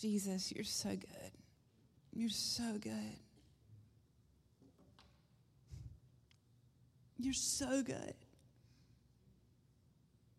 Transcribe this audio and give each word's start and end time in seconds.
Jesus, 0.00 0.50
you're 0.52 0.64
so 0.64 0.90
good. 0.90 1.30
You're 2.14 2.30
so 2.30 2.78
good. 2.80 3.18
You're 7.18 7.34
so 7.34 7.82
good. 7.82 8.14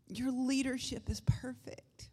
Your 0.07 0.31
leadership 0.31 1.09
is 1.09 1.21
perfect. 1.21 2.09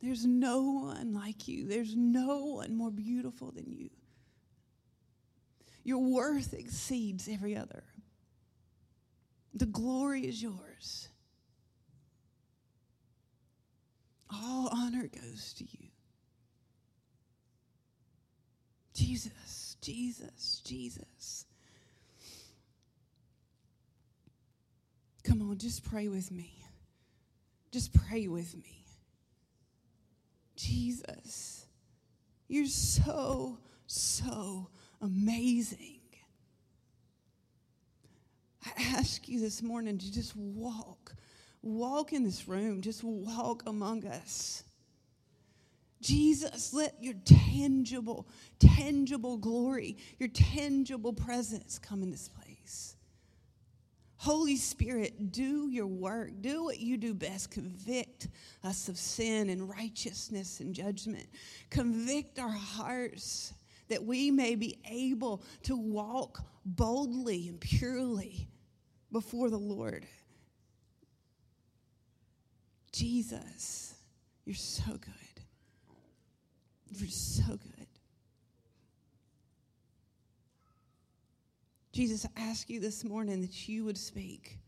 There's 0.00 0.24
no 0.24 0.62
one 0.62 1.12
like 1.12 1.48
you. 1.48 1.66
There's 1.66 1.96
no 1.96 2.44
one 2.44 2.76
more 2.76 2.90
beautiful 2.90 3.50
than 3.50 3.70
you. 3.70 3.90
Your 5.84 5.98
worth 5.98 6.54
exceeds 6.54 7.28
every 7.28 7.56
other. 7.56 7.82
The 9.54 9.66
glory 9.66 10.22
is 10.22 10.40
yours. 10.40 11.08
All 14.32 14.68
honor 14.72 15.08
goes 15.08 15.52
to 15.54 15.64
you. 15.64 15.88
Jesus, 18.94 19.76
Jesus, 19.80 20.62
Jesus. 20.64 21.46
Come 25.24 25.42
on, 25.42 25.58
just 25.58 25.84
pray 25.84 26.08
with 26.08 26.30
me. 26.30 26.52
Just 27.70 27.92
pray 27.94 28.28
with 28.28 28.56
me. 28.56 28.84
Jesus, 30.56 31.66
you're 32.48 32.66
so, 32.66 33.58
so 33.86 34.68
amazing. 35.00 36.00
I 38.64 38.70
ask 38.96 39.28
you 39.28 39.40
this 39.40 39.62
morning 39.62 39.98
to 39.98 40.12
just 40.12 40.36
walk, 40.36 41.14
walk 41.62 42.12
in 42.12 42.24
this 42.24 42.48
room, 42.48 42.80
just 42.80 43.02
walk 43.04 43.62
among 43.66 44.06
us. 44.06 44.64
Jesus, 46.00 46.74
let 46.74 46.96
your 47.00 47.14
tangible, 47.24 48.26
tangible 48.58 49.36
glory, 49.36 49.96
your 50.18 50.28
tangible 50.30 51.12
presence 51.12 51.78
come 51.78 52.02
in 52.02 52.10
this 52.10 52.28
place. 52.28 52.96
Holy 54.16 54.56
Spirit, 54.56 55.32
do 55.32 55.68
your 55.68 55.88
work. 55.88 56.30
Do 56.40 56.62
what 56.64 56.78
you 56.78 56.96
do 56.96 57.12
best. 57.12 57.50
Convict 57.50 58.28
us 58.62 58.88
of 58.88 58.96
sin 58.96 59.50
and 59.50 59.68
righteousness 59.68 60.60
and 60.60 60.72
judgment. 60.72 61.26
Convict 61.70 62.38
our 62.38 62.48
hearts 62.48 63.52
that 63.88 64.04
we 64.04 64.30
may 64.30 64.54
be 64.54 64.78
able 64.88 65.42
to 65.64 65.76
walk 65.76 66.44
boldly 66.64 67.48
and 67.48 67.60
purely 67.60 68.46
before 69.10 69.50
the 69.50 69.58
Lord. 69.58 70.06
Jesus, 72.92 73.94
you're 74.44 74.54
so 74.54 74.92
good. 74.92 75.44
You're 76.94 77.08
so 77.08 77.44
good. 77.46 77.86
Jesus, 81.92 82.26
I 82.36 82.40
ask 82.40 82.70
you 82.70 82.80
this 82.80 83.04
morning 83.04 83.40
that 83.42 83.68
you 83.68 83.84
would 83.84 83.98
speak, 83.98 84.58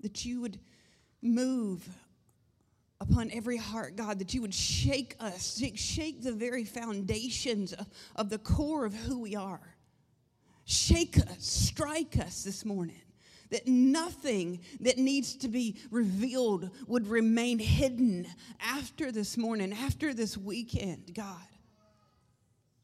that 0.00 0.24
you 0.24 0.40
would 0.40 0.58
move 1.20 1.86
upon 3.00 3.30
every 3.32 3.58
heart, 3.58 3.96
God, 3.96 4.18
that 4.18 4.32
you 4.32 4.40
would 4.40 4.54
shake 4.54 5.14
us, 5.20 5.62
shake 5.74 6.22
the 6.22 6.32
very 6.32 6.64
foundations 6.64 7.74
of, 7.74 7.86
of 8.16 8.30
the 8.30 8.38
core 8.38 8.86
of 8.86 8.94
who 8.94 9.20
we 9.20 9.36
are. 9.36 9.74
Shake 10.64 11.18
us, 11.18 11.36
strike 11.40 12.18
us 12.18 12.42
this 12.42 12.64
morning. 12.64 13.03
That 13.50 13.66
nothing 13.66 14.60
that 14.80 14.98
needs 14.98 15.36
to 15.36 15.48
be 15.48 15.76
revealed 15.90 16.70
would 16.86 17.06
remain 17.06 17.58
hidden 17.58 18.26
after 18.60 19.12
this 19.12 19.36
morning, 19.36 19.72
after 19.72 20.14
this 20.14 20.36
weekend, 20.36 21.14
God. 21.14 21.46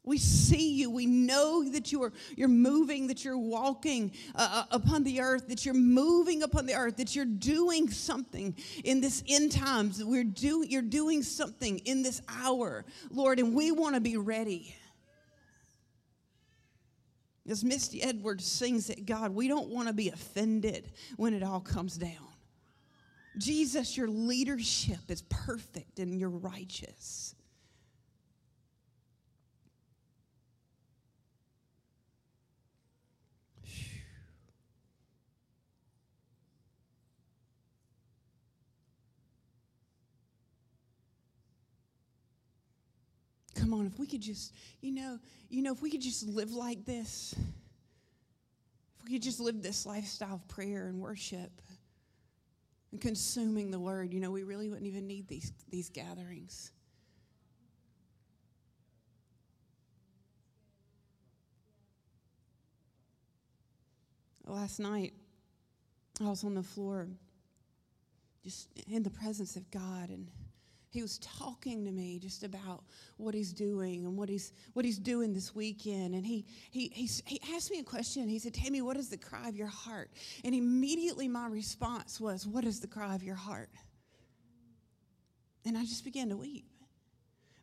We 0.03 0.17
see 0.17 0.73
you. 0.73 0.89
We 0.89 1.05
know 1.05 1.63
that 1.69 1.91
you 1.91 2.01
are 2.01 2.11
you're 2.35 2.47
moving, 2.47 3.05
that 3.07 3.23
you're 3.23 3.37
walking 3.37 4.11
uh, 4.33 4.63
uh, 4.71 4.75
upon 4.75 5.03
the 5.03 5.21
earth, 5.21 5.47
that 5.49 5.63
you're 5.63 5.75
moving 5.75 6.41
upon 6.41 6.65
the 6.65 6.73
earth, 6.73 6.97
that 6.97 7.15
you're 7.15 7.23
doing 7.25 7.87
something 7.87 8.55
in 8.83 8.99
this 8.99 9.23
end 9.29 9.51
times. 9.51 10.03
We're 10.03 10.23
do, 10.23 10.65
you're 10.67 10.81
doing 10.81 11.21
something 11.21 11.77
in 11.79 12.01
this 12.01 12.19
hour, 12.27 12.83
Lord, 13.11 13.39
and 13.39 13.53
we 13.53 13.71
want 13.71 13.93
to 13.93 14.01
be 14.01 14.17
ready. 14.17 14.75
As 17.51 17.65
Misty 17.65 18.01
Edwards 18.01 18.45
sings 18.45 18.89
it, 18.89 19.05
God, 19.05 19.35
we 19.35 19.49
don't 19.49 19.67
want 19.67 19.89
to 19.89 19.93
be 19.93 20.07
offended 20.07 20.89
when 21.17 21.33
it 21.33 21.43
all 21.43 21.59
comes 21.59 21.97
down. 21.97 22.29
Jesus, 23.37 23.97
your 23.97 24.07
leadership 24.07 24.99
is 25.09 25.21
perfect 25.23 25.99
and 25.99 26.17
you're 26.17 26.29
righteous. 26.29 27.35
Come 43.61 43.75
on, 43.75 43.85
if 43.85 43.99
we 43.99 44.07
could 44.07 44.21
just, 44.21 44.55
you 44.81 44.91
know, 44.91 45.19
you 45.47 45.61
know, 45.61 45.71
if 45.71 45.83
we 45.83 45.91
could 45.91 46.01
just 46.01 46.27
live 46.27 46.51
like 46.51 46.83
this, 46.83 47.35
if 48.97 49.05
we 49.05 49.11
could 49.11 49.21
just 49.21 49.39
live 49.39 49.61
this 49.61 49.85
lifestyle 49.85 50.33
of 50.33 50.47
prayer 50.47 50.87
and 50.87 50.99
worship 50.99 51.61
and 52.91 52.99
consuming 52.99 53.69
the 53.69 53.79
word, 53.79 54.15
you 54.15 54.19
know, 54.19 54.31
we 54.31 54.41
really 54.41 54.67
wouldn't 54.67 54.87
even 54.87 55.05
need 55.05 55.27
these, 55.27 55.53
these 55.69 55.89
gatherings. 55.89 56.71
Last 64.47 64.79
night, 64.79 65.13
I 66.19 66.23
was 66.23 66.43
on 66.43 66.55
the 66.55 66.63
floor 66.63 67.07
just 68.43 68.69
in 68.89 69.03
the 69.03 69.11
presence 69.11 69.55
of 69.55 69.69
God 69.69 70.09
and 70.09 70.27
he 70.91 71.01
was 71.01 71.19
talking 71.19 71.85
to 71.85 71.91
me 71.91 72.19
just 72.19 72.43
about 72.43 72.83
what 73.15 73.33
he's 73.33 73.53
doing 73.53 74.05
and 74.05 74.17
what 74.17 74.27
he's 74.27 74.51
what 74.73 74.83
he's 74.83 74.99
doing 74.99 75.33
this 75.33 75.55
weekend. 75.55 76.13
And 76.13 76.25
he 76.25 76.45
he 76.69 76.91
he, 76.93 77.09
he 77.25 77.41
asked 77.55 77.71
me 77.71 77.79
a 77.79 77.83
question. 77.83 78.27
He 78.27 78.39
said 78.39 78.53
tammy 78.53 78.81
what 78.81 78.97
is 78.97 79.07
the 79.07 79.17
cry 79.17 79.47
of 79.47 79.55
your 79.55 79.67
heart? 79.67 80.11
And 80.43 80.53
immediately 80.53 81.29
my 81.29 81.47
response 81.47 82.19
was 82.19 82.45
what 82.45 82.65
is 82.65 82.81
the 82.81 82.87
cry 82.87 83.15
of 83.15 83.23
your 83.23 83.35
heart? 83.35 83.69
And 85.65 85.77
i 85.77 85.81
just 85.83 86.03
began 86.03 86.27
to 86.29 86.35
weep 86.35 86.65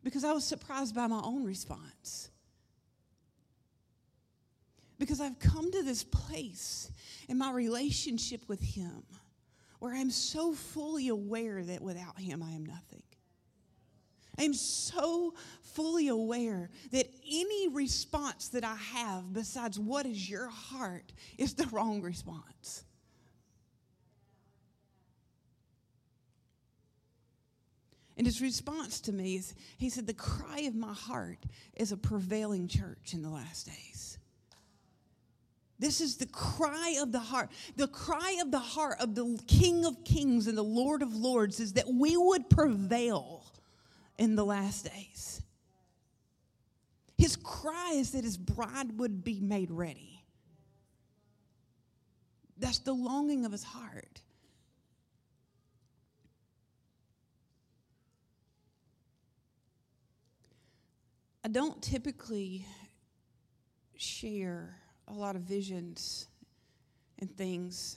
because 0.03 0.23
i 0.23 0.31
was 0.31 0.43
surprised 0.43 0.95
by 0.95 1.05
my 1.05 1.21
own 1.23 1.43
response. 1.43 2.29
Because 4.97 5.21
i've 5.21 5.37
come 5.37 5.71
to 5.71 5.83
this 5.83 6.03
place 6.03 6.91
in 7.27 7.37
my 7.37 7.51
relationship 7.51 8.41
with 8.47 8.61
him 8.61 9.03
where 9.77 9.93
i'm 9.93 10.09
so 10.09 10.53
fully 10.53 11.09
aware 11.09 11.63
that 11.63 11.81
without 11.81 12.19
him 12.19 12.41
i 12.41 12.51
am 12.51 12.65
nothing 12.65 13.03
I'm 14.39 14.53
so 14.53 15.33
fully 15.61 16.07
aware 16.07 16.69
that 16.91 17.07
any 17.29 17.67
response 17.67 18.47
that 18.49 18.63
I 18.63 18.75
have 18.75 19.33
besides 19.33 19.77
what 19.77 20.05
is 20.05 20.29
your 20.29 20.47
heart 20.47 21.11
is 21.37 21.53
the 21.53 21.67
wrong 21.67 22.01
response. 22.01 22.85
And 28.17 28.25
his 28.25 28.41
response 28.41 29.01
to 29.01 29.13
me 29.13 29.35
is 29.35 29.53
he 29.77 29.89
said, 29.89 30.07
The 30.07 30.13
cry 30.13 30.61
of 30.61 30.75
my 30.75 30.93
heart 30.93 31.45
is 31.75 31.91
a 31.91 31.97
prevailing 31.97 32.67
church 32.67 33.13
in 33.13 33.21
the 33.21 33.29
last 33.29 33.67
days. 33.67 34.17
This 35.79 36.01
is 36.01 36.17
the 36.17 36.25
cry 36.25 36.97
of 37.01 37.13
the 37.13 37.19
heart. 37.19 37.49
The 37.77 37.87
cry 37.87 38.37
of 38.41 38.51
the 38.51 38.59
heart 38.59 38.97
of 38.99 39.15
the 39.15 39.39
King 39.47 39.85
of 39.85 40.03
Kings 40.03 40.47
and 40.47 40.57
the 40.57 40.63
Lord 40.63 41.01
of 41.01 41.15
Lords 41.15 41.61
is 41.61 41.73
that 41.73 41.87
we 41.87 42.17
would 42.17 42.49
prevail 42.49 43.38
in 44.19 44.35
the 44.35 44.45
last 44.45 44.85
days. 44.85 45.41
His 47.17 47.37
cry 47.37 47.93
is 47.95 48.11
that 48.11 48.23
his 48.23 48.37
bride 48.37 48.99
would 48.99 49.23
be 49.23 49.39
made 49.39 49.71
ready. 49.71 50.23
That's 52.57 52.79
the 52.79 52.93
longing 52.93 53.45
of 53.45 53.51
his 53.53 53.63
heart. 53.63 54.21
I 61.43 61.47
don't 61.47 61.81
typically 61.81 62.65
share 63.95 64.75
a 65.07 65.13
lot 65.13 65.37
of 65.37 65.43
visions 65.43 66.27
and 67.19 67.35
things 67.35 67.95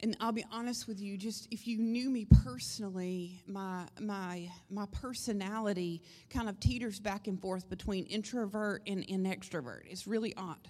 and 0.00 0.16
I'll 0.20 0.32
be 0.32 0.44
honest 0.52 0.86
with 0.86 1.00
you, 1.00 1.16
just 1.16 1.48
if 1.50 1.66
you 1.66 1.78
knew 1.78 2.10
me 2.10 2.26
personally, 2.44 3.42
my 3.46 3.86
my 4.00 4.50
my 4.70 4.86
personality 4.92 6.02
kind 6.30 6.48
of 6.48 6.60
teeters 6.60 7.00
back 7.00 7.26
and 7.26 7.40
forth 7.40 7.68
between 7.68 8.04
introvert 8.06 8.82
and, 8.86 9.04
and 9.08 9.26
extrovert. 9.26 9.82
It's 9.86 10.06
really 10.06 10.34
odd. 10.36 10.68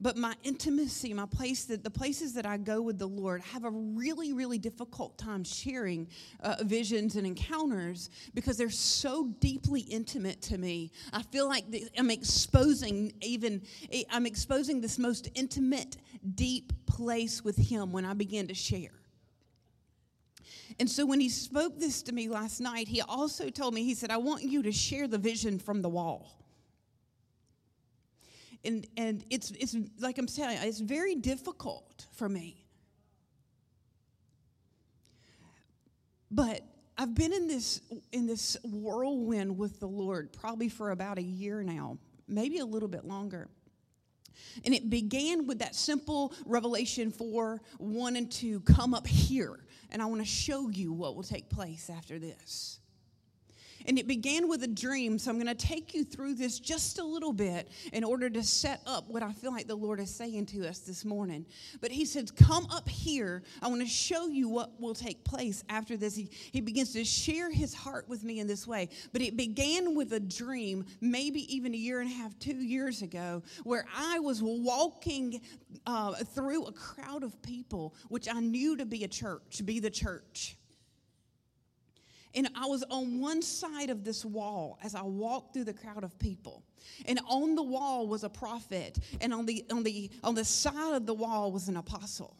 But 0.00 0.16
my 0.16 0.34
intimacy, 0.42 1.12
my 1.12 1.26
place 1.26 1.64
that 1.66 1.84
the 1.84 1.90
places 1.90 2.32
that 2.34 2.46
I 2.46 2.56
go 2.56 2.80
with 2.80 2.98
the 2.98 3.06
Lord, 3.06 3.42
have 3.42 3.64
a 3.64 3.70
really, 3.70 4.32
really 4.32 4.58
difficult 4.58 5.18
time 5.18 5.44
sharing 5.44 6.08
uh, 6.42 6.56
visions 6.62 7.16
and 7.16 7.26
encounters 7.26 8.08
because 8.34 8.56
they're 8.56 8.70
so 8.70 9.28
deeply 9.40 9.80
intimate 9.80 10.40
to 10.42 10.58
me. 10.58 10.90
I 11.12 11.22
feel 11.22 11.46
like 11.46 11.64
I'm 11.98 12.10
exposing 12.10 13.12
even 13.20 13.62
I'm 14.10 14.26
exposing 14.26 14.80
this 14.80 14.98
most 14.98 15.28
intimate, 15.34 15.96
deep 16.34 16.72
place 16.86 17.44
with 17.44 17.56
Him 17.56 17.92
when 17.92 18.04
I 18.04 18.14
begin 18.14 18.48
to 18.48 18.54
share. 18.54 18.90
And 20.78 20.88
so 20.88 21.04
when 21.04 21.20
he 21.20 21.28
spoke 21.28 21.78
this 21.78 22.02
to 22.04 22.12
me 22.12 22.28
last 22.28 22.60
night, 22.60 22.88
he 22.88 23.02
also 23.02 23.50
told 23.50 23.74
me, 23.74 23.84
he 23.84 23.94
said, 23.94 24.10
I 24.10 24.16
want 24.16 24.44
you 24.44 24.62
to 24.62 24.72
share 24.72 25.06
the 25.08 25.18
vision 25.18 25.58
from 25.58 25.82
the 25.82 25.88
wall 25.88 26.39
and 28.64 28.86
and 28.96 29.24
it's 29.30 29.50
it's 29.52 29.76
like 29.98 30.18
I'm 30.18 30.28
saying, 30.28 30.58
it's 30.62 30.80
very 30.80 31.14
difficult 31.14 32.06
for 32.12 32.28
me. 32.28 32.64
But 36.30 36.62
I've 36.96 37.14
been 37.14 37.32
in 37.32 37.48
this 37.48 37.80
in 38.12 38.26
this 38.26 38.56
whirlwind 38.62 39.56
with 39.56 39.80
the 39.80 39.88
Lord 39.88 40.32
probably 40.32 40.68
for 40.68 40.90
about 40.90 41.18
a 41.18 41.22
year 41.22 41.62
now, 41.62 41.98
maybe 42.28 42.58
a 42.58 42.64
little 42.64 42.88
bit 42.88 43.04
longer. 43.04 43.48
And 44.64 44.74
it 44.74 44.90
began 44.90 45.46
with 45.46 45.60
that 45.60 45.74
simple 45.74 46.32
revelation 46.44 47.10
for 47.10 47.60
and 48.16 48.30
two 48.30 48.60
come 48.60 48.94
up 48.94 49.06
here, 49.06 49.60
and 49.90 50.02
I 50.02 50.06
want 50.06 50.20
to 50.20 50.26
show 50.26 50.68
you 50.68 50.92
what 50.92 51.14
will 51.14 51.22
take 51.22 51.48
place 51.48 51.90
after 51.90 52.18
this. 52.18 52.79
And 53.86 53.98
it 53.98 54.06
began 54.06 54.48
with 54.48 54.62
a 54.62 54.68
dream. 54.68 55.18
So 55.18 55.30
I'm 55.30 55.36
going 55.36 55.54
to 55.54 55.66
take 55.66 55.94
you 55.94 56.04
through 56.04 56.34
this 56.34 56.58
just 56.58 56.98
a 56.98 57.04
little 57.04 57.32
bit 57.32 57.68
in 57.92 58.04
order 58.04 58.28
to 58.30 58.42
set 58.42 58.80
up 58.86 59.08
what 59.08 59.22
I 59.22 59.32
feel 59.32 59.52
like 59.52 59.66
the 59.66 59.74
Lord 59.74 60.00
is 60.00 60.14
saying 60.14 60.46
to 60.46 60.68
us 60.68 60.80
this 60.80 61.04
morning. 61.04 61.46
But 61.80 61.90
He 61.90 62.04
says, 62.04 62.30
Come 62.30 62.66
up 62.70 62.88
here. 62.88 63.42
I 63.62 63.68
want 63.68 63.80
to 63.80 63.86
show 63.86 64.28
you 64.28 64.48
what 64.48 64.80
will 64.80 64.94
take 64.94 65.24
place 65.24 65.64
after 65.68 65.96
this. 65.96 66.14
He, 66.14 66.30
he 66.52 66.60
begins 66.60 66.92
to 66.92 67.04
share 67.04 67.50
His 67.50 67.74
heart 67.74 68.08
with 68.08 68.24
me 68.24 68.40
in 68.40 68.46
this 68.46 68.66
way. 68.66 68.88
But 69.12 69.22
it 69.22 69.36
began 69.36 69.94
with 69.94 70.12
a 70.12 70.20
dream, 70.20 70.84
maybe 71.00 71.54
even 71.54 71.74
a 71.74 71.78
year 71.78 72.00
and 72.00 72.10
a 72.10 72.14
half, 72.14 72.38
two 72.38 72.56
years 72.56 73.02
ago, 73.02 73.42
where 73.64 73.86
I 73.96 74.18
was 74.20 74.42
walking 74.42 75.40
uh, 75.86 76.14
through 76.14 76.66
a 76.66 76.72
crowd 76.72 77.22
of 77.22 77.40
people, 77.42 77.94
which 78.08 78.28
I 78.28 78.40
knew 78.40 78.76
to 78.76 78.86
be 78.86 79.04
a 79.04 79.08
church, 79.08 79.62
be 79.64 79.80
the 79.80 79.90
church. 79.90 80.56
And 82.34 82.48
I 82.54 82.66
was 82.66 82.84
on 82.90 83.20
one 83.20 83.42
side 83.42 83.90
of 83.90 84.04
this 84.04 84.24
wall 84.24 84.78
as 84.82 84.94
I 84.94 85.02
walked 85.02 85.52
through 85.52 85.64
the 85.64 85.74
crowd 85.74 86.04
of 86.04 86.18
people. 86.18 86.62
And 87.06 87.20
on 87.28 87.54
the 87.54 87.62
wall 87.62 88.06
was 88.06 88.24
a 88.24 88.28
prophet, 88.28 88.98
and 89.20 89.34
on 89.34 89.46
the, 89.46 89.64
on 89.70 89.82
the, 89.82 90.10
on 90.22 90.34
the 90.34 90.44
side 90.44 90.94
of 90.94 91.06
the 91.06 91.14
wall 91.14 91.52
was 91.52 91.68
an 91.68 91.76
apostle. 91.76 92.36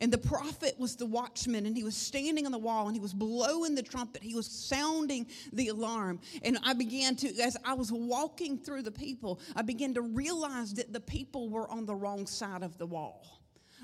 And 0.00 0.12
the 0.12 0.18
prophet 0.18 0.74
was 0.78 0.96
the 0.96 1.06
watchman, 1.06 1.66
and 1.66 1.76
he 1.76 1.84
was 1.84 1.96
standing 1.96 2.44
on 2.44 2.52
the 2.52 2.58
wall 2.58 2.86
and 2.86 2.94
he 2.94 3.00
was 3.00 3.14
blowing 3.14 3.74
the 3.74 3.82
trumpet. 3.82 4.22
He 4.22 4.34
was 4.34 4.46
sounding 4.46 5.26
the 5.52 5.68
alarm. 5.68 6.20
And 6.42 6.58
I 6.64 6.74
began 6.74 7.16
to, 7.16 7.28
as 7.40 7.56
I 7.64 7.74
was 7.74 7.92
walking 7.92 8.58
through 8.58 8.82
the 8.82 8.90
people, 8.90 9.40
I 9.54 9.62
began 9.62 9.94
to 9.94 10.02
realize 10.02 10.74
that 10.74 10.92
the 10.92 11.00
people 11.00 11.48
were 11.48 11.68
on 11.70 11.86
the 11.86 11.94
wrong 11.94 12.26
side 12.26 12.62
of 12.62 12.76
the 12.78 12.86
wall. 12.86 13.35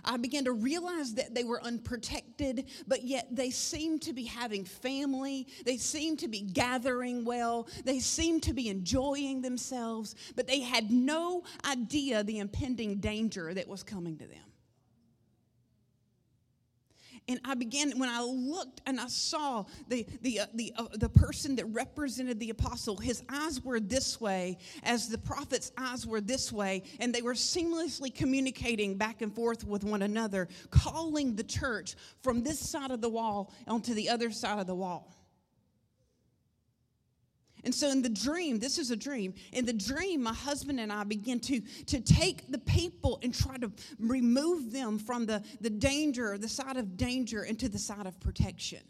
I 0.04 0.16
began 0.16 0.44
to 0.44 0.52
realize 0.52 1.14
that 1.14 1.34
they 1.34 1.44
were 1.44 1.62
unprotected, 1.62 2.66
but 2.86 3.04
yet 3.04 3.28
they 3.30 3.50
seemed 3.50 4.02
to 4.02 4.12
be 4.12 4.24
having 4.24 4.64
family. 4.64 5.46
They 5.64 5.76
seemed 5.76 6.18
to 6.20 6.28
be 6.28 6.40
gathering 6.40 7.24
well. 7.24 7.68
They 7.84 8.00
seemed 8.00 8.42
to 8.44 8.52
be 8.52 8.68
enjoying 8.68 9.42
themselves, 9.42 10.14
but 10.34 10.46
they 10.46 10.60
had 10.60 10.90
no 10.90 11.44
idea 11.64 12.24
the 12.24 12.38
impending 12.38 12.96
danger 12.96 13.54
that 13.54 13.68
was 13.68 13.82
coming 13.82 14.16
to 14.18 14.26
them. 14.26 14.51
And 17.28 17.40
I 17.44 17.54
began, 17.54 17.98
when 17.98 18.08
I 18.08 18.22
looked 18.22 18.80
and 18.86 19.00
I 19.00 19.06
saw 19.06 19.64
the, 19.88 20.06
the, 20.22 20.40
uh, 20.40 20.46
the, 20.54 20.72
uh, 20.76 20.86
the 20.94 21.08
person 21.08 21.56
that 21.56 21.66
represented 21.66 22.40
the 22.40 22.50
apostle, 22.50 22.96
his 22.96 23.22
eyes 23.28 23.62
were 23.62 23.78
this 23.78 24.20
way, 24.20 24.58
as 24.82 25.08
the 25.08 25.18
prophet's 25.18 25.70
eyes 25.78 26.06
were 26.06 26.20
this 26.20 26.52
way, 26.52 26.82
and 26.98 27.14
they 27.14 27.22
were 27.22 27.34
seamlessly 27.34 28.12
communicating 28.12 28.96
back 28.96 29.22
and 29.22 29.34
forth 29.34 29.64
with 29.64 29.84
one 29.84 30.02
another, 30.02 30.48
calling 30.70 31.36
the 31.36 31.44
church 31.44 31.94
from 32.22 32.42
this 32.42 32.58
side 32.58 32.90
of 32.90 33.00
the 33.00 33.08
wall 33.08 33.52
onto 33.68 33.94
the 33.94 34.08
other 34.08 34.30
side 34.30 34.58
of 34.58 34.66
the 34.66 34.74
wall. 34.74 35.21
And 37.64 37.74
so 37.74 37.90
in 37.90 38.02
the 38.02 38.08
dream, 38.08 38.58
this 38.58 38.78
is 38.78 38.90
a 38.90 38.96
dream. 38.96 39.34
In 39.52 39.64
the 39.64 39.72
dream, 39.72 40.22
my 40.22 40.32
husband 40.32 40.80
and 40.80 40.92
I 40.92 41.04
begin 41.04 41.38
to, 41.40 41.60
to 41.86 42.00
take 42.00 42.50
the 42.50 42.58
people 42.58 43.20
and 43.22 43.32
try 43.32 43.56
to 43.58 43.70
remove 44.00 44.72
them 44.72 44.98
from 44.98 45.26
the, 45.26 45.42
the 45.60 45.70
danger, 45.70 46.36
the 46.38 46.48
side 46.48 46.76
of 46.76 46.96
danger, 46.96 47.44
into 47.44 47.68
the 47.68 47.78
side 47.78 48.06
of 48.06 48.18
protection. 48.18 48.80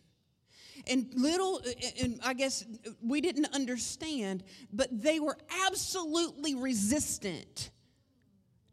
And 0.86 1.06
little, 1.14 1.60
and 2.00 2.18
I 2.24 2.32
guess 2.32 2.64
we 3.02 3.20
didn't 3.20 3.54
understand, 3.54 4.42
but 4.72 4.88
they 4.90 5.20
were 5.20 5.36
absolutely 5.66 6.54
resistant 6.54 7.70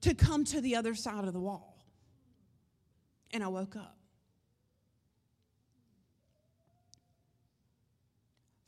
to 0.01 0.13
come 0.13 0.45
to 0.45 0.61
the 0.61 0.77
other 0.77 0.95
side 0.95 1.25
of 1.25 1.33
the 1.33 1.39
wall. 1.41 1.77
And 3.31 3.43
I 3.43 3.47
woke 3.49 3.75
up. 3.75 3.97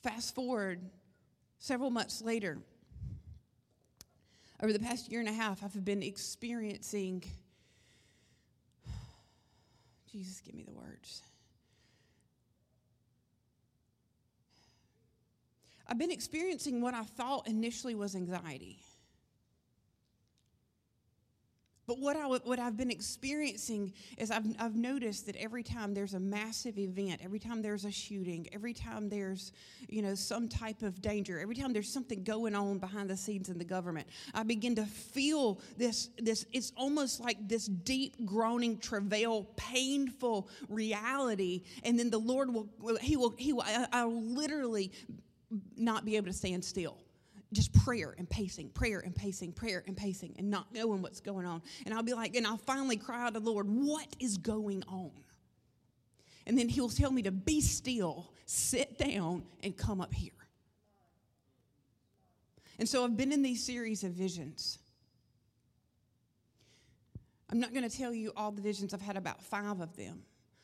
Fast 0.03 0.35
forward 0.35 0.81
Several 1.61 1.91
months 1.91 2.23
later, 2.23 2.57
over 4.63 4.73
the 4.73 4.79
past 4.79 5.11
year 5.11 5.19
and 5.19 5.29
a 5.29 5.31
half, 5.31 5.63
I've 5.63 5.85
been 5.85 6.01
experiencing. 6.01 7.23
Jesus, 10.11 10.41
give 10.41 10.55
me 10.55 10.63
the 10.63 10.73
words. 10.73 11.21
I've 15.87 15.99
been 15.99 16.09
experiencing 16.09 16.81
what 16.81 16.95
I 16.95 17.03
thought 17.03 17.47
initially 17.47 17.93
was 17.93 18.15
anxiety. 18.15 18.79
But 21.91 21.99
what, 21.99 22.15
I, 22.15 22.25
what 22.25 22.57
I've 22.57 22.77
been 22.77 22.89
experiencing 22.89 23.91
is 24.17 24.31
I've, 24.31 24.45
I've 24.57 24.77
noticed 24.77 25.25
that 25.25 25.35
every 25.35 25.61
time 25.61 25.93
there's 25.93 26.13
a 26.13 26.21
massive 26.21 26.79
event, 26.79 27.19
every 27.21 27.37
time 27.37 27.61
there's 27.61 27.83
a 27.83 27.91
shooting, 27.91 28.47
every 28.53 28.73
time 28.73 29.09
there's, 29.09 29.51
you 29.89 30.01
know, 30.01 30.15
some 30.15 30.47
type 30.47 30.83
of 30.83 31.01
danger, 31.01 31.37
every 31.37 31.53
time 31.53 31.73
there's 31.73 31.91
something 31.91 32.23
going 32.23 32.55
on 32.55 32.77
behind 32.77 33.09
the 33.09 33.17
scenes 33.17 33.49
in 33.49 33.57
the 33.57 33.65
government, 33.65 34.07
I 34.33 34.43
begin 34.43 34.73
to 34.75 34.85
feel 34.85 35.59
this, 35.77 36.11
this 36.17 36.45
it's 36.53 36.71
almost 36.77 37.19
like 37.19 37.45
this 37.49 37.65
deep 37.65 38.25
groaning 38.25 38.77
travail, 38.77 39.49
painful 39.57 40.47
reality. 40.69 41.63
And 41.83 41.99
then 41.99 42.09
the 42.09 42.19
Lord 42.19 42.53
will, 42.53 42.69
he 43.01 43.17
will, 43.17 43.35
he 43.37 43.51
will, 43.51 43.65
I'll 43.91 44.23
literally 44.23 44.93
not 45.75 46.05
be 46.05 46.15
able 46.15 46.27
to 46.27 46.33
stand 46.33 46.63
still 46.63 46.95
just 47.53 47.73
prayer 47.73 48.15
and 48.17 48.29
pacing, 48.29 48.69
prayer 48.69 48.99
and 48.99 49.15
pacing, 49.15 49.51
prayer 49.51 49.83
and 49.85 49.97
pacing, 49.97 50.35
and 50.37 50.49
not 50.49 50.73
knowing 50.73 51.01
what's 51.01 51.19
going 51.19 51.45
on. 51.45 51.61
And 51.85 51.93
I'll 51.93 52.03
be 52.03 52.13
like, 52.13 52.35
and 52.35 52.47
I'll 52.47 52.57
finally 52.57 52.97
cry 52.97 53.23
out 53.23 53.33
to 53.33 53.39
the 53.39 53.49
Lord, 53.49 53.67
what 53.69 54.07
is 54.19 54.37
going 54.37 54.83
on? 54.87 55.11
And 56.47 56.57
then 56.57 56.69
He'll 56.69 56.89
tell 56.89 57.11
me 57.11 57.21
to 57.23 57.31
be 57.31 57.61
still, 57.61 58.31
sit 58.45 58.97
down, 58.97 59.43
and 59.63 59.75
come 59.75 60.01
up 60.01 60.13
here. 60.13 60.31
And 62.79 62.87
so 62.87 63.03
I've 63.03 63.15
been 63.15 63.31
in 63.31 63.43
these 63.43 63.63
series 63.63 64.03
of 64.03 64.11
visions. 64.13 64.79
I'm 67.49 67.59
not 67.59 67.73
going 67.73 67.87
to 67.87 67.95
tell 67.95 68.13
you 68.13 68.31
all 68.35 68.51
the 68.51 68.61
visions, 68.61 68.93
I've 68.93 69.01
had 69.01 69.17
about 69.17 69.41
five 69.41 69.81
of 69.81 69.95
them. 69.97 70.23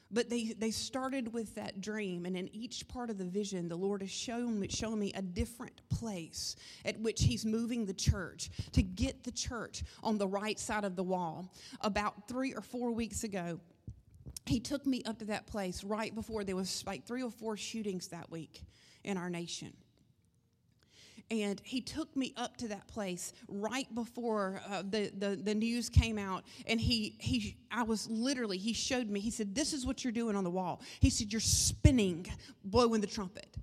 But 0.10 0.30
they, 0.30 0.54
they 0.58 0.72
started 0.72 1.34
with 1.34 1.56
that 1.56 1.82
dream, 1.82 2.26
and 2.26 2.38
in 2.38 2.54
each 2.56 2.88
part 2.88 3.10
of 3.10 3.18
the 3.18 3.26
vision, 3.26 3.68
the 3.68 3.76
Lord 3.76 4.02
has 4.02 4.12
shown 4.12 4.60
me, 4.60 4.70
shown 4.70 5.00
me 5.00 5.12
a 5.14 5.22
different 5.22 5.82
place 5.90 6.56
at 6.86 7.00
which 7.00 7.24
He's 7.24 7.46
moving 7.46 7.86
the 7.86 7.94
church 7.94 8.50
to 8.72 8.82
get 8.82 9.24
the 9.24 9.32
church 9.32 9.84
on 10.02 10.18
the 10.18 10.28
right 10.28 10.58
side 10.58 10.86
of 10.86 10.96
the 10.96 11.04
wall. 11.04 11.52
About 11.82 12.28
three 12.28 12.54
or 12.54 12.62
four 12.62 12.92
weeks 12.92 13.24
ago, 13.26 13.60
He 14.46 14.62
took 14.62 14.86
me 14.86 15.04
up 15.04 15.20
to 15.20 15.26
that 15.26 15.46
place 15.46 15.84
right 15.84 16.16
before 16.16 16.46
there 16.46 16.56
was 16.56 16.86
like 16.88 17.06
three 17.06 17.24
or 17.24 17.32
four 17.32 17.58
shootings 17.58 18.08
that 18.08 18.32
week 18.32 18.62
in 19.04 19.18
our 19.18 19.30
nation 19.30 19.74
and 21.30 21.62
he 21.64 21.82
took 21.82 22.16
me 22.16 22.34
up 22.38 22.58
to 22.58 22.70
that 22.70 22.88
place 22.88 23.34
right 23.48 23.94
before 23.94 24.62
uh, 24.70 24.84
the, 24.90 25.12
the, 25.18 25.36
the 25.36 25.54
news 25.54 25.90
came 25.90 26.18
out. 26.18 26.44
And 26.66 26.80
he, 26.80 27.16
he 27.20 27.58
i 27.72 27.84
was 27.84 28.10
literally 28.10 28.58
he 28.58 28.74
showed 28.74 29.10
me 29.10 29.20
he 29.20 29.32
said 29.32 29.54
this 29.54 29.74
is 29.74 29.86
what 29.86 30.04
you're 30.04 30.14
doing 30.14 30.36
on 30.36 30.44
the 30.44 30.50
wall. 30.50 30.82
He 31.00 31.10
said 31.10 31.32
you're 31.32 31.40
spinning 31.40 32.28
blowing 32.64 33.02
the 33.02 33.08
trumpet. 33.08 33.58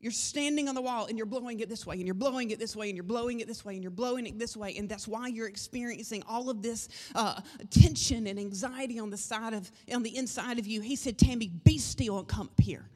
You're 0.00 0.12
standing 0.12 0.68
on 0.68 0.74
the 0.74 0.82
wall 0.82 1.06
and 1.06 1.16
you're 1.16 1.26
blowing 1.26 1.60
it 1.60 1.68
this 1.70 1.86
way 1.86 1.96
and 1.96 2.04
you're 2.04 2.14
blowing 2.14 2.50
it 2.50 2.58
this 2.58 2.76
way 2.76 2.88
and 2.88 2.96
you're 2.96 3.04
blowing 3.04 3.40
it 3.40 3.48
this 3.48 3.64
way 3.64 3.72
and 3.74 3.82
you're 3.82 3.90
blowing 3.90 4.26
it 4.26 4.38
this 4.38 4.54
way. 4.54 4.76
And 4.76 4.86
that's 4.86 5.08
why 5.08 5.28
you're 5.28 5.48
experiencing 5.48 6.22
all 6.28 6.50
of 6.50 6.60
this 6.60 6.88
uh, 7.14 7.40
tension 7.70 8.26
and 8.26 8.38
anxiety 8.38 8.98
on 8.98 9.08
the 9.08 9.16
side 9.16 9.54
of 9.54 9.70
on 9.92 10.02
the 10.02 10.14
inside 10.14 10.58
of 10.58 10.66
you. 10.66 10.82
He 10.82 10.94
said 10.94 11.16
tammy 11.16 11.48
be 11.48 11.78
still 11.78 12.18
and 12.18 12.28
come 12.28 12.48
up 12.48 12.60
here 12.60 12.90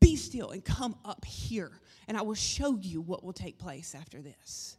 be 0.00 0.16
still 0.16 0.50
and 0.50 0.64
come 0.64 0.96
up 1.04 1.24
here, 1.24 1.80
and 2.08 2.16
I 2.16 2.22
will 2.22 2.34
show 2.34 2.76
you 2.76 3.00
what 3.00 3.24
will 3.24 3.32
take 3.32 3.58
place 3.58 3.94
after 3.94 4.20
this. 4.20 4.76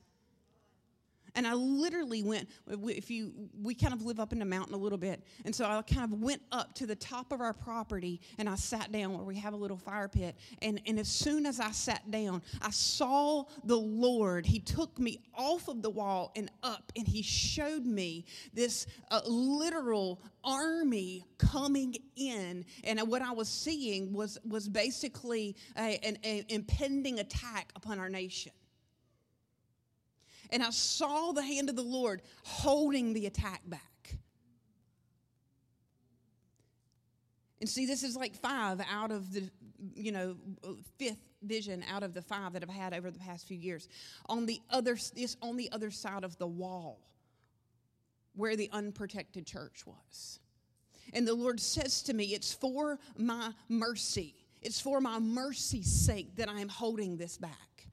And 1.35 1.47
I 1.47 1.53
literally 1.53 2.23
went, 2.23 2.49
if 2.67 3.09
you, 3.09 3.31
we 3.61 3.73
kind 3.73 3.93
of 3.93 4.03
live 4.03 4.19
up 4.19 4.33
in 4.33 4.39
the 4.39 4.45
mountain 4.45 4.73
a 4.73 4.77
little 4.77 4.97
bit. 4.97 5.23
And 5.45 5.55
so 5.55 5.65
I 5.65 5.81
kind 5.81 6.11
of 6.11 6.21
went 6.21 6.41
up 6.51 6.73
to 6.75 6.85
the 6.85 6.95
top 6.95 7.31
of 7.31 7.41
our 7.41 7.53
property 7.53 8.19
and 8.37 8.49
I 8.49 8.55
sat 8.55 8.91
down 8.91 9.13
where 9.13 9.23
we 9.23 9.35
have 9.37 9.53
a 9.53 9.57
little 9.57 9.77
fire 9.77 10.07
pit. 10.07 10.35
And, 10.61 10.81
and 10.85 10.99
as 10.99 11.07
soon 11.07 11.45
as 11.45 11.59
I 11.59 11.71
sat 11.71 12.09
down, 12.11 12.41
I 12.61 12.71
saw 12.71 13.45
the 13.63 13.77
Lord. 13.77 14.45
He 14.45 14.59
took 14.59 14.99
me 14.99 15.19
off 15.35 15.67
of 15.67 15.81
the 15.81 15.89
wall 15.89 16.31
and 16.35 16.49
up 16.63 16.91
and 16.95 17.07
he 17.07 17.21
showed 17.21 17.85
me 17.85 18.25
this 18.53 18.87
uh, 19.09 19.21
literal 19.25 20.21
army 20.43 21.25
coming 21.37 21.95
in. 22.15 22.65
And 22.83 22.99
what 23.07 23.21
I 23.21 23.31
was 23.31 23.47
seeing 23.47 24.11
was, 24.13 24.37
was 24.45 24.67
basically 24.67 25.55
a, 25.77 25.97
an 26.03 26.17
a 26.23 26.45
impending 26.49 27.19
attack 27.19 27.71
upon 27.75 27.99
our 27.99 28.09
nation 28.09 28.51
and 30.51 30.61
I 30.61 30.69
saw 30.69 31.31
the 31.31 31.43
hand 31.43 31.69
of 31.69 31.75
the 31.75 31.81
Lord 31.81 32.21
holding 32.43 33.13
the 33.13 33.25
attack 33.25 33.61
back. 33.65 33.81
And 37.61 37.69
see, 37.69 37.85
this 37.85 38.03
is 38.03 38.15
like 38.15 38.35
five 38.35 38.81
out 38.91 39.11
of 39.11 39.31
the, 39.31 39.49
you 39.95 40.11
know, 40.11 40.35
fifth 40.97 41.21
vision 41.43 41.83
out 41.89 42.01
of 42.03 42.13
the 42.13 42.21
five 42.21 42.53
that 42.53 42.63
I've 42.63 42.69
had 42.69 42.93
over 42.93 43.11
the 43.11 43.19
past 43.19 43.47
few 43.47 43.57
years. 43.57 43.87
On 44.27 44.47
the 44.47 44.59
other, 44.69 44.97
this 45.15 45.37
on 45.41 45.57
the 45.57 45.71
other 45.71 45.91
side 45.91 46.23
of 46.23 46.37
the 46.37 46.47
wall, 46.47 46.99
where 48.35 48.55
the 48.55 48.69
unprotected 48.73 49.45
church 49.45 49.85
was. 49.85 50.39
And 51.13 51.27
the 51.27 51.35
Lord 51.35 51.59
says 51.59 52.01
to 52.03 52.13
me, 52.13 52.33
It's 52.33 52.51
for 52.51 52.99
my 53.15 53.51
mercy. 53.69 54.35
It's 54.61 54.79
for 54.79 54.99
my 54.99 55.19
mercy's 55.19 55.91
sake 55.91 56.35
that 56.37 56.49
I 56.49 56.61
am 56.61 56.69
holding 56.69 57.17
this 57.17 57.37
back. 57.37 57.87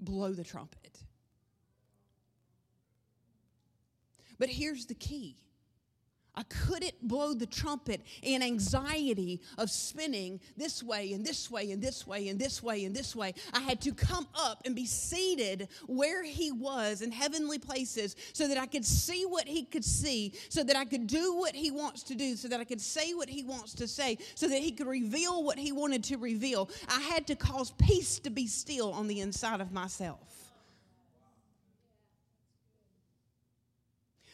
Blow 0.00 0.32
the 0.32 0.44
trumpet. 0.44 0.87
But 4.38 4.48
here's 4.48 4.86
the 4.86 4.94
key 4.94 5.36
I 6.38 6.44
couldn't 6.44 6.94
blow 7.02 7.34
the 7.34 7.46
trumpet 7.46 8.00
in 8.22 8.44
anxiety 8.44 9.40
of 9.58 9.72
spinning 9.72 10.38
this 10.56 10.84
way 10.84 11.12
and 11.12 11.26
this 11.26 11.50
way 11.50 11.72
and 11.72 11.82
this 11.82 12.06
way 12.06 12.28
and 12.28 12.38
this 12.38 12.62
way 12.62 12.84
and 12.84 12.94
this 12.94 13.16
way. 13.16 13.34
I 13.52 13.58
had 13.58 13.80
to 13.80 13.92
come 13.92 14.28
up 14.36 14.62
and 14.64 14.76
be 14.76 14.86
seated 14.86 15.68
where 15.88 16.22
he 16.22 16.52
was 16.52 17.02
in 17.02 17.10
heavenly 17.10 17.58
places 17.58 18.14
so 18.34 18.46
that 18.46 18.56
I 18.56 18.66
could 18.66 18.84
see 18.84 19.26
what 19.26 19.48
he 19.48 19.64
could 19.64 19.84
see, 19.84 20.32
so 20.48 20.62
that 20.62 20.76
I 20.76 20.84
could 20.84 21.08
do 21.08 21.34
what 21.34 21.56
he 21.56 21.72
wants 21.72 22.04
to 22.04 22.14
do, 22.14 22.36
so 22.36 22.46
that 22.46 22.60
I 22.60 22.64
could 22.64 22.80
say 22.80 23.14
what 23.14 23.28
he 23.28 23.42
wants 23.42 23.74
to 23.74 23.88
say, 23.88 24.16
so 24.36 24.46
that 24.46 24.60
he 24.60 24.70
could 24.70 24.86
reveal 24.86 25.42
what 25.42 25.58
he 25.58 25.72
wanted 25.72 26.04
to 26.04 26.18
reveal. 26.18 26.70
I 26.88 27.00
had 27.00 27.26
to 27.26 27.34
cause 27.34 27.72
peace 27.72 28.20
to 28.20 28.30
be 28.30 28.46
still 28.46 28.92
on 28.92 29.08
the 29.08 29.18
inside 29.18 29.60
of 29.60 29.72
myself. 29.72 30.37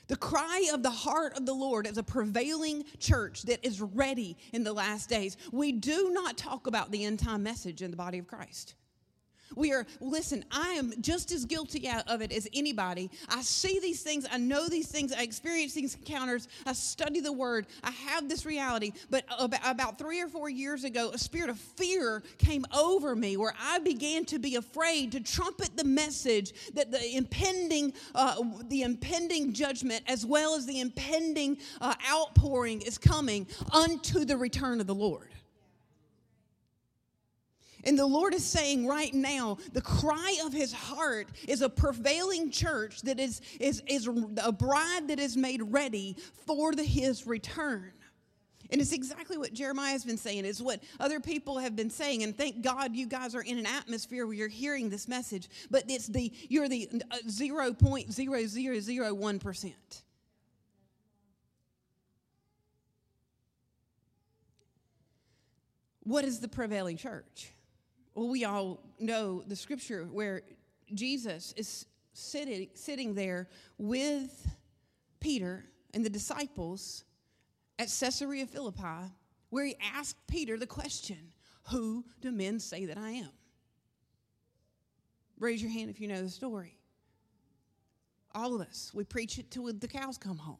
The 0.07 0.17
cry 0.17 0.69
of 0.73 0.83
the 0.83 0.91
heart 0.91 1.37
of 1.37 1.47
the 1.47 1.55
Lord 1.55 1.87
is 1.87 1.99
a 1.99 2.03
prevailing 2.03 2.85
church 2.99 3.43
that 3.45 3.65
is 3.65 3.81
ready 3.81 4.37
in 4.53 4.65
the 4.65 4.73
last 4.73 5.09
days. 5.09 5.37
We 5.51 5.73
do 5.73 6.11
not 6.13 6.37
talk 6.37 6.67
about 6.67 6.91
the 6.91 7.05
end 7.05 7.21
time 7.21 7.43
message 7.43 7.83
in 7.83 7.91
the 7.91 7.97
body 7.97 8.19
of 8.19 8.27
Christ. 8.27 8.75
We 9.57 9.73
are, 9.73 9.87
listen, 10.01 10.45
I 10.51 10.71
am 10.71 10.93
just 11.01 11.33
as 11.33 11.45
guilty 11.45 11.89
of 12.09 12.23
it 12.23 12.33
as 12.33 12.49
anybody. 12.55 13.11
I 13.29 13.43
see 13.43 13.79
these 13.81 14.03
things, 14.03 14.27
I 14.31 14.39
know 14.39 14.69
these 14.69 14.89
things, 14.89 15.13
I 15.13 15.23
experience 15.23 15.75
these 15.75 15.95
encounters, 15.95 16.49
I 16.67 16.73
study 16.73 17.21
the 17.21 17.33
word, 17.33 17.67
I 17.83 17.91
have 17.91 18.29
this 18.29 18.47
reality. 18.47 18.93
But 19.11 19.25
about 19.39 19.99
three 19.99 20.21
or 20.21 20.29
four 20.29 20.49
years 20.49 20.85
ago, 20.85 21.11
a 21.13 21.19
spirit 21.19 21.51
of 21.51 21.59
fear 21.59 22.23
came 22.39 22.65
over 22.77 23.15
me 23.15 23.37
where 23.37 23.55
I 23.61 23.79
began 23.79 24.25
to 24.27 24.39
be 24.39 24.57
afraid 24.57 25.13
to 25.13 25.21
trumpet 25.21 25.77
the 25.77 25.85
message 25.85 26.53
that 26.75 26.91
the 26.91 27.17
impending, 27.17 27.93
uh, 28.15 28.43
the 28.69 28.83
impending 28.83 29.53
judgment 29.53 30.03
as 30.07 30.25
well 30.27 30.55
as 30.55 30.67
the 30.67 30.81
impending 30.81 31.59
uh, 31.81 31.95
outpouring 32.11 32.83
is 32.83 32.99
coming 32.99 33.47
unto 33.73 34.25
the 34.25 34.37
return 34.37 34.81
of 34.81 34.87
the 34.87 34.95
Lord. 34.95 35.29
And 37.85 37.99
the 37.99 38.07
Lord 38.07 38.35
is 38.35 38.45
saying 38.45 38.87
right 38.87 39.13
now, 39.13 39.59
the 39.73 39.83
cry 39.83 40.39
of 40.45 40.53
his 40.53 40.73
heart 40.73 41.29
is 41.47 41.63
a 41.63 41.69
prevailing 41.69 42.51
church 42.51 43.03
that 43.03 43.21
is, 43.21 43.41
is, 43.61 43.83
is 43.87 44.09
a 44.43 44.53
bride 44.53 45.09
that 45.09 45.19
is 45.19 45.37
made 45.37 45.63
ready 45.63 46.17
for 46.47 46.75
the, 46.75 46.83
his 46.83 47.27
return. 47.27 47.93
And 48.71 48.81
it's 48.81 48.93
exactly 48.93 49.37
what 49.37 49.53
Jeremiah 49.53 49.93
has 49.93 50.05
been 50.05 50.17
saying. 50.17 50.47
It's 50.47 50.61
what 50.61 50.83
other 50.99 51.21
people 51.21 51.59
have 51.59 51.77
been 51.77 51.91
saying. 51.91 52.23
And 52.23 52.37
thank 52.37 52.63
God 52.63 52.97
you 52.97 53.07
guys 53.07 53.35
are 53.35 53.43
in 53.43 53.59
an 53.59 53.67
atmosphere 53.67 54.27
where 54.27 54.35
you're 54.35 54.49
hearing 54.49 54.89
this 54.89 55.07
message. 55.07 55.49
But 55.71 55.85
it's 55.89 56.09
the 56.09 56.33
you're 56.49 56.69
the 56.69 56.89
0.0001%. 57.27 59.67
Uh, 59.67 59.71
what 66.05 66.25
is 66.25 66.41
the 66.41 66.49
prevailing 66.49 66.97
church? 66.97 67.54
Well, 68.15 68.29
we 68.29 68.45
all 68.45 68.81
know 69.01 69.43
the 69.47 69.57
scripture 69.57 70.05
where 70.05 70.43
Jesus 70.93 71.53
is 71.57 71.87
sitting, 72.13 72.69
sitting 72.75 73.15
there 73.15 73.49
with 73.77 74.47
Peter 75.21 75.65
and 75.93 76.05
the 76.05 76.11
disciples 76.11 77.05
at 77.79 77.89
Caesarea 77.89 78.47
Philippi, 78.47 79.11
where 79.51 79.65
he 79.65 79.77
asked 79.83 80.17
Peter 80.29 80.57
the 80.57 80.67
question 80.67 81.33
Who 81.71 82.05
do 82.21 82.31
men 82.31 82.61
say 82.61 82.87
that 82.87 82.99
I 82.99 83.11
am? 83.11 83.31
Raise 85.41 85.61
your 85.61 85.73
hand 85.73 85.91
if 85.91 86.01
you 86.01 86.07
know 86.07 86.23
the 86.23 86.29
story. 86.29 86.79
All 88.33 88.55
of 88.55 88.61
us, 88.61 88.93
we 88.95 89.05
preach 89.05 89.39
it 89.39 89.51
till 89.51 89.73
the 89.73 89.89
cows 89.89 90.19
come 90.19 90.39
home. 90.39 90.59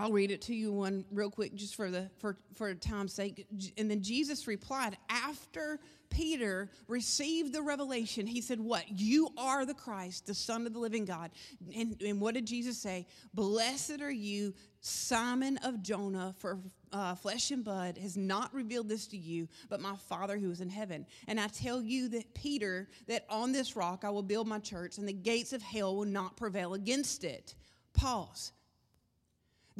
I'll 0.00 0.12
read 0.12 0.30
it 0.30 0.40
to 0.42 0.54
you 0.54 0.72
one 0.72 1.04
real 1.12 1.30
quick 1.30 1.54
just 1.54 1.74
for 1.74 1.90
the 1.90 2.10
for 2.18 2.38
for 2.54 2.72
time's 2.74 3.12
sake. 3.12 3.46
And 3.76 3.90
then 3.90 4.02
Jesus 4.02 4.46
replied 4.46 4.96
after 5.10 5.78
Peter 6.08 6.70
received 6.88 7.52
the 7.52 7.60
revelation, 7.60 8.26
he 8.26 8.40
said, 8.40 8.58
What? 8.58 8.84
You 8.88 9.28
are 9.36 9.66
the 9.66 9.74
Christ, 9.74 10.26
the 10.26 10.34
Son 10.34 10.66
of 10.66 10.72
the 10.72 10.78
living 10.78 11.04
God. 11.04 11.30
And, 11.76 12.00
and 12.00 12.18
what 12.18 12.32
did 12.32 12.46
Jesus 12.46 12.78
say? 12.78 13.06
Blessed 13.34 14.00
are 14.00 14.10
you, 14.10 14.54
Simon 14.80 15.58
of 15.58 15.82
Jonah, 15.82 16.34
for 16.38 16.58
uh, 16.92 17.14
flesh 17.14 17.50
and 17.50 17.62
blood 17.62 17.98
has 17.98 18.16
not 18.16 18.52
revealed 18.54 18.88
this 18.88 19.06
to 19.08 19.18
you, 19.18 19.48
but 19.68 19.80
my 19.80 19.94
Father 20.08 20.38
who 20.38 20.50
is 20.50 20.62
in 20.62 20.70
heaven. 20.70 21.06
And 21.28 21.38
I 21.38 21.48
tell 21.48 21.82
you 21.82 22.08
that 22.08 22.32
Peter, 22.34 22.88
that 23.06 23.26
on 23.28 23.52
this 23.52 23.76
rock 23.76 24.02
I 24.02 24.08
will 24.08 24.22
build 24.22 24.48
my 24.48 24.60
church, 24.60 24.96
and 24.96 25.06
the 25.06 25.12
gates 25.12 25.52
of 25.52 25.60
hell 25.60 25.94
will 25.94 26.06
not 26.06 26.38
prevail 26.38 26.72
against 26.72 27.22
it. 27.22 27.54
Pause. 27.92 28.52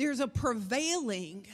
There's 0.01 0.21
a 0.21 0.29
prevailing 0.29 1.47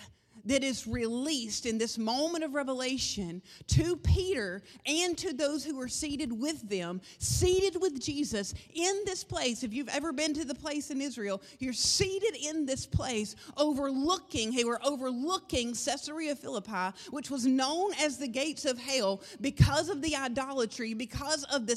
that 0.44 0.62
is 0.62 0.86
released 0.86 1.66
in 1.66 1.78
this 1.78 1.98
moment 1.98 2.44
of 2.44 2.54
revelation 2.54 3.42
to 3.66 3.96
Peter 3.96 4.62
and 4.86 5.18
to 5.18 5.32
those 5.32 5.64
who 5.64 5.80
are 5.80 5.88
seated 5.88 6.32
with 6.32 6.68
them, 6.68 7.00
seated 7.18 7.82
with 7.82 8.00
Jesus 8.00 8.54
in 8.72 9.02
this 9.04 9.24
place. 9.24 9.64
If 9.64 9.74
you've 9.74 9.88
ever 9.88 10.12
been 10.12 10.32
to 10.34 10.44
the 10.44 10.54
place 10.54 10.92
in 10.92 11.00
Israel, 11.00 11.42
you're 11.58 11.72
seated 11.72 12.36
in 12.36 12.66
this 12.66 12.86
place, 12.86 13.34
overlooking, 13.56 14.54
they 14.54 14.62
were 14.62 14.80
overlooking 14.86 15.74
Caesarea 15.74 16.36
Philippi, 16.36 16.96
which 17.10 17.32
was 17.32 17.46
known 17.46 17.94
as 18.00 18.16
the 18.16 18.28
gates 18.28 18.64
of 18.64 18.78
hell 18.78 19.22
because 19.40 19.88
of 19.88 20.02
the 20.02 20.14
idolatry, 20.14 20.94
because 20.94 21.42
of 21.44 21.66
the 21.66 21.74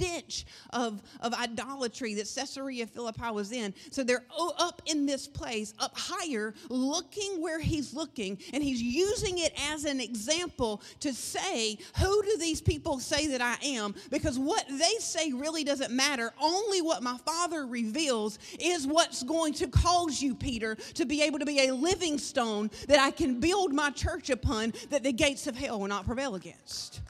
stench 0.00 0.46
of, 0.70 1.02
of 1.20 1.34
idolatry 1.34 2.14
that 2.14 2.32
Caesarea 2.34 2.86
Philippi 2.86 3.30
was 3.32 3.52
in. 3.52 3.74
So 3.90 4.02
they're 4.02 4.24
up 4.58 4.82
in 4.86 5.06
this 5.06 5.26
place, 5.26 5.74
up 5.78 5.96
higher, 5.96 6.54
looking 6.68 7.40
where 7.40 7.60
he's 7.60 7.94
looking, 7.94 8.38
and 8.52 8.62
he's 8.62 8.82
using 8.82 9.38
it 9.38 9.52
as 9.70 9.84
an 9.84 10.00
example 10.00 10.82
to 11.00 11.12
say, 11.12 11.78
Who 11.98 12.22
do 12.22 12.36
these 12.38 12.60
people 12.60 12.98
say 12.98 13.26
that 13.28 13.40
I 13.40 13.56
am? 13.64 13.94
Because 14.10 14.38
what 14.38 14.64
they 14.68 14.96
say 14.98 15.32
really 15.32 15.64
doesn't 15.64 15.92
matter. 15.92 16.32
Only 16.40 16.82
what 16.82 17.02
my 17.02 17.16
Father 17.18 17.66
reveals 17.66 18.38
is 18.58 18.86
what's 18.86 19.22
going 19.22 19.52
to 19.54 19.68
cause 19.68 20.22
you, 20.22 20.34
Peter, 20.34 20.76
to 20.94 21.04
be 21.04 21.22
able 21.22 21.38
to 21.38 21.46
be 21.46 21.68
a 21.68 21.74
living 21.74 22.18
stone 22.18 22.70
that 22.88 22.98
I 22.98 23.10
can 23.10 23.40
build 23.40 23.72
my 23.72 23.90
church 23.90 24.30
upon 24.30 24.72
that 24.90 25.02
the 25.02 25.12
gates 25.12 25.46
of 25.46 25.56
hell 25.56 25.80
will 25.80 25.88
not 25.88 26.06
prevail 26.06 26.34
against. 26.34 27.00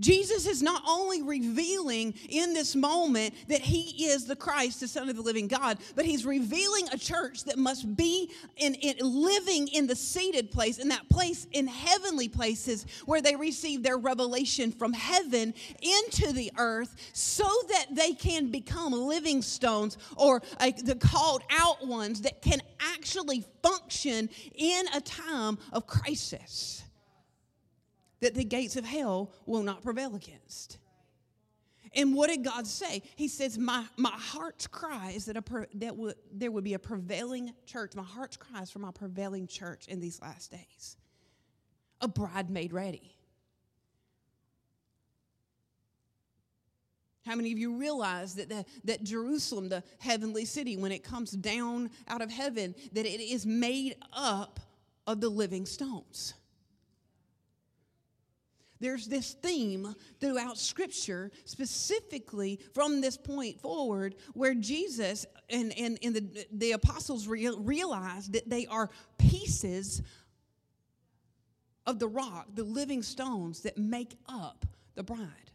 Jesus 0.00 0.46
is 0.46 0.62
not 0.62 0.82
only 0.86 1.22
revealing 1.22 2.14
in 2.28 2.54
this 2.54 2.76
moment 2.76 3.34
that 3.48 3.60
he 3.60 4.06
is 4.06 4.26
the 4.26 4.36
Christ, 4.36 4.80
the 4.80 4.88
Son 4.88 5.08
of 5.08 5.16
the 5.16 5.22
living 5.22 5.48
God, 5.48 5.78
but 5.94 6.04
he's 6.04 6.24
revealing 6.24 6.88
a 6.92 6.98
church 6.98 7.44
that 7.44 7.58
must 7.58 7.96
be 7.96 8.30
in, 8.56 8.74
in, 8.74 8.96
living 9.00 9.68
in 9.68 9.86
the 9.86 9.96
seated 9.96 10.50
place, 10.50 10.78
in 10.78 10.88
that 10.88 11.08
place 11.08 11.46
in 11.52 11.66
heavenly 11.66 12.28
places 12.28 12.86
where 13.06 13.20
they 13.20 13.36
receive 13.36 13.82
their 13.82 13.98
revelation 13.98 14.70
from 14.70 14.92
heaven 14.92 15.54
into 15.80 16.32
the 16.32 16.52
earth 16.58 16.94
so 17.12 17.48
that 17.68 17.86
they 17.92 18.12
can 18.12 18.50
become 18.50 18.92
living 18.92 19.42
stones 19.42 19.98
or 20.16 20.42
uh, 20.60 20.70
the 20.84 20.94
called 20.94 21.42
out 21.50 21.86
ones 21.86 22.20
that 22.22 22.42
can 22.42 22.60
actually 22.94 23.44
function 23.62 24.28
in 24.54 24.86
a 24.94 25.00
time 25.00 25.58
of 25.72 25.86
crisis. 25.86 26.84
That 28.20 28.34
the 28.34 28.44
gates 28.44 28.76
of 28.76 28.84
hell 28.84 29.32
will 29.46 29.62
not 29.62 29.82
prevail 29.82 30.14
against. 30.14 30.78
And 31.94 32.14
what 32.14 32.28
did 32.28 32.44
God 32.44 32.66
say? 32.66 33.02
He 33.16 33.28
says, 33.28 33.58
My, 33.58 33.84
my 33.96 34.12
heart's 34.12 34.66
cry 34.66 35.12
is 35.14 35.24
that, 35.26 35.36
a 35.36 35.42
that 35.76 35.90
w- 35.90 36.12
there 36.32 36.50
would 36.50 36.64
be 36.64 36.74
a 36.74 36.78
prevailing 36.78 37.52
church. 37.66 37.94
My 37.94 38.02
heart's 38.02 38.36
cry 38.36 38.62
is 38.62 38.70
for 38.70 38.78
my 38.78 38.90
prevailing 38.90 39.46
church 39.46 39.88
in 39.88 40.00
these 40.00 40.20
last 40.20 40.50
days. 40.50 40.96
A 42.00 42.08
bride 42.08 42.50
made 42.50 42.72
ready. 42.72 43.14
How 47.24 47.34
many 47.34 47.52
of 47.52 47.58
you 47.58 47.76
realize 47.76 48.34
that, 48.36 48.48
the, 48.48 48.64
that 48.84 49.04
Jerusalem, 49.04 49.68
the 49.68 49.82
heavenly 49.98 50.46
city, 50.46 50.76
when 50.76 50.92
it 50.92 51.04
comes 51.04 51.32
down 51.32 51.90
out 52.06 52.22
of 52.22 52.30
heaven, 52.30 52.74
that 52.92 53.04
it 53.04 53.20
is 53.20 53.44
made 53.44 53.96
up 54.14 54.60
of 55.06 55.20
the 55.20 55.28
living 55.28 55.66
stones? 55.66 56.34
There's 58.80 59.06
this 59.06 59.34
theme 59.34 59.94
throughout 60.20 60.58
Scripture, 60.58 61.30
specifically 61.44 62.60
from 62.74 63.00
this 63.00 63.16
point 63.16 63.60
forward, 63.60 64.14
where 64.34 64.54
Jesus 64.54 65.26
and, 65.50 65.76
and, 65.78 65.98
and 66.02 66.14
the, 66.14 66.46
the 66.52 66.72
apostles 66.72 67.26
real, 67.26 67.58
realized 67.60 68.32
that 68.34 68.48
they 68.48 68.66
are 68.66 68.90
pieces 69.18 70.02
of 71.86 71.98
the 71.98 72.08
rock, 72.08 72.48
the 72.54 72.64
living 72.64 73.02
stones 73.02 73.62
that 73.62 73.78
make 73.78 74.14
up 74.28 74.66
the 74.94 75.02
bride. 75.02 75.50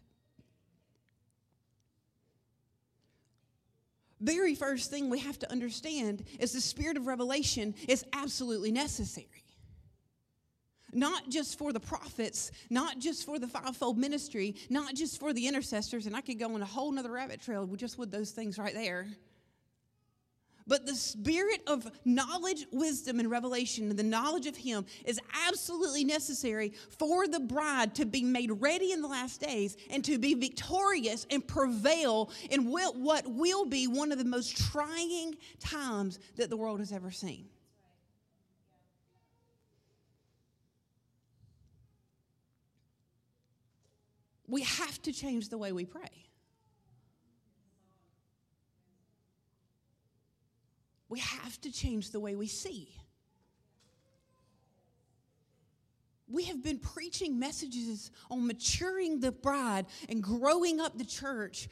Very 4.19 4.55
first 4.55 4.89
thing 4.89 5.09
we 5.09 5.19
have 5.19 5.37
to 5.39 5.51
understand 5.51 6.23
is 6.39 6.53
the 6.53 6.61
spirit 6.61 6.95
of 6.95 7.07
revelation 7.07 7.75
is 7.89 8.05
absolutely 8.13 8.71
necessary 8.71 9.27
not 10.95 11.29
just 11.29 11.57
for 11.57 11.73
the 11.73 11.79
prophets, 11.79 12.51
not 12.69 12.99
just 12.99 13.25
for 13.25 13.39
the 13.39 13.47
fivefold 13.47 13.97
ministry, 13.97 14.55
not 14.69 14.95
just 14.95 15.19
for 15.19 15.33
the 15.33 15.47
intercessors, 15.47 16.05
and 16.05 16.15
I 16.15 16.21
could 16.21 16.39
go 16.39 16.53
on 16.53 16.61
a 16.61 16.65
whole 16.65 16.91
nother 16.91 17.11
rabbit 17.11 17.41
trail 17.41 17.65
just 17.75 17.97
with 17.97 18.11
those 18.11 18.31
things 18.31 18.57
right 18.57 18.73
there. 18.73 19.07
But 20.65 20.85
the 20.85 20.95
spirit 20.95 21.61
of 21.67 21.91
knowledge, 22.05 22.65
wisdom, 22.71 23.19
and 23.19 23.29
revelation, 23.29 23.89
and 23.89 23.99
the 23.99 24.03
knowledge 24.03 24.47
of 24.47 24.55
Him 24.55 24.85
is 25.03 25.19
absolutely 25.47 26.05
necessary 26.05 26.71
for 26.97 27.27
the 27.27 27.41
bride 27.41 27.95
to 27.95 28.05
be 28.05 28.23
made 28.23 28.49
ready 28.61 28.93
in 28.93 29.01
the 29.01 29.07
last 29.09 29.41
days 29.41 29.75
and 29.89 30.05
to 30.05 30.17
be 30.17 30.35
victorious 30.35 31.27
and 31.29 31.45
prevail 31.45 32.31
in 32.49 32.71
what 32.71 32.95
will 33.27 33.65
be 33.65 33.87
one 33.87 34.13
of 34.13 34.17
the 34.17 34.23
most 34.23 34.55
trying 34.71 35.35
times 35.59 36.17
that 36.37 36.49
the 36.49 36.55
world 36.55 36.79
has 36.79 36.93
ever 36.93 37.11
seen. 37.11 37.49
We 44.53 44.61
have 44.61 45.01
to 45.01 45.11
change 45.11 45.49
the 45.49 45.57
way 45.57 45.71
we 45.71 45.83
pray. 45.83 46.27
We 51.09 51.17
have 51.17 51.59
to 51.61 51.71
change 51.71 52.11
the 52.11 52.19
way 52.19 52.35
we 52.35 52.45
see. 52.45 52.87
We 56.27 56.43
have 56.43 56.63
been 56.63 56.77
preaching 56.77 57.39
messages 57.39 58.11
on 58.29 58.45
maturing 58.45 59.19
the 59.19 59.31
bride 59.31 59.87
and 60.07 60.21
growing 60.21 60.79
up 60.79 60.99
the 60.99 61.05
church 61.05 61.67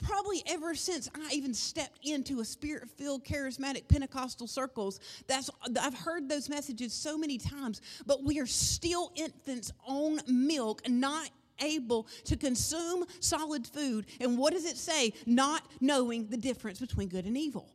probably 0.00 0.44
ever 0.46 0.76
since 0.76 1.10
I 1.14 1.28
even 1.32 1.52
stepped 1.52 2.06
into 2.06 2.38
a 2.38 2.44
spirit 2.44 2.88
filled 2.88 3.24
charismatic 3.24 3.88
Pentecostal 3.88 4.46
circles. 4.46 5.00
That's 5.26 5.50
I've 5.80 5.98
heard 5.98 6.28
those 6.28 6.48
messages 6.48 6.92
so 6.92 7.18
many 7.18 7.36
times, 7.36 7.80
but 8.06 8.22
we 8.22 8.38
are 8.38 8.46
still 8.46 9.10
infants 9.16 9.72
on 9.86 10.20
milk, 10.28 10.88
not 10.88 11.28
able 11.60 12.06
to 12.24 12.36
consume 12.36 13.04
solid 13.20 13.66
food. 13.66 14.06
And 14.20 14.38
what 14.38 14.52
does 14.52 14.64
it 14.64 14.76
say? 14.76 15.12
Not 15.26 15.62
knowing 15.80 16.28
the 16.28 16.36
difference 16.36 16.80
between 16.80 17.08
good 17.08 17.24
and 17.24 17.36
evil. 17.36 17.68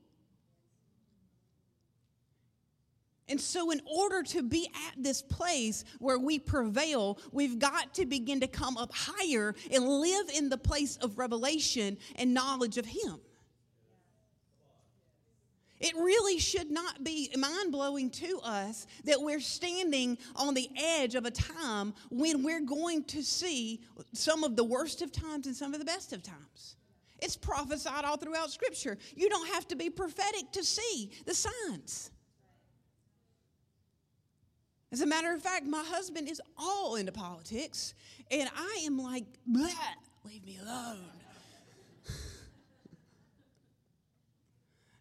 And 3.30 3.42
so, 3.42 3.72
in 3.72 3.82
order 3.86 4.24
to 4.24 4.42
be 4.42 4.70
at 4.88 5.04
this 5.04 5.22
place 5.22 5.84
where 6.00 6.18
we 6.18 6.40
prevail, 6.40 7.20
we've 7.34 7.60
got 7.60 7.94
to 7.96 8.06
begin 8.06 8.40
to 8.40 8.48
come 8.48 8.78
up 8.78 8.92
higher 8.94 9.54
and 9.70 9.86
live 9.86 10.30
in 10.34 10.48
the 10.48 10.58
place 10.58 10.96
of 10.98 11.18
revelation 11.18 11.98
and 12.16 12.34
knowledge 12.34 12.78
of 12.78 12.86
Him. 12.86 13.20
It 15.80 15.96
really 15.96 16.40
should 16.40 16.72
not 16.72 17.04
be 17.04 17.30
mind 17.38 17.72
blowing 17.72 18.10
to 18.12 18.40
us 18.44 18.88
that 19.04 19.22
we're 19.22 19.40
standing 19.40 20.18
on 20.36 20.54
the 20.54 20.70
edge 20.76 21.14
of 21.16 21.26
a 21.26 21.32
time 21.32 21.94
when 22.10 22.44
we're 22.44 22.66
going 22.66 23.04
to 23.06 23.22
see 23.24 23.82
some 24.14 24.44
of 24.44 24.56
the 24.56 24.64
worst 24.64 25.02
of 25.02 25.12
times 25.12 25.46
and 25.46 25.56
some 25.56 25.74
of 25.74 25.80
the 25.80 25.86
best 25.86 26.14
of 26.14 26.24
times. 26.24 26.76
It's 27.20 27.36
prophesied 27.36 28.06
all 28.06 28.18
throughout 28.18 28.52
Scripture. 28.52 28.98
You 29.16 29.30
don't 29.30 29.48
have 29.54 29.68
to 29.70 29.76
be 29.76 29.90
prophetic 29.90 30.52
to 30.54 30.64
see 30.64 31.12
the 31.26 31.34
signs. 31.34 32.12
As 34.92 35.02
a 35.02 35.06
matter 35.06 35.34
of 35.34 35.42
fact, 35.42 35.66
my 35.66 35.84
husband 35.84 36.30
is 36.30 36.42
all 36.58 36.96
into 36.96 37.12
politics, 37.12 37.94
and 38.32 38.50
I 38.56 38.84
am 38.86 38.98
like, 38.98 39.26
leave 40.24 40.46
me 40.46 40.58
alone. 40.62 41.17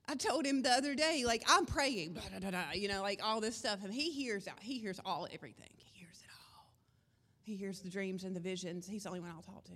I 0.09 0.15
told 0.15 0.47
him 0.47 0.63
the 0.63 0.71
other 0.71 0.95
day, 0.95 1.25
like, 1.27 1.43
I'm 1.49 1.67
praying, 1.67 2.13
blah, 2.13 2.23
blah, 2.39 2.51
blah, 2.51 2.73
you 2.75 2.89
know, 2.89 3.03
like 3.03 3.21
all 3.25 3.41
this 3.41 3.57
stuff. 3.57 3.81
And 3.83 3.93
he 3.93 4.11
hears 4.11 4.47
out. 4.47 4.61
He 4.61 4.79
hears 4.79 5.01
all, 5.05 5.27
everything. 5.33 5.71
He 5.77 5.99
hears 5.99 6.23
it 6.23 6.31
all. 6.31 6.67
He 7.43 7.57
hears 7.57 7.81
the 7.81 7.91
dreams 7.91 8.23
and 8.23 8.35
the 8.35 8.41
visions. 8.41 8.87
He's 8.87 9.03
the 9.03 9.09
only 9.09 9.21
one 9.21 9.31
I'll 9.31 9.43
talk 9.43 9.65
to. 9.65 9.73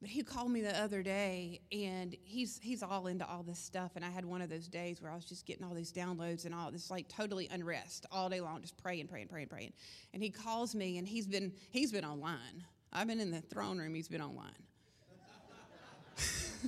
But 0.00 0.10
he 0.10 0.24
called 0.24 0.50
me 0.50 0.62
the 0.62 0.76
other 0.82 1.00
day, 1.00 1.60
and 1.70 2.16
he's 2.24 2.58
he's 2.60 2.82
all 2.82 3.06
into 3.06 3.24
all 3.24 3.44
this 3.44 3.60
stuff. 3.60 3.92
And 3.94 4.04
I 4.04 4.10
had 4.10 4.24
one 4.24 4.42
of 4.42 4.50
those 4.50 4.66
days 4.66 5.00
where 5.00 5.12
I 5.12 5.14
was 5.14 5.24
just 5.24 5.46
getting 5.46 5.64
all 5.64 5.74
these 5.74 5.92
downloads 5.92 6.44
and 6.44 6.52
all 6.52 6.72
this 6.72 6.90
like 6.90 7.06
totally 7.06 7.48
unrest 7.52 8.06
all 8.10 8.28
day 8.28 8.40
long, 8.40 8.60
just 8.62 8.76
praying, 8.76 9.06
praying, 9.06 9.28
praying, 9.28 9.46
praying. 9.46 9.72
And 10.12 10.20
he 10.20 10.30
calls 10.30 10.74
me, 10.74 10.98
and 10.98 11.06
he's 11.06 11.28
been 11.28 11.52
he's 11.70 11.92
been 11.92 12.04
online. 12.04 12.64
I've 12.92 13.06
been 13.06 13.20
in 13.20 13.30
the 13.30 13.42
throne 13.42 13.78
room. 13.78 13.94
He's 13.94 14.08
been 14.08 14.20
online. 14.20 14.50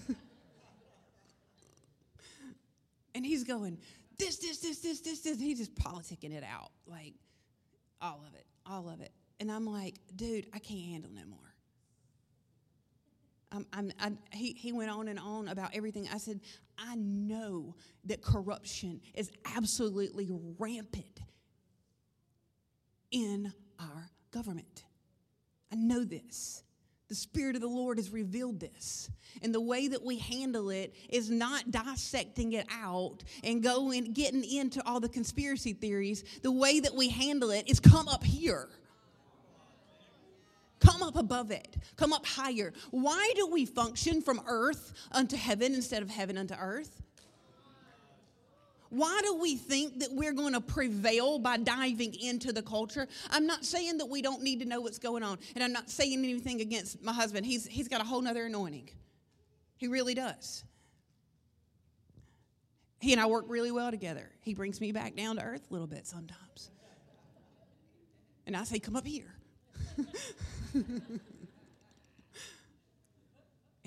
and 3.15 3.25
he's 3.25 3.45
going, 3.45 3.79
this, 4.19 4.37
this, 4.39 4.59
this, 4.59 4.81
this, 4.81 5.01
this, 5.01 5.21
this. 5.21 5.41
He's 5.41 5.59
just 5.59 5.75
politicking 5.75 6.33
it 6.33 6.45
out, 6.45 6.71
like 6.87 7.15
all 8.01 8.23
of 8.27 8.35
it, 8.35 8.47
all 8.67 8.89
of 8.89 9.01
it. 9.01 9.13
And 9.41 9.51
I'm 9.51 9.67
like, 9.67 9.97
dude, 10.15 10.47
I 10.53 10.59
can't 10.59 10.85
handle 10.85 11.11
no 11.13 11.25
more. 11.27 11.39
I'm, 13.53 13.67
I'm, 13.73 13.93
I, 14.01 14.37
he, 14.37 14.53
he 14.53 14.73
went 14.73 14.91
on 14.91 15.07
and 15.09 15.19
on 15.19 15.49
about 15.49 15.71
everything. 15.75 16.09
I 16.13 16.19
said, 16.19 16.41
I 16.77 16.97
know 16.97 17.77
that 18.05 18.21
corruption 18.21 19.01
is 19.15 19.31
absolutely 19.57 20.29
rampant 20.59 21.21
in 23.13 23.53
our 23.79 24.11
government. 24.33 24.85
I 25.73 25.77
know 25.77 26.05
this. 26.05 26.64
The 27.09 27.15
Spirit 27.15 27.55
of 27.55 27.61
the 27.61 27.69
Lord 27.69 27.99
has 27.99 28.11
revealed 28.11 28.61
this. 28.61 29.11
And 29.43 29.55
the 29.55 29.61
way 29.61 29.89
that 29.89 30.03
we 30.03 30.19
handle 30.19 30.71
it 30.71 30.95
is 31.11 31.31
not 31.31 31.71
dissecting 31.71 32.55
it 32.55 32.67
out 32.71 33.25
and 33.43 33.63
going 33.63 34.13
getting 34.13 34.43
into 34.43 34.83
all 34.87 35.01
the 35.01 35.09
conspiracy 35.09 35.75
theories. 35.75 36.25
The 36.43 36.53
way 36.53 36.81
that 36.81 36.95
we 36.95 37.11
handle 37.11 37.51
it 37.51 37.69
is 37.69 37.79
come 37.79 38.09
up 38.09 38.25
here. 38.25 38.69
Come 40.81 41.03
up 41.03 41.17
above 41.17 41.51
it. 41.51 41.77
Come 41.97 42.13
up 42.13 42.27
higher. 42.27 42.73
Why 42.91 43.33
do 43.37 43.47
we 43.47 43.65
function 43.65 44.21
from 44.21 44.41
earth 44.47 44.93
unto 45.13 45.37
heaven 45.37 45.75
instead 45.75 46.03
of 46.03 46.11
heaven 46.11 46.39
unto 46.39 46.55
earth? 46.55 47.04
Why 48.95 49.21
do 49.25 49.35
we 49.35 49.57
think 49.57 49.99
that 49.99 50.13
we're 50.13 50.33
going 50.33 50.53
to 50.53 50.61
prevail 50.61 51.41
by 51.41 51.57
diving 51.57 52.15
into 52.15 52.53
the 52.53 52.63
culture? 52.63 53.09
I'm 53.29 53.45
not 53.45 53.65
saying 53.65 53.99
that 53.99 54.07
we 54.07 54.23
don't 54.23 54.41
need 54.41 54.61
to 54.61 54.67
know 54.67 54.81
what's 54.81 55.01
going 55.01 55.25
on, 55.25 55.39
and 55.57 55.65
I'm 55.65 55.73
not 55.73 55.91
saying 55.91 56.21
anything 56.21 56.61
against 56.61 57.03
my 57.03 57.13
husband. 57.13 57.45
He's, 57.45 57.67
he's 57.67 57.89
got 57.89 58.01
a 58.01 58.05
whole 58.05 58.21
nother 58.21 58.47
anointing. 58.47 58.89
He 59.79 59.89
really 59.89 60.15
does. 60.15 60.63
He 63.01 63.13
and 63.13 63.21
I 63.21 63.27
work 63.27 63.47
really 63.49 63.73
well 63.73 63.91
together. 63.91 64.31
He 64.43 64.55
brings 64.55 64.81
me 64.81 64.93
back 64.93 65.17
down 65.17 65.37
to 65.37 65.43
earth 65.43 65.67
a 65.69 65.73
little 65.73 65.89
bit 65.89 66.07
sometimes. 66.07 66.71
And 68.47 68.57
I 68.57 68.63
say, 68.63 68.79
Come 68.79 68.95
up 68.95 69.07
here. 69.07 69.35
and 70.75 71.21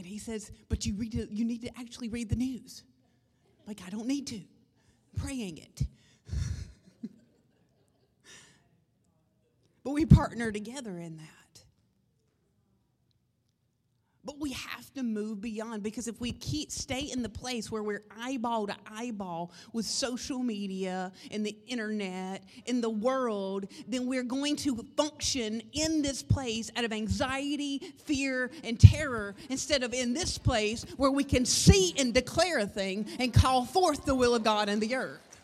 he 0.06 0.17
says, 0.17 0.52
But 0.67 0.86
you, 0.86 0.96
read 0.96 1.13
you 1.32 1.46
need 1.46 1.62
to 1.62 1.80
actually 1.80 2.10
read 2.10 2.28
the 2.28 2.36
news. 2.36 2.84
Like, 3.65 3.80
I 3.88 3.89
don't 3.89 4.08
need 4.08 4.28
to 4.28 4.41
praying 5.18 5.58
it. 5.58 5.82
but 9.84 9.92
we 9.92 10.06
partner 10.06 10.52
together 10.52 10.98
in 11.00 11.18
that. 11.18 11.37
But 14.28 14.42
we 14.42 14.52
have 14.52 14.94
to 14.96 15.04
move 15.04 15.40
beyond 15.40 15.84
because 15.84 16.10
if 16.10 16.20
we 16.20 16.34
keep 16.34 16.70
stay 16.70 17.00
in 17.00 17.24
the 17.24 17.30
place 17.30 17.72
where 17.72 17.82
we're 17.82 18.04
eyeball 18.20 18.68
to 18.68 18.76
eyeball 18.86 19.54
with 19.72 19.86
social 19.86 20.40
media 20.40 21.13
and 21.32 21.46
the 21.46 21.56
internet 21.66 22.44
in 22.66 22.82
the 22.82 22.90
world, 22.90 23.68
then 23.88 24.06
we're 24.06 24.24
going 24.24 24.58
to 24.58 24.86
function 24.98 25.62
in 25.72 26.02
this 26.02 26.24
place 26.24 26.70
out 26.76 26.84
of 26.84 26.92
anxiety, 26.92 27.80
fear, 28.04 28.52
and 28.66 28.78
terror 28.78 29.34
instead 29.50 29.82
of 29.82 29.94
in 29.94 30.13
this 30.13 30.38
place 30.38 30.84
where 30.98 31.12
we 31.12 31.24
can 31.24 31.46
see 31.46 31.94
and 31.98 32.13
declare 32.13 32.60
a 32.60 32.68
thing 32.68 33.08
and 33.20 33.34
call 33.34 33.63
forth 33.63 34.04
the 34.04 34.13
will 34.13 34.36
of 34.36 34.44
God 34.44 34.68
in 34.68 34.82
the 34.82 34.94
earth. 34.94 35.40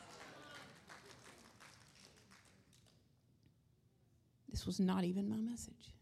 This 4.52 4.66
was 4.66 4.82
not 4.82 5.06
even 5.06 5.30
my 5.30 5.38
message. 5.38 5.93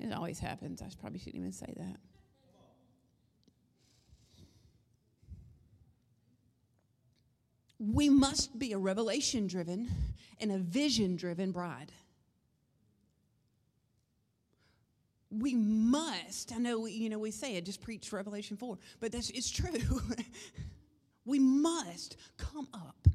It 0.00 0.12
always 0.14 0.38
happens. 0.38 0.80
I 0.80 0.86
probably 0.98 1.18
shouldn't 1.18 1.36
even 1.36 1.52
say 1.52 1.72
that. 1.76 1.96
We 7.78 8.08
must 8.08 8.58
be 8.58 8.72
a 8.72 8.78
revelation 8.78 9.46
driven 9.46 9.90
and 10.40 10.52
a 10.52 10.58
vision 10.58 11.16
driven 11.16 11.52
bride. 11.52 11.92
We 15.30 15.54
must, 15.54 16.52
I 16.52 16.58
know, 16.58 16.86
you 16.86 17.08
know, 17.08 17.18
we 17.18 17.30
say 17.30 17.54
it, 17.56 17.64
just 17.64 17.80
preach 17.80 18.12
Revelation 18.12 18.56
4, 18.56 18.78
but 18.98 19.12
that's, 19.12 19.30
it's 19.30 19.50
true. 19.50 20.00
we 21.24 21.38
must 21.38 22.16
come 22.36 22.68
up 22.74 23.06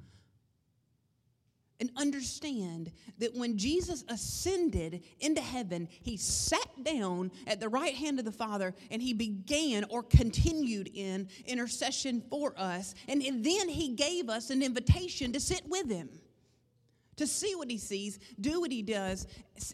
and 1.79 1.91
understand 1.97 2.91
that 3.19 3.35
when 3.35 3.57
Jesus 3.57 4.03
ascended 4.07 5.03
into 5.19 5.41
heaven, 5.41 5.87
he 6.01 6.17
sat 6.17 6.83
down 6.83 7.31
at 7.47 7.59
the 7.59 7.69
right 7.69 7.93
hand 7.93 8.19
of 8.19 8.25
the 8.25 8.31
Father 8.31 8.73
and 8.91 9.01
he 9.01 9.13
began 9.13 9.83
or 9.89 10.03
continued 10.03 10.89
in 10.93 11.27
intercession 11.45 12.21
for 12.29 12.53
us. 12.57 12.95
And 13.07 13.21
then 13.21 13.69
he 13.69 13.89
gave 13.89 14.29
us 14.29 14.49
an 14.49 14.61
invitation 14.61 15.33
to 15.33 15.39
sit 15.39 15.63
with 15.67 15.89
him, 15.89 16.09
to 17.17 17.27
see 17.27 17.55
what 17.55 17.69
he 17.69 17.77
sees, 17.77 18.19
do 18.39 18.61
what 18.61 18.71
he 18.71 18.81
does, 18.81 19.27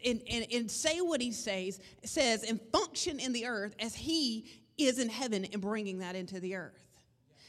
and, 0.04 0.22
and, 0.30 0.48
and 0.52 0.72
say 0.72 1.02
what 1.02 1.22
he 1.22 1.32
says, 1.32 1.80
says, 2.04 2.44
and 2.44 2.60
function 2.72 3.20
in 3.20 3.32
the 3.32 3.46
earth 3.46 3.76
as 3.80 3.94
he 3.94 4.46
is 4.78 4.98
in 4.98 5.10
heaven 5.10 5.46
and 5.46 5.62
bringing 5.62 6.00
that 6.00 6.16
into 6.16 6.40
the 6.40 6.56
earth. 6.56 6.88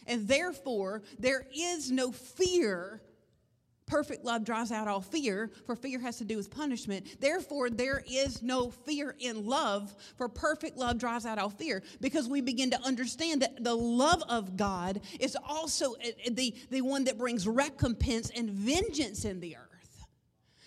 And 0.07 0.27
therefore, 0.29 1.03
there 1.19 1.47
is 1.55 1.91
no 1.91 2.13
fear 2.13 3.01
Perfect 3.93 4.25
love 4.25 4.43
drives 4.43 4.73
out 4.73 4.89
all 4.89 5.03
fear, 5.03 5.51
for 5.67 5.77
fear 5.77 5.99
has 5.99 6.17
to 6.17 6.25
do 6.25 6.39
with 6.39 6.51
punishment. 6.51 7.21
Therefore, 7.21 7.69
there 7.69 8.03
is 8.11 8.43
no 8.43 8.71
fear 8.71 9.15
in 9.19 9.45
love, 9.45 9.95
for 10.17 10.31
perfect 10.31 10.79
love 10.79 10.97
drives 10.97 11.27
out 11.27 11.39
all 11.39 11.51
fear, 11.51 11.83
because 12.01 12.27
we 12.27 12.41
begin 12.41 12.71
to 12.71 12.81
understand 12.81 13.43
that 13.43 13.63
the 13.63 13.75
love 13.75 14.23
of 14.31 14.57
God 14.57 15.03
is 15.21 15.37
also 15.47 15.93
eh, 16.01 16.13
eh, 16.25 16.31
the, 16.33 16.55
the 16.71 16.81
one 16.81 17.05
that 17.05 17.19
brings 17.19 17.47
recompense 17.47 18.31
and 18.31 18.49
vengeance 18.49 19.27
in 19.27 19.41
the 19.41 19.57
earth. 19.59 19.72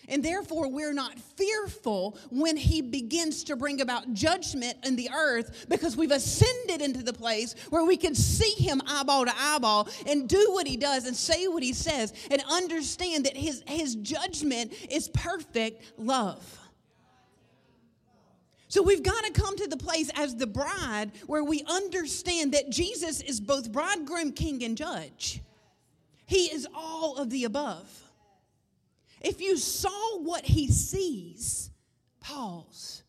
And 0.08 0.22
therefore, 0.22 0.68
we're 0.68 0.92
not 0.92 1.18
fearful 1.18 2.16
when 2.30 2.56
he 2.56 2.80
begins 2.80 3.44
to 3.44 3.56
bring 3.56 3.80
about 3.80 4.12
judgment 4.14 4.76
in 4.84 4.96
the 4.96 5.10
earth 5.14 5.66
because 5.68 5.96
we've 5.96 6.10
ascended 6.10 6.80
into 6.80 7.02
the 7.02 7.12
place 7.12 7.54
where 7.70 7.84
we 7.84 7.96
can 7.96 8.14
see 8.14 8.52
him 8.62 8.80
eyeball 8.86 9.26
to 9.26 9.32
eyeball 9.36 9.88
and 10.06 10.28
do 10.28 10.50
what 10.52 10.66
he 10.66 10.76
does 10.76 11.06
and 11.06 11.16
say 11.16 11.48
what 11.48 11.62
he 11.62 11.72
says 11.72 12.12
and 12.30 12.42
understand 12.50 13.26
that 13.26 13.36
his, 13.36 13.62
his 13.66 13.96
judgment 13.96 14.72
is 14.90 15.08
perfect 15.08 15.82
love. 15.98 16.60
So 18.68 18.82
we've 18.82 19.02
got 19.02 19.24
to 19.24 19.32
come 19.32 19.56
to 19.56 19.68
the 19.68 19.76
place 19.76 20.10
as 20.14 20.36
the 20.36 20.46
bride 20.46 21.12
where 21.26 21.44
we 21.44 21.62
understand 21.68 22.52
that 22.52 22.68
Jesus 22.70 23.20
is 23.20 23.40
both 23.40 23.72
bridegroom, 23.72 24.32
king, 24.32 24.62
and 24.64 24.76
judge. 24.76 25.40
He 26.26 26.46
is 26.46 26.66
all 26.74 27.16
of 27.16 27.30
the 27.30 27.44
above. 27.44 28.05
If 29.20 29.40
you 29.40 29.56
saw 29.56 30.18
what 30.18 30.44
he 30.44 30.68
sees, 30.68 31.70
pause. 32.20 33.02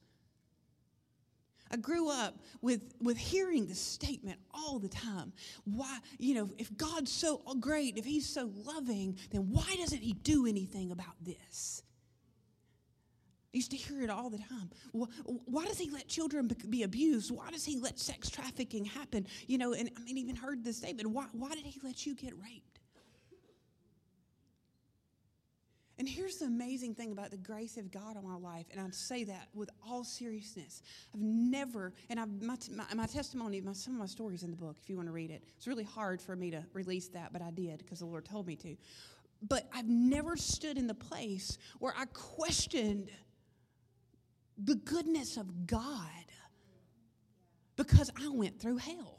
I 1.70 1.78
grew 1.78 2.10
up 2.10 2.36
with, 2.62 2.94
with 3.02 3.18
hearing 3.18 3.68
this 3.68 3.80
statement 3.80 4.40
all 4.54 4.80
the 4.80 4.90
time. 4.90 5.34
Why, 5.66 6.00
you 6.18 6.36
know, 6.36 6.50
if 6.58 6.76
God's 6.78 7.12
so 7.12 7.42
great, 7.60 7.98
if 7.98 8.06
He's 8.06 8.28
so 8.28 8.52
loving, 8.66 9.18
then 9.32 9.50
why 9.52 9.76
doesn't 9.78 10.02
He 10.02 10.14
do 10.14 10.46
anything 10.46 10.92
about 10.92 11.16
this? 11.22 11.84
I 13.54 13.58
used 13.58 13.72
to 13.72 13.78
hear 13.78 14.02
it 14.02 14.10
all 14.10 14.30
the 14.30 14.38
time. 14.38 14.70
Why 14.92 15.66
does 15.66 15.80
he 15.80 15.90
let 15.90 16.08
children 16.08 16.52
be 16.70 16.84
abused? 16.84 17.32
Why 17.32 17.50
does 17.50 17.64
he 17.66 17.78
let 17.78 17.98
sex 17.98 18.30
trafficking 18.30 18.84
happen? 18.86 19.26
You 19.48 19.58
know, 19.58 19.74
and 19.74 19.90
I 19.98 20.04
mean, 20.04 20.18
even 20.18 20.36
heard 20.36 20.64
the 20.64 20.74
statement. 20.74 21.10
Why, 21.10 21.26
why 21.32 21.56
did 21.56 21.66
he 21.66 21.80
let 21.82 22.06
you 22.06 22.14
get 22.14 22.34
raped? 22.38 22.77
And 26.00 26.08
here's 26.08 26.38
the 26.38 26.46
amazing 26.46 26.94
thing 26.94 27.12
about 27.12 27.32
the 27.32 27.38
grace 27.38 27.76
of 27.78 27.90
God 27.92 28.18
on 28.18 28.24
my 28.24 28.36
life, 28.36 28.68
and 28.72 28.80
I 28.80 28.88
say 28.92 29.24
that 29.24 29.48
with 29.56 29.72
all 29.88 30.04
seriousness. 30.04 30.84
I've 31.14 31.20
never, 31.20 31.94
and 32.10 32.20
I've, 32.20 32.42
my, 32.42 32.56
my, 32.72 32.86
my 32.94 33.06
testimony, 33.08 33.62
my, 33.62 33.74
some 33.74 33.94
of 33.94 34.00
my 34.00 34.06
stories 34.06 34.44
in 34.44 34.52
the 34.52 34.58
book, 34.58 34.78
if 34.82 34.90
you 34.90 34.96
want 34.96 35.08
to 35.08 35.14
read 35.14 35.32
it. 35.32 35.44
It's 35.58 35.66
really 35.66 35.84
hard 35.84 36.22
for 36.22 36.36
me 36.36 36.52
to 36.52 36.64
release 36.74 37.08
that, 37.10 37.34
but 37.34 37.42
I 37.42 37.50
did 37.50 37.80
because 37.80 38.00
the 38.00 38.06
Lord 38.06 38.26
told 38.26 38.46
me 38.46 38.56
to. 38.58 38.78
But 39.42 39.68
I've 39.74 39.88
never 39.88 40.38
stood 40.38 40.78
in 40.78 40.86
the 40.86 40.96
place 40.96 41.58
where 41.80 41.94
I 41.98 42.06
questioned 42.06 43.10
the 44.58 44.76
goodness 44.76 45.38
of 45.38 45.66
God 45.66 46.06
because 47.76 48.12
I 48.20 48.30
went 48.30 48.60
through 48.60 48.78
hell. 48.78 49.18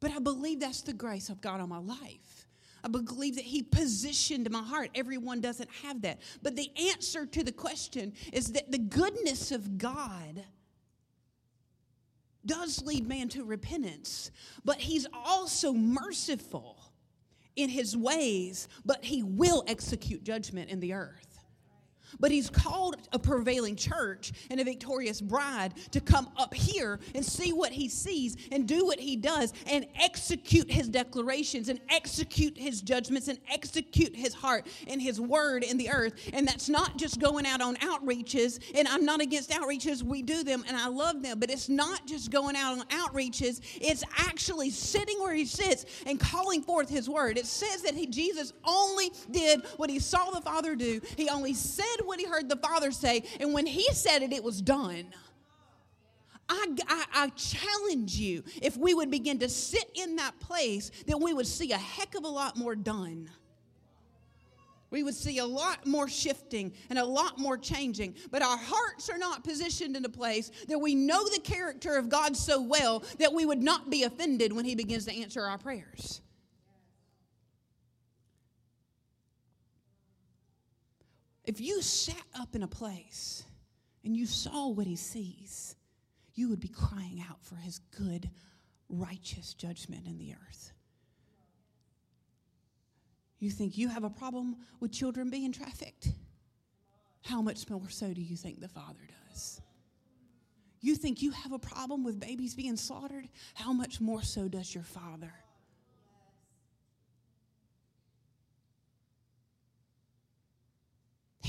But 0.00 0.12
I 0.12 0.18
believe 0.18 0.60
that's 0.60 0.82
the 0.82 0.92
grace 0.92 1.28
of 1.28 1.40
God 1.40 1.60
on 1.60 1.68
my 1.68 1.78
life. 1.78 2.46
I 2.84 2.88
believe 2.88 3.36
that 3.36 3.44
He 3.44 3.62
positioned 3.62 4.50
my 4.50 4.62
heart. 4.62 4.90
Everyone 4.94 5.40
doesn't 5.40 5.70
have 5.82 6.02
that. 6.02 6.20
But 6.42 6.56
the 6.56 6.70
answer 6.90 7.26
to 7.26 7.44
the 7.44 7.52
question 7.52 8.12
is 8.32 8.52
that 8.52 8.70
the 8.72 8.78
goodness 8.78 9.52
of 9.52 9.78
God 9.78 10.44
does 12.44 12.82
lead 12.82 13.06
man 13.06 13.28
to 13.30 13.44
repentance, 13.44 14.30
but 14.64 14.78
He's 14.78 15.06
also 15.12 15.72
merciful 15.72 16.78
in 17.56 17.68
His 17.68 17.96
ways, 17.96 18.68
but 18.84 19.04
He 19.04 19.22
will 19.22 19.64
execute 19.66 20.24
judgment 20.24 20.70
in 20.70 20.80
the 20.80 20.94
earth. 20.94 21.29
But 22.18 22.30
he's 22.30 22.50
called 22.50 22.96
a 23.12 23.18
prevailing 23.18 23.76
church 23.76 24.32
and 24.50 24.60
a 24.60 24.64
victorious 24.64 25.20
bride 25.20 25.74
to 25.92 26.00
come 26.00 26.28
up 26.36 26.54
here 26.54 26.98
and 27.14 27.24
see 27.24 27.52
what 27.52 27.72
he 27.72 27.88
sees 27.88 28.36
and 28.50 28.66
do 28.66 28.84
what 28.84 28.98
he 28.98 29.16
does 29.16 29.52
and 29.66 29.86
execute 30.00 30.70
his 30.70 30.88
declarations 30.88 31.68
and 31.68 31.80
execute 31.88 32.56
his 32.56 32.82
judgments 32.82 33.28
and 33.28 33.38
execute 33.48 34.14
his 34.14 34.34
heart 34.34 34.66
and 34.88 35.00
his 35.00 35.20
word 35.20 35.62
in 35.62 35.76
the 35.76 35.90
earth. 35.90 36.14
And 36.32 36.46
that's 36.46 36.68
not 36.68 36.96
just 36.96 37.20
going 37.20 37.46
out 37.46 37.60
on 37.60 37.76
outreaches. 37.76 38.60
And 38.74 38.88
I'm 38.88 39.04
not 39.04 39.20
against 39.20 39.50
outreaches, 39.50 40.02
we 40.02 40.22
do 40.22 40.42
them 40.42 40.64
and 40.66 40.76
I 40.76 40.88
love 40.88 41.22
them. 41.22 41.38
But 41.38 41.50
it's 41.50 41.68
not 41.68 42.06
just 42.06 42.30
going 42.30 42.56
out 42.56 42.78
on 42.78 42.86
outreaches, 42.88 43.60
it's 43.80 44.04
actually 44.18 44.70
sitting 44.70 45.18
where 45.20 45.34
he 45.34 45.44
sits 45.44 45.86
and 46.06 46.18
calling 46.18 46.62
forth 46.62 46.88
his 46.88 47.08
word. 47.08 47.38
It 47.38 47.46
says 47.46 47.82
that 47.82 47.94
he, 47.94 48.06
Jesus 48.06 48.52
only 48.64 49.12
did 49.30 49.62
what 49.76 49.90
he 49.90 49.98
saw 49.98 50.30
the 50.30 50.40
Father 50.40 50.74
do, 50.74 51.00
he 51.16 51.28
only 51.28 51.54
said 51.54 51.84
what 52.04 52.20
he 52.20 52.26
heard 52.26 52.48
the 52.48 52.56
Father 52.56 52.90
say, 52.90 53.24
and 53.38 53.52
when 53.52 53.66
he 53.66 53.84
said 53.92 54.22
it, 54.22 54.32
it 54.32 54.42
was 54.42 54.60
done. 54.60 55.06
I, 56.48 56.66
I, 56.88 57.04
I, 57.14 57.28
challenge 57.28 58.16
you, 58.16 58.42
if 58.60 58.76
we 58.76 58.92
would 58.92 59.08
begin 59.08 59.38
to 59.38 59.48
sit 59.48 59.88
in 59.94 60.16
that 60.16 60.38
place, 60.40 60.90
then 61.06 61.22
we 61.22 61.32
would 61.32 61.46
see 61.46 61.70
a 61.70 61.78
heck 61.78 62.16
of 62.16 62.24
a 62.24 62.28
lot 62.28 62.56
more 62.56 62.74
done. 62.74 63.30
We 64.90 65.04
would 65.04 65.14
see 65.14 65.38
a 65.38 65.46
lot 65.46 65.86
more 65.86 66.08
shifting 66.08 66.72
and 66.88 66.98
a 66.98 67.04
lot 67.04 67.38
more 67.38 67.56
changing. 67.56 68.16
But 68.30 68.42
our 68.42 68.58
hearts 68.58 69.08
are 69.08 69.18
not 69.18 69.44
positioned 69.44 69.96
in 69.96 70.04
a 70.04 70.08
place 70.08 70.50
that 70.68 70.78
we 70.78 70.96
know 70.96 71.22
the 71.28 71.40
character 71.40 71.96
of 71.96 72.08
God 72.08 72.36
so 72.36 72.60
well 72.60 73.04
that 73.18 73.32
we 73.32 73.46
would 73.46 73.62
not 73.62 73.88
be 73.88 74.02
offended 74.02 74.52
when 74.52 74.64
He 74.64 74.74
begins 74.74 75.04
to 75.04 75.14
answer 75.14 75.42
our 75.42 75.58
prayers. 75.58 76.20
If 81.50 81.60
you 81.60 81.82
sat 81.82 82.22
up 82.38 82.54
in 82.54 82.62
a 82.62 82.68
place 82.68 83.42
and 84.04 84.16
you 84.16 84.24
saw 84.24 84.68
what 84.68 84.86
he 84.86 84.94
sees, 84.94 85.74
you 86.32 86.48
would 86.48 86.60
be 86.60 86.68
crying 86.68 87.24
out 87.28 87.42
for 87.42 87.56
his 87.56 87.80
good, 87.98 88.30
righteous 88.88 89.54
judgment 89.54 90.06
in 90.06 90.16
the 90.16 90.32
earth. 90.32 90.72
You 93.40 93.50
think 93.50 93.76
you 93.76 93.88
have 93.88 94.04
a 94.04 94.10
problem 94.10 94.58
with 94.78 94.92
children 94.92 95.28
being 95.28 95.50
trafficked? 95.50 96.10
How 97.22 97.42
much 97.42 97.68
more 97.68 97.90
so 97.90 98.14
do 98.14 98.20
you 98.20 98.36
think 98.36 98.60
the 98.60 98.68
Father 98.68 99.08
does? 99.28 99.60
You 100.80 100.94
think 100.94 101.20
you 101.20 101.32
have 101.32 101.50
a 101.50 101.58
problem 101.58 102.04
with 102.04 102.20
babies 102.20 102.54
being 102.54 102.76
slaughtered? 102.76 103.28
How 103.54 103.72
much 103.72 104.00
more 104.00 104.22
so 104.22 104.46
does 104.46 104.72
your 104.72 104.84
Father? 104.84 105.32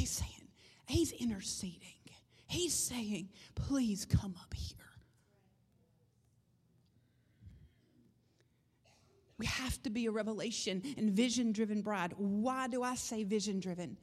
He's 0.02 0.10
saying, 0.10 0.48
He's 0.88 1.12
interceding. 1.12 1.78
He's 2.48 2.74
saying, 2.74 3.30
please 3.54 4.04
come 4.04 4.34
up 4.42 4.52
here. 4.52 4.78
We 9.38 9.46
have 9.46 9.82
to 9.84 9.92
be 9.92 10.08
a 10.08 10.12
revelation 10.12 10.82
and 10.98 11.12
vision 11.12 11.52
driven 11.52 11.84
bride. 11.84 12.16
Why 12.18 12.68
do 12.68 12.82
I 12.82 12.96
say 12.96 13.24
vision 13.24 13.60
driven? 13.60 13.96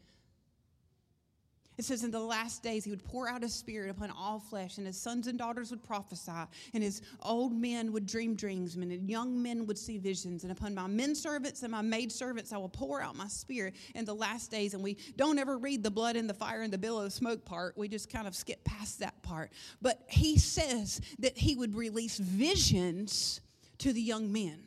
It 1.79 1.85
says, 1.85 2.03
In 2.03 2.11
the 2.11 2.19
last 2.19 2.65
days, 2.65 2.85
he 2.85 2.91
would 2.91 3.05
pour 3.05 3.29
out 3.29 3.43
his 3.43 3.55
spirit 3.55 3.89
upon 3.89 4.11
all 4.11 4.41
flesh, 4.41 4.79
and 4.79 4.87
his 4.87 5.01
sons 5.01 5.29
and 5.29 5.39
daughters 5.39 5.71
would 5.71 5.85
prophesy, 5.85 6.33
and 6.75 6.83
his 6.83 7.03
old 7.23 7.53
men 7.53 7.93
would 7.93 8.05
dream 8.05 8.35
dreams, 8.35 8.75
and 8.75 9.09
young 9.09 9.41
men 9.41 9.65
would 9.67 9.79
see 9.79 9.97
visions. 9.97 10.43
And 10.43 10.51
upon 10.51 10.75
my 10.75 10.89
men 10.89 11.15
servants 11.15 11.63
and 11.63 11.71
my 11.71 11.81
maid 11.81 12.11
servants, 12.11 12.53
I 12.53 12.57
will 12.57 12.69
pour 12.69 13.01
out 13.01 13.15
my 13.15 13.29
spirit 13.29 13.77
in 13.95 14.05
the 14.05 14.15
last 14.15 14.51
days. 14.51 14.75
And 14.75 14.83
we 14.83 14.97
don't 15.17 15.39
ever 15.39 15.57
read 15.57 15.85
the 15.85 15.91
blood 15.91 16.17
and 16.17 16.29
the 16.29 16.35
fire 16.35 16.63
and 16.63 16.73
the 16.73 16.79
billow 16.79 17.05
of 17.05 17.13
smoke 17.13 17.45
part. 17.45 17.79
We 17.79 17.87
just 17.87 18.11
kind 18.11 18.27
of 18.27 18.35
skip 18.35 18.65
past 18.65 18.99
that 18.99 19.23
part. 19.23 19.53
But 19.81 20.03
he 20.09 20.37
says 20.37 21.01
that 21.21 21.39
he 21.39 21.55
would 21.55 21.77
release 21.77 22.19
visions 22.19 23.41
to 23.79 23.93
the 23.93 24.03
young 24.03 24.33
men. 24.33 24.65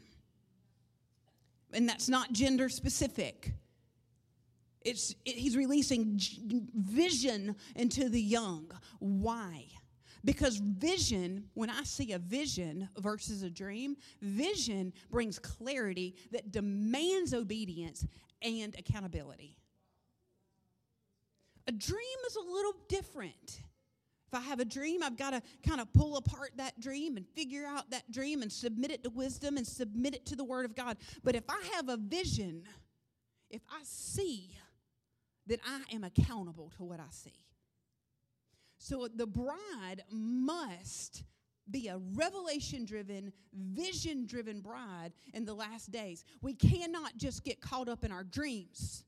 And 1.73 1.89
that's 1.89 2.07
not 2.07 2.31
gender 2.31 2.69
specific. 2.69 3.51
It's, 4.83 5.15
it, 5.25 5.35
he's 5.35 5.55
releasing 5.55 6.19
vision 6.75 7.55
into 7.75 8.09
the 8.09 8.21
young. 8.21 8.71
Why? 8.99 9.65
Because 10.23 10.57
vision, 10.57 11.45
when 11.53 11.69
I 11.69 11.83
see 11.83 12.13
a 12.13 12.19
vision 12.19 12.89
versus 12.99 13.43
a 13.43 13.49
dream, 13.49 13.95
vision 14.21 14.93
brings 15.09 15.39
clarity 15.39 16.15
that 16.31 16.51
demands 16.51 17.33
obedience 17.33 18.05
and 18.41 18.75
accountability. 18.77 19.57
A 21.67 21.71
dream 21.71 22.17
is 22.27 22.35
a 22.35 22.41
little 22.41 22.73
different. 22.87 23.61
If 24.27 24.39
I 24.39 24.41
have 24.41 24.59
a 24.59 24.65
dream, 24.65 25.03
I've 25.03 25.17
got 25.17 25.31
to 25.31 25.41
kind 25.67 25.81
of 25.81 25.91
pull 25.93 26.17
apart 26.17 26.51
that 26.57 26.79
dream 26.79 27.17
and 27.17 27.27
figure 27.35 27.65
out 27.65 27.89
that 27.91 28.09
dream 28.11 28.41
and 28.41 28.51
submit 28.51 28.91
it 28.91 29.03
to 29.03 29.09
wisdom 29.09 29.57
and 29.57 29.67
submit 29.67 30.15
it 30.15 30.25
to 30.27 30.35
the 30.35 30.43
Word 30.43 30.65
of 30.65 30.75
God. 30.75 30.97
But 31.23 31.35
if 31.35 31.43
I 31.49 31.61
have 31.75 31.89
a 31.89 31.97
vision, 31.97 32.63
if 33.49 33.61
I 33.69 33.81
see 33.83 34.55
that 35.51 35.59
I 35.67 35.81
am 35.93 36.05
accountable 36.05 36.71
to 36.77 36.83
what 36.85 37.01
I 37.01 37.11
see. 37.11 37.33
So 38.77 39.09
the 39.13 39.27
bride 39.27 40.01
must 40.09 41.23
be 41.69 41.89
a 41.89 41.97
revelation 42.15 42.85
driven, 42.85 43.33
vision 43.53 44.25
driven 44.25 44.61
bride 44.61 45.11
in 45.33 45.43
the 45.43 45.53
last 45.53 45.91
days. 45.91 46.23
We 46.41 46.53
cannot 46.53 47.17
just 47.17 47.43
get 47.43 47.59
caught 47.59 47.89
up 47.89 48.05
in 48.05 48.13
our 48.13 48.23
dreams. 48.23 49.03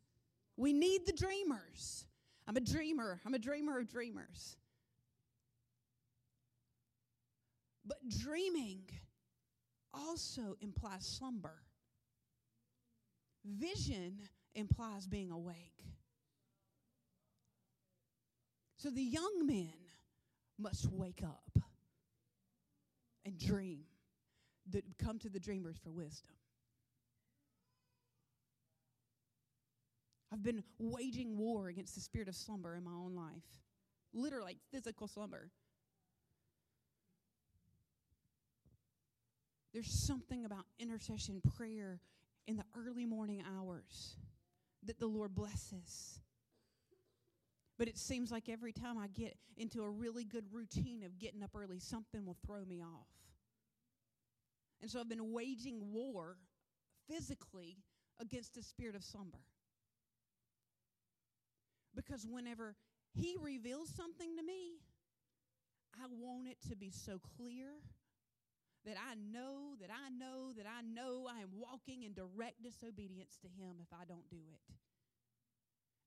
We 0.58 0.74
need 0.74 1.06
the 1.06 1.14
dreamers. 1.14 2.06
I'm 2.46 2.58
a 2.58 2.62
dreamer. 2.62 3.22
I'm 3.26 3.36
a 3.36 3.40
dreamer 3.40 3.80
of 3.80 3.90
dreamers. 3.90 4.58
But 7.86 7.98
dreaming 8.22 8.82
also 9.94 10.58
implies 10.60 11.06
slumber. 11.06 11.56
Vision 13.46 14.20
implies 14.56 15.08
being 15.08 15.32
awake. 15.32 15.73
So 18.84 18.90
the 18.90 19.02
young 19.02 19.46
men 19.46 19.72
must 20.60 20.92
wake 20.92 21.22
up 21.24 21.58
and 23.26 23.40
dream, 23.40 23.86
that 24.72 24.84
come 24.98 25.20
to 25.20 25.30
the 25.30 25.40
dreamers 25.40 25.78
for 25.82 25.90
wisdom. 25.90 26.36
I've 30.34 30.44
been 30.44 30.64
waging 30.80 31.38
war 31.38 31.70
against 31.70 31.96
the 31.96 32.02
spirit 32.02 32.28
of 32.28 32.36
slumber 32.36 32.76
in 32.76 32.84
my 32.84 32.92
own 32.92 33.16
life, 33.16 33.46
literally 34.14 34.48
like 34.48 34.58
physical 34.70 35.08
slumber. 35.08 35.50
There's 39.74 39.90
something 40.06 40.44
about 40.44 40.66
intercession 40.78 41.42
prayer 41.56 42.02
in 42.48 42.58
the 42.58 42.66
early 42.78 43.06
morning 43.06 43.46
hours 43.58 44.18
that 44.86 45.00
the 45.00 45.08
Lord 45.08 45.34
blesses. 45.34 46.20
But 47.78 47.88
it 47.88 47.98
seems 47.98 48.32
like 48.32 48.50
every 48.50 48.72
time 48.72 48.98
I 48.98 49.08
get 49.08 49.36
into 49.58 49.84
a 49.84 49.90
really 49.90 50.24
good 50.24 50.46
routine 50.52 51.04
of 51.04 51.18
getting 51.18 51.42
up 51.42 51.52
early, 51.56 51.80
something 51.80 52.26
will 52.26 52.38
throw 52.46 52.64
me 52.66 52.82
off. 52.82 53.08
And 54.82 54.92
so 54.92 55.00
I've 55.00 55.10
been 55.10 55.32
waging 55.32 55.92
war 55.92 56.38
physically 57.10 57.78
against 58.20 58.54
the 58.54 58.62
spirit 58.62 58.96
of 58.96 59.04
slumber. 59.04 59.40
Because 61.96 62.28
whenever 62.30 62.76
He 63.14 63.36
reveals 63.42 63.90
something 63.90 64.36
to 64.38 64.44
me, 64.44 64.80
I 65.96 66.06
want 66.10 66.48
it 66.48 66.58
to 66.70 66.76
be 66.76 66.92
so 66.92 67.20
clear 67.38 67.70
that 68.86 68.98
I 68.98 69.16
know, 69.16 69.76
that 69.80 69.90
I 69.90 70.10
know, 70.10 70.52
that 70.58 70.66
I 70.66 70.82
know 70.82 71.28
I 71.30 71.42
am 71.42 71.50
walking 71.56 72.04
in 72.04 72.14
direct 72.14 72.62
disobedience 72.62 73.38
to 73.42 73.48
Him 73.48 73.78
if 73.82 73.88
I 73.94 74.06
don't 74.06 74.30
do 74.30 74.42
it. 74.52 74.76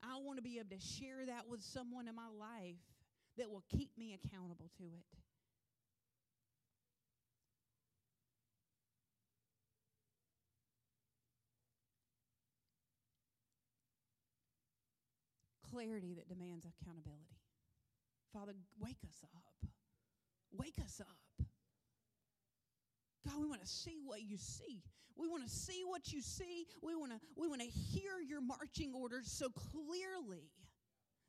I 0.03 0.17
want 0.23 0.37
to 0.37 0.43
be 0.43 0.59
able 0.59 0.69
to 0.69 0.79
share 0.79 1.25
that 1.25 1.47
with 1.47 1.61
someone 1.61 2.07
in 2.07 2.15
my 2.15 2.29
life 2.39 2.75
that 3.37 3.49
will 3.49 3.63
keep 3.69 3.89
me 3.97 4.13
accountable 4.13 4.69
to 4.77 4.83
it. 4.83 5.05
Clarity 15.71 16.15
that 16.15 16.29
demands 16.29 16.65
accountability. 16.65 17.37
Father, 18.33 18.53
wake 18.79 18.97
us 19.03 19.23
up. 19.23 19.69
Wake 20.51 20.79
us 20.83 20.99
up. 20.99 21.26
God, 23.27 23.41
we 23.41 23.47
want 23.47 23.61
to 23.61 23.67
see 23.67 23.97
what 24.03 24.21
you 24.21 24.37
see. 24.37 24.81
We 25.15 25.27
want 25.27 25.43
to 25.43 25.49
see 25.49 25.83
what 25.85 26.11
you 26.11 26.21
see. 26.21 26.65
We 26.81 26.95
want 26.95 27.11
to 27.11 27.19
we 27.35 27.47
want 27.47 27.61
to 27.61 27.67
hear 27.67 28.19
your 28.27 28.41
marching 28.41 28.93
orders 28.93 29.31
so 29.31 29.49
clearly 29.49 30.51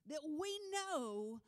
that 0.08 0.20
we 0.24 0.60
know 0.72 1.40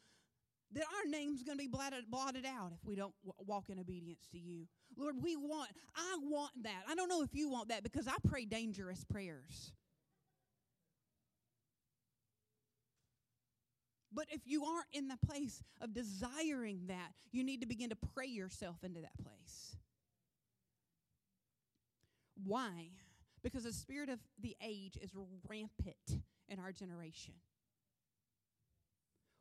that 0.72 0.84
our 0.84 1.10
name's 1.10 1.42
going 1.42 1.58
to 1.58 1.62
be 1.62 1.68
blotted, 1.68 2.04
blotted 2.08 2.46
out 2.46 2.72
if 2.72 2.86
we 2.86 2.94
don't 2.94 3.14
w- 3.24 3.34
walk 3.46 3.70
in 3.70 3.78
obedience 3.78 4.28
to 4.32 4.38
you. 4.38 4.66
Lord, 4.96 5.16
we 5.22 5.36
want 5.36 5.70
I 5.94 6.16
want 6.22 6.52
that. 6.62 6.82
I 6.88 6.94
don't 6.94 7.08
know 7.08 7.22
if 7.22 7.34
you 7.34 7.48
want 7.48 7.68
that 7.68 7.82
because 7.82 8.08
I 8.08 8.14
pray 8.26 8.44
dangerous 8.44 9.04
prayers. 9.04 9.72
But 14.12 14.26
if 14.30 14.40
you 14.44 14.64
aren't 14.64 14.88
in 14.92 15.08
the 15.08 15.18
place 15.24 15.62
of 15.80 15.94
desiring 15.94 16.82
that, 16.88 17.12
you 17.30 17.44
need 17.44 17.60
to 17.60 17.66
begin 17.66 17.90
to 17.90 17.96
pray 18.14 18.26
yourself 18.26 18.76
into 18.82 19.00
that 19.00 19.16
place. 19.22 19.76
Why? 22.44 22.90
Because 23.42 23.64
the 23.64 23.72
spirit 23.72 24.09
of 24.09 24.18
the 24.40 24.57
age 24.62 24.98
is 25.00 25.11
rampant 25.48 26.22
in 26.48 26.59
our 26.59 26.72
generation. 26.72 27.35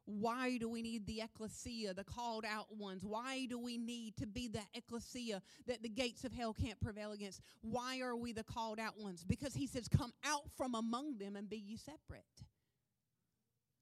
Why 0.05 0.57
do 0.57 0.67
we 0.67 0.81
need 0.81 1.05
the 1.05 1.21
ecclesia, 1.21 1.93
the 1.93 2.03
called 2.03 2.43
out 2.43 2.75
ones? 2.75 3.03
Why 3.03 3.45
do 3.45 3.59
we 3.59 3.77
need 3.77 4.17
to 4.17 4.25
be 4.25 4.47
the 4.47 4.61
ecclesia 4.73 5.39
that 5.67 5.83
the 5.83 5.89
gates 5.89 6.23
of 6.23 6.33
hell 6.33 6.51
can't 6.51 6.79
prevail 6.81 7.11
against? 7.11 7.41
Why 7.61 7.99
are 7.99 8.15
we 8.15 8.31
the 8.31 8.43
called 8.43 8.79
out 8.79 8.97
ones? 8.97 9.23
Because 9.23 9.53
he 9.53 9.67
says, 9.67 9.87
Come 9.87 10.11
out 10.25 10.49
from 10.57 10.73
among 10.73 11.19
them 11.19 11.35
and 11.35 11.47
be 11.47 11.57
ye 11.57 11.77
separate. 11.77 12.23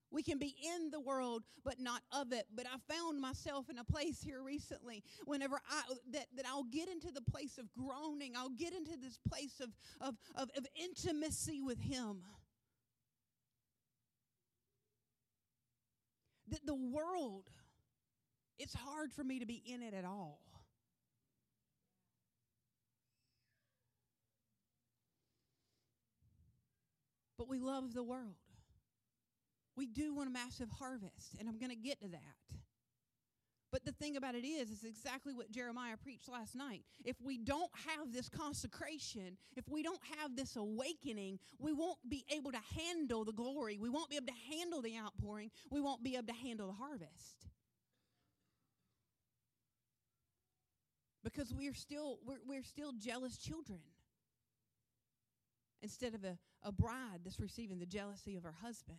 We 0.09 0.23
can 0.23 0.37
be 0.37 0.55
in 0.75 0.89
the 0.89 0.99
world 0.99 1.43
but 1.63 1.79
not 1.79 2.01
of 2.11 2.31
it. 2.31 2.45
But 2.55 2.65
I 2.65 2.77
found 2.93 3.19
myself 3.19 3.69
in 3.69 3.77
a 3.77 3.83
place 3.83 4.21
here 4.21 4.41
recently 4.41 5.03
whenever 5.25 5.59
I 5.69 5.81
that, 6.11 6.27
that 6.35 6.45
I'll 6.47 6.63
get 6.63 6.87
into 6.87 7.11
the 7.11 7.21
place 7.21 7.57
of 7.57 7.65
groaning, 7.73 8.33
I'll 8.37 8.49
get 8.49 8.73
into 8.73 8.97
this 8.97 9.19
place 9.27 9.59
of, 9.61 9.69
of, 9.99 10.15
of, 10.35 10.49
of 10.55 10.65
intimacy 10.75 11.61
with 11.61 11.79
him. 11.79 12.21
That 16.49 16.65
the 16.65 16.75
world, 16.75 17.49
it's 18.57 18.73
hard 18.73 19.11
for 19.11 19.23
me 19.23 19.39
to 19.39 19.45
be 19.45 19.61
in 19.65 19.83
it 19.83 19.93
at 19.93 20.05
all. 20.05 20.39
But 27.37 27.49
we 27.49 27.59
love 27.59 27.93
the 27.93 28.03
world. 28.03 28.46
We 29.77 29.85
do 29.85 30.13
want 30.13 30.27
a 30.27 30.31
massive 30.31 30.69
harvest, 30.71 31.35
and 31.39 31.47
I'm 31.47 31.59
going 31.59 31.69
to 31.69 31.77
get 31.77 32.01
to 32.01 32.07
that. 32.09 32.57
But 33.71 33.85
the 33.85 33.91
thing 33.91 34.15
about 34.15 34.33
it 34.33 34.45
is, 34.45 34.71
it's 34.71 34.85
exactly 34.85 35.33
what 35.33 35.51
Jeremiah 35.51 35.97
preached 35.97 36.29
last 36.29 36.55
night. 36.55 36.83
If 37.03 37.17
we 37.21 37.37
don't 37.37 37.69
have 37.87 38.11
this 38.11 38.27
consecration, 38.27 39.37
if 39.55 39.67
we 39.69 39.83
don't 39.83 39.99
have 40.17 40.35
this 40.35 40.55
awakening, 40.55 41.37
we 41.59 41.73
won't 41.73 41.99
be 42.09 42.25
able 42.35 42.51
to 42.53 42.59
handle 42.75 43.23
the 43.23 43.33
glory. 43.33 43.77
We 43.77 43.89
won't 43.89 44.09
be 44.09 44.15
able 44.15 44.27
to 44.27 44.55
handle 44.55 44.81
the 44.81 44.97
outpouring. 44.97 45.51
We 45.69 45.81
won't 45.81 46.03
be 46.03 46.15
able 46.15 46.27
to 46.27 46.33
handle 46.33 46.67
the 46.67 46.73
harvest. 46.73 47.45
Because 51.23 51.53
we're 51.53 51.75
still 51.75 52.19
we're, 52.25 52.39
we're 52.47 52.63
still 52.63 52.93
jealous 52.97 53.37
children. 53.37 53.81
Instead 55.83 56.15
of 56.15 56.23
a, 56.23 56.37
a 56.63 56.71
bride 56.71 57.19
that's 57.25 57.39
receiving 57.39 57.79
the 57.79 57.85
jealousy 57.85 58.37
of 58.37 58.43
her 58.43 58.55
husband. 58.61 58.97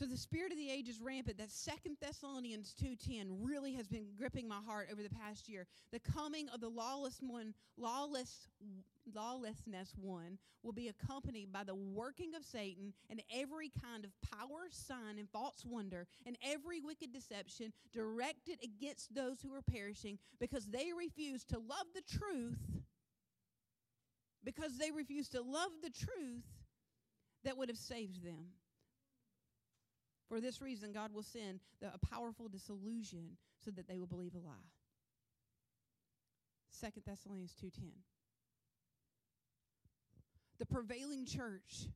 So 0.00 0.06
the 0.06 0.16
spirit 0.16 0.50
of 0.50 0.56
the 0.56 0.70
age 0.70 0.88
is 0.88 0.98
rampant. 0.98 1.36
That 1.36 1.50
Second 1.50 1.98
Thessalonians 2.00 2.72
2:10 2.72 3.44
really 3.44 3.74
has 3.74 3.86
been 3.86 4.14
gripping 4.14 4.48
my 4.48 4.62
heart 4.62 4.88
over 4.90 5.02
the 5.02 5.10
past 5.10 5.46
year. 5.46 5.66
The 5.90 6.00
coming 6.00 6.48
of 6.48 6.62
the 6.62 6.70
lawless 6.70 7.20
one, 7.20 7.54
lawless 7.76 8.48
lawlessness 9.12 9.94
one 9.98 10.38
will 10.62 10.72
be 10.72 10.88
accompanied 10.88 11.52
by 11.52 11.64
the 11.64 11.74
working 11.74 12.34
of 12.34 12.46
Satan 12.46 12.94
and 13.10 13.22
every 13.30 13.68
kind 13.68 14.06
of 14.06 14.18
power, 14.22 14.70
sign, 14.70 15.18
and 15.18 15.28
false 15.28 15.66
wonder, 15.66 16.06
and 16.24 16.38
every 16.40 16.80
wicked 16.80 17.12
deception 17.12 17.70
directed 17.92 18.58
against 18.64 19.14
those 19.14 19.42
who 19.42 19.52
are 19.52 19.60
perishing 19.60 20.18
because 20.38 20.64
they 20.64 20.94
refuse 20.94 21.44
to 21.44 21.58
love 21.58 21.92
the 21.92 22.00
truth. 22.00 22.80
Because 24.44 24.78
they 24.78 24.92
refuse 24.92 25.28
to 25.28 25.42
love 25.42 25.72
the 25.82 25.90
truth 25.90 26.46
that 27.44 27.58
would 27.58 27.68
have 27.68 27.76
saved 27.76 28.22
them. 28.24 28.54
For 30.30 30.40
this 30.40 30.62
reason, 30.62 30.92
God 30.92 31.12
will 31.12 31.24
send 31.24 31.58
the, 31.80 31.88
a 31.88 31.98
powerful 31.98 32.48
disillusion 32.48 33.36
so 33.64 33.72
that 33.72 33.88
they 33.88 33.98
will 33.98 34.06
believe 34.06 34.36
a 34.36 34.38
lie. 34.38 34.70
2 36.80 36.86
Thessalonians 37.04 37.52
2.10. 37.60 37.90
The 40.60 40.66
prevailing 40.66 41.26
church, 41.26 41.88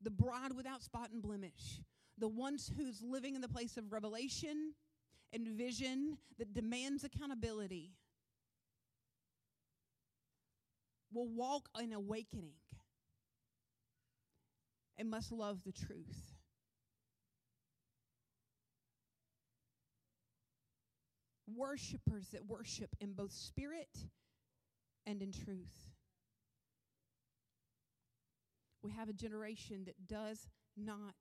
the 0.00 0.10
bride 0.10 0.52
without 0.56 0.82
spot 0.82 1.10
and 1.12 1.20
blemish, 1.20 1.80
the 2.16 2.28
ones 2.28 2.70
who's 2.76 3.02
living 3.02 3.34
in 3.34 3.40
the 3.40 3.48
place 3.48 3.76
of 3.76 3.90
revelation 3.90 4.74
and 5.32 5.48
vision 5.48 6.18
that 6.38 6.54
demands 6.54 7.02
accountability, 7.02 7.90
will 11.12 11.28
walk 11.28 11.68
in 11.82 11.92
awakening 11.92 12.52
and 14.96 15.10
must 15.10 15.32
love 15.32 15.58
the 15.66 15.72
truth. 15.72 16.31
Worshipers 21.56 22.28
that 22.32 22.46
worship 22.46 22.90
in 23.00 23.12
both 23.12 23.32
spirit 23.32 24.06
and 25.06 25.22
in 25.22 25.32
truth. 25.32 25.90
We 28.82 28.90
have 28.90 29.08
a 29.08 29.12
generation 29.12 29.84
that 29.86 30.06
does 30.06 30.48
not 30.76 31.14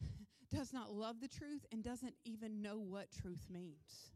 does 0.50 0.72
not 0.72 0.92
love 0.92 1.20
the 1.20 1.28
truth 1.28 1.66
and 1.72 1.82
doesn't 1.82 2.14
even 2.24 2.62
know 2.62 2.78
what 2.78 3.08
truth 3.10 3.46
means. 3.50 4.12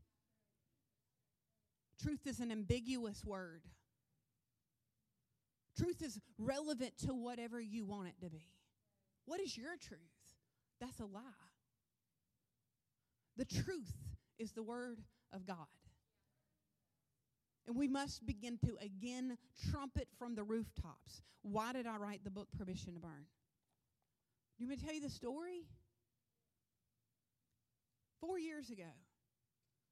Truth 2.03 2.27
is 2.27 2.41
an 2.41 2.51
ambiguous 2.51 3.25
word. 3.25 3.63
Truth 5.79 6.03
is 6.03 6.21
relevant 6.39 6.99
to 7.07 7.15
whatever 7.15 7.61
you 7.61 7.85
want 7.85 8.09
it 8.09 8.21
to 8.23 8.31
be. 8.31 8.45
What 9.25 9.41
is 9.41 9.57
your 9.57 9.77
truth? 9.81 10.01
That's 10.81 11.01
a 11.01 11.05
lie. 11.05 11.21
The 13.37 13.45
truth 13.45 13.95
is 14.39 14.53
the 14.53 14.63
Word 14.63 14.99
of 15.33 15.47
God. 15.47 15.67
And 17.67 17.77
we 17.77 17.87
must 17.87 18.27
begin 18.27 18.59
to 18.65 18.77
again 18.81 19.39
trumpet 19.71 20.09
from 20.19 20.35
the 20.35 20.43
rooftops. 20.43 21.23
Why 21.43 21.73
did 21.73 21.87
I 21.87 21.97
write 21.97 22.25
the 22.25 22.31
book 22.31 22.49
Permission 22.57 22.95
to 22.95 23.01
Burn? 23.01 23.27
You 24.59 24.67
want 24.67 24.71
me 24.71 24.77
to 24.77 24.85
tell 24.85 24.95
you 24.95 25.01
the 25.01 25.11
story? 25.11 25.67
Four 28.21 28.39
years 28.39 28.71
ago, 28.71 28.91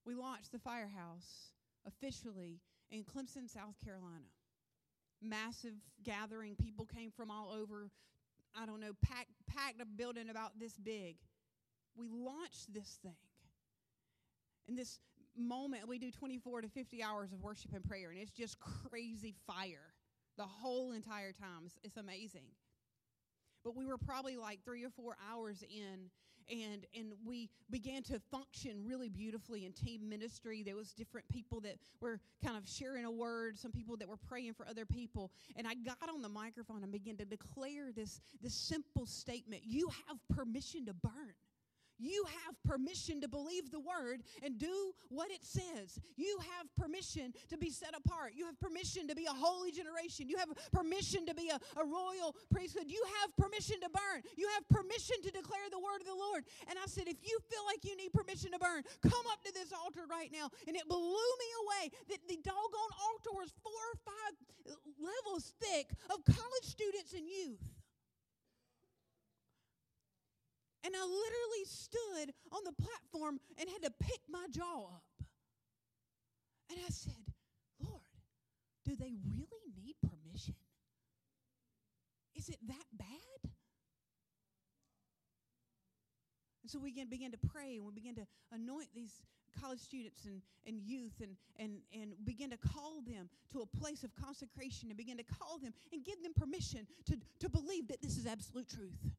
we 0.05 0.15
launched 0.15 0.53
the 0.53 0.59
firehouse 0.59 1.53
officially 1.87 2.61
in 2.91 3.05
Clemson, 3.05 3.49
South 3.49 3.75
Carolina. 3.85 4.31
Massive 5.23 5.75
gathering. 6.03 6.57
People 6.57 6.87
came 6.87 7.11
from 7.11 7.31
all 7.31 7.53
over. 7.53 7.91
I 8.57 8.67
don't 8.67 8.81
know, 8.81 8.93
packed, 9.03 9.31
packed 9.47 9.81
a 9.81 9.85
building 9.85 10.29
about 10.29 10.59
this 10.59 10.77
big. 10.77 11.17
We 11.97 12.09
launched 12.09 12.73
this 12.73 12.99
thing 13.03 13.17
in 14.69 14.77
this 14.77 14.99
moment, 15.37 15.89
we 15.89 15.99
do 15.99 16.11
24 16.11 16.63
to 16.63 16.69
50 16.69 17.03
hours 17.03 17.33
of 17.33 17.41
worship 17.41 17.73
and 17.75 17.85
prayer, 17.85 18.11
and 18.11 18.19
it's 18.19 18.33
just 18.33 18.59
crazy 18.61 19.35
fire 19.47 19.95
the 20.37 20.45
whole 20.45 20.93
entire 20.93 21.33
time. 21.33 21.63
It's, 21.67 21.79
it's 21.83 21.97
amazing. 21.97 22.47
But 23.65 23.77
we 23.77 23.85
were 23.87 23.99
probably 23.99 24.37
like 24.37 24.65
three 24.65 24.85
or 24.85 24.91
four 24.91 25.17
hours 25.31 25.63
in, 25.63 26.11
and 26.51 26.87
and 26.99 27.13
we 27.27 27.51
began 27.71 28.03
to 28.05 28.19
function 28.31 28.83
really 28.87 29.11
beautifully 29.11 29.67
in 29.67 29.73
team 29.73 30.09
ministry. 30.09 30.63
There 30.63 30.77
was 30.77 30.93
different 30.93 31.29
people 31.29 31.61
that 31.61 31.77
were 32.01 32.21
kind 32.43 32.57
of 32.57 32.67
sharing 32.67 33.05
a 33.05 33.11
word, 33.11 33.59
some 33.59 33.71
people 33.71 33.97
that 33.99 34.09
were 34.09 34.17
praying 34.17 34.55
for 34.55 34.67
other 34.67 34.87
people. 34.87 35.31
And 35.57 35.69
I 35.69 35.75
got 35.75 36.09
on 36.09 36.23
the 36.23 36.29
microphone 36.29 36.83
and 36.83 36.91
began 36.91 37.17
to 37.19 37.27
declare 37.27 37.93
this, 37.95 38.21
this 38.41 38.55
simple 38.55 39.05
statement: 39.05 39.63
You 39.67 39.91
have 40.09 40.17
permission 40.35 40.87
to 40.87 40.95
burn. 40.95 41.35
You 42.01 42.25
have 42.47 42.57
permission 42.65 43.21
to 43.21 43.29
believe 43.29 43.71
the 43.71 43.81
word 43.81 44.23
and 44.43 44.59
do 44.59 44.93
what 45.09 45.31
it 45.31 45.45
says. 45.45 46.01
You 46.17 46.39
have 46.57 46.67
permission 46.77 47.33
to 47.49 47.59
be 47.59 47.71
set 47.71 47.95
apart. 47.95 48.33
You 48.35 48.47
have 48.47 48.59
permission 48.59 49.07
to 49.09 49.15
be 49.15 49.27
a 49.27 49.37
holy 49.37 49.71
generation. 49.71 50.29
You 50.29 50.39
have 50.39 50.49
permission 50.73 51.27
to 51.27 51.35
be 51.35 51.51
a, 51.51 51.61
a 51.79 51.85
royal 51.85 52.35
priesthood. 52.51 52.89
You 52.89 53.05
have 53.21 53.37
permission 53.37 53.81
to 53.81 53.91
burn. 53.91 54.23
You 54.37 54.49
have 54.55 54.67
permission 54.69 55.21
to 55.23 55.31
declare 55.31 55.69
the 55.71 55.79
word 55.79 56.01
of 56.01 56.07
the 56.07 56.17
Lord. 56.17 56.45
And 56.69 56.79
I 56.79 56.87
said, 56.87 57.05
if 57.07 57.21
you 57.23 57.39
feel 57.49 57.65
like 57.67 57.85
you 57.85 57.97
need 57.97 58.13
permission 58.13 58.53
to 58.53 58.59
burn, 58.59 58.83
come 59.03 59.27
up 59.31 59.45
to 59.45 59.53
this 59.53 59.73
altar 59.73 60.09
right 60.09 60.33
now. 60.33 60.49
And 60.67 60.77
it 60.77 60.89
blew 60.89 61.31
me 61.37 61.49
away 61.69 61.93
that 62.09 62.25
the 62.29 62.39
doggone 62.41 62.95
altar 63.05 63.33
was 63.37 63.53
four 63.63 63.73
or 63.73 63.99
five 64.01 64.33
levels 64.99 65.53
thick 65.61 65.93
of 66.09 66.25
college 66.25 66.65
students 66.65 67.13
and 67.13 67.29
youth. 67.29 67.61
And 70.85 70.95
I 70.97 71.05
literally 71.05 71.65
stood 71.65 72.35
on 72.53 72.65
the 72.65 72.73
platform 72.73 73.39
and 73.59 73.69
had 73.69 73.83
to 73.83 73.91
pick 74.01 74.21
my 74.29 74.47
jaw 74.51 74.87
up. 74.87 75.03
And 76.71 76.79
I 76.87 76.91
said, 76.91 77.13
Lord, 77.85 78.01
do 78.85 78.97
they 78.97 79.15
really 79.29 79.73
need 79.77 79.97
permission? 80.01 80.55
Is 82.35 82.49
it 82.49 82.59
that 82.69 82.87
bad? 82.97 83.51
And 86.63 86.71
so 86.71 86.79
we 86.79 86.91
began, 86.91 87.09
began 87.09 87.31
to 87.33 87.39
pray 87.39 87.77
and 87.77 87.85
we 87.85 87.93
began 87.93 88.15
to 88.15 88.27
anoint 88.53 88.89
these 88.95 89.23
college 89.61 89.81
students 89.81 90.25
and, 90.25 90.41
and 90.67 90.81
youth 90.81 91.21
and, 91.21 91.37
and, 91.59 91.81
and 91.93 92.13
begin 92.25 92.51
to 92.51 92.57
call 92.57 93.03
them 93.07 93.29
to 93.53 93.61
a 93.61 93.67
place 93.79 94.05
of 94.05 94.15
consecration 94.15 94.89
and 94.89 94.97
begin 94.97 95.17
to 95.17 95.25
call 95.25 95.59
them 95.59 95.73
and 95.93 96.05
give 96.05 96.23
them 96.23 96.33
permission 96.35 96.87
to, 97.07 97.17
to 97.41 97.49
believe 97.49 97.89
that 97.89 98.01
this 98.01 98.17
is 98.17 98.27
absolute 98.27 98.69
truth. 98.69 99.11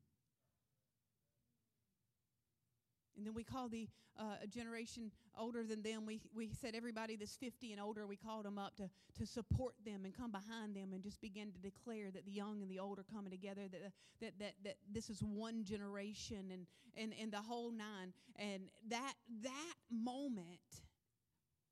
And 3.21 3.27
then 3.27 3.35
we 3.35 3.43
call 3.43 3.69
the 3.69 3.87
uh, 4.19 4.47
generation 4.49 5.11
older 5.37 5.63
than 5.63 5.83
them. 5.83 6.07
We, 6.07 6.21
we 6.35 6.49
said 6.59 6.73
everybody 6.73 7.17
that's 7.17 7.35
50 7.35 7.71
and 7.71 7.79
older, 7.79 8.07
we 8.07 8.15
called 8.15 8.45
them 8.45 8.57
up 8.57 8.75
to, 8.77 8.89
to 9.19 9.27
support 9.27 9.75
them 9.85 10.05
and 10.05 10.17
come 10.17 10.31
behind 10.31 10.75
them 10.75 10.91
and 10.91 11.03
just 11.03 11.21
begin 11.21 11.51
to 11.51 11.59
declare 11.59 12.09
that 12.15 12.25
the 12.25 12.31
young 12.31 12.63
and 12.63 12.71
the 12.71 12.79
old 12.79 12.97
are 12.97 13.05
coming 13.13 13.29
together, 13.29 13.61
that, 13.71 13.91
that, 14.21 14.39
that, 14.39 14.53
that 14.63 14.77
this 14.91 15.11
is 15.11 15.21
one 15.21 15.63
generation 15.63 16.49
and, 16.51 16.65
and, 16.97 17.13
and 17.21 17.31
the 17.31 17.37
whole 17.37 17.69
nine. 17.69 18.11
And 18.37 18.63
that, 18.89 19.13
that 19.43 19.75
moment 19.91 20.81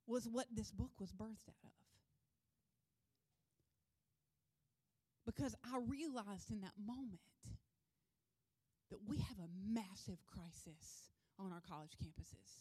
was 0.06 0.28
what 0.32 0.46
this 0.54 0.70
book 0.70 0.92
was 1.00 1.12
birthed 1.12 1.50
out 1.50 1.66
of. 1.66 1.72
Because 5.26 5.56
I 5.66 5.80
realized 5.88 6.52
in 6.52 6.62
that 6.62 6.74
moment 6.78 7.22
that 8.92 9.00
we 9.08 9.18
have 9.18 9.40
a 9.40 9.74
massive 9.74 10.20
crisis 10.28 11.10
on 11.40 11.52
our 11.52 11.62
college 11.68 11.94
campuses. 12.04 12.60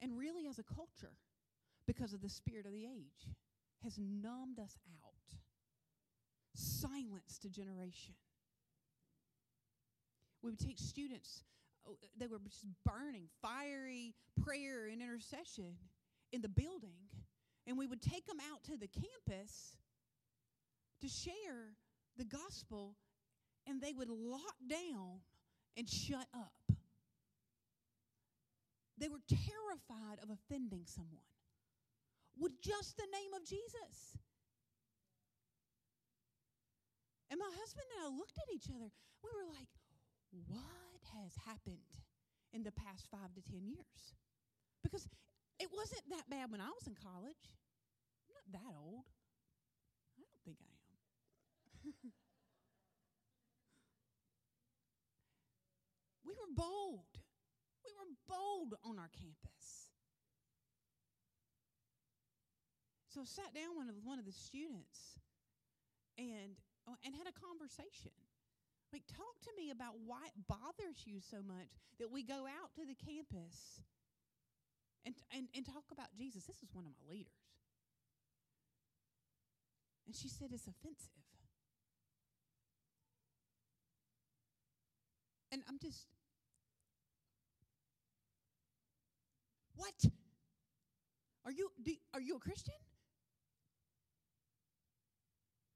And 0.00 0.18
really, 0.18 0.48
as 0.48 0.58
a 0.58 0.64
culture, 0.64 1.14
because 1.86 2.12
of 2.12 2.20
the 2.20 2.28
spirit 2.28 2.66
of 2.66 2.72
the 2.72 2.84
age, 2.84 3.28
has 3.84 3.98
numbed 3.98 4.58
us 4.58 4.76
out, 5.04 5.38
silenced 6.54 7.44
a 7.44 7.48
generation. 7.48 8.14
We 10.42 10.50
would 10.50 10.58
take 10.58 10.78
students, 10.78 11.44
oh, 11.86 11.96
they 12.18 12.26
were 12.26 12.38
just 12.48 12.66
burning, 12.84 13.28
fiery 13.40 14.14
prayer 14.44 14.88
and 14.90 15.00
intercession 15.00 15.76
in 16.32 16.40
the 16.40 16.48
building, 16.48 16.98
and 17.66 17.78
we 17.78 17.86
would 17.86 18.02
take 18.02 18.26
them 18.26 18.38
out 18.50 18.64
to 18.64 18.76
the 18.76 18.88
campus 18.88 19.76
to 21.00 21.08
share 21.08 21.76
the 22.16 22.24
gospel, 22.24 22.96
and 23.68 23.80
they 23.80 23.92
would 23.92 24.08
lock 24.08 24.56
down 24.68 25.20
and 25.76 25.88
shut 25.88 26.26
up. 26.34 26.52
They 28.98 29.08
were 29.08 29.22
terrified 29.26 30.22
of 30.22 30.30
offending 30.30 30.84
someone 30.86 31.26
with 32.38 32.60
just 32.60 32.96
the 32.96 33.08
name 33.10 33.32
of 33.34 33.44
Jesus. 33.44 34.16
And 37.30 37.40
my 37.40 37.48
husband 37.48 37.86
and 37.96 38.04
I 38.04 38.16
looked 38.16 38.36
at 38.36 38.52
each 38.54 38.68
other. 38.68 38.92
We 39.24 39.30
were 39.32 39.48
like, 39.48 39.72
what 40.48 41.00
has 41.16 41.32
happened 41.46 41.88
in 42.52 42.62
the 42.62 42.72
past 42.72 43.08
five 43.10 43.32
to 43.34 43.42
10 43.42 43.66
years? 43.66 44.14
Because 44.82 45.08
it 45.58 45.68
wasn't 45.72 46.04
that 46.10 46.28
bad 46.28 46.50
when 46.52 46.60
I 46.60 46.68
was 46.68 46.86
in 46.86 46.94
college. 46.94 47.42
I'm 48.28 48.36
not 48.36 48.60
that 48.60 48.68
old. 48.68 49.08
I 50.18 50.20
don't 50.20 50.40
think 50.44 50.58
I 50.60 50.68
am. 51.88 52.12
were 56.34 56.52
bold. 56.54 57.12
We 57.84 57.92
were 57.96 58.12
bold 58.28 58.74
on 58.84 58.98
our 58.98 59.10
campus. 59.12 59.90
So 63.12 63.20
I 63.20 63.28
sat 63.28 63.52
down 63.52 63.76
with 63.76 63.92
one 64.04 64.18
of 64.18 64.24
the 64.24 64.32
students 64.32 65.20
and, 66.16 66.56
and 67.04 67.12
had 67.14 67.28
a 67.28 67.36
conversation. 67.36 68.16
Like, 68.92 69.04
talk 69.08 69.36
to 69.44 69.52
me 69.56 69.70
about 69.70 70.00
why 70.04 70.28
it 70.28 70.36
bothers 70.48 71.04
you 71.04 71.20
so 71.20 71.40
much 71.44 71.72
that 71.98 72.10
we 72.12 72.22
go 72.22 72.44
out 72.44 72.72
to 72.76 72.84
the 72.84 72.96
campus 72.96 73.80
and, 75.04 75.14
and, 75.34 75.48
and 75.56 75.64
talk 75.64 75.84
about 75.92 76.08
Jesus. 76.16 76.44
This 76.44 76.62
is 76.62 76.68
one 76.72 76.84
of 76.84 76.92
my 76.92 77.04
leaders. 77.12 77.32
And 80.06 80.14
she 80.14 80.28
said, 80.28 80.48
It's 80.52 80.68
offensive. 80.68 81.08
And 85.50 85.62
I'm 85.68 85.78
just, 85.78 86.06
what? 89.82 89.98
Are 91.44 91.50
you, 91.50 91.72
do, 91.82 91.90
are 92.14 92.20
you 92.20 92.36
a 92.36 92.38
Christian? 92.38 92.76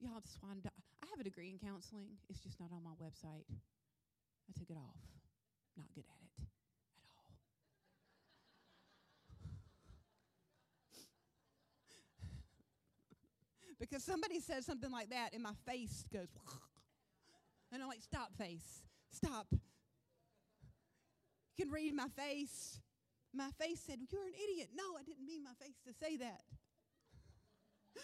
Y'all, 0.01 0.23
I'm, 0.49 0.63
I 1.03 1.07
have 1.11 1.19
a 1.19 1.25
degree 1.25 1.51
in 1.51 1.59
counseling. 1.59 2.07
It's 2.29 2.39
just 2.39 2.61
not 2.61 2.71
on 2.71 2.85
my 2.85 2.93
website. 3.05 3.43
I 3.51 4.53
took 4.57 4.71
it 4.71 4.77
off. 4.77 5.03
Not 5.77 5.87
good 5.93 6.05
at 6.05 6.21
it 6.23 6.31
at 7.03 7.11
all. 7.17 7.33
because 13.81 14.05
somebody 14.05 14.39
says 14.39 14.65
something 14.65 14.93
like 14.93 15.11
that, 15.11 15.31
and 15.33 15.43
my 15.43 15.55
face 15.67 16.05
goes, 16.13 16.29
and 17.73 17.83
I'm 17.83 17.89
like, 17.89 18.03
stop, 18.03 18.37
face. 18.39 18.83
Stop. 19.11 19.49
You 21.57 21.65
can 21.65 21.73
read 21.73 21.93
my 21.93 22.07
face. 22.17 22.79
My 23.35 23.51
face 23.59 23.81
said, 23.87 23.99
You're 24.11 24.27
an 24.27 24.35
idiot. 24.35 24.71
No, 24.75 24.97
I 24.99 25.03
didn't 25.03 25.27
mean 25.27 25.43
my 25.45 25.55
face 25.61 25.79
to 25.87 25.93
say 25.93 26.17
that. 26.17 26.43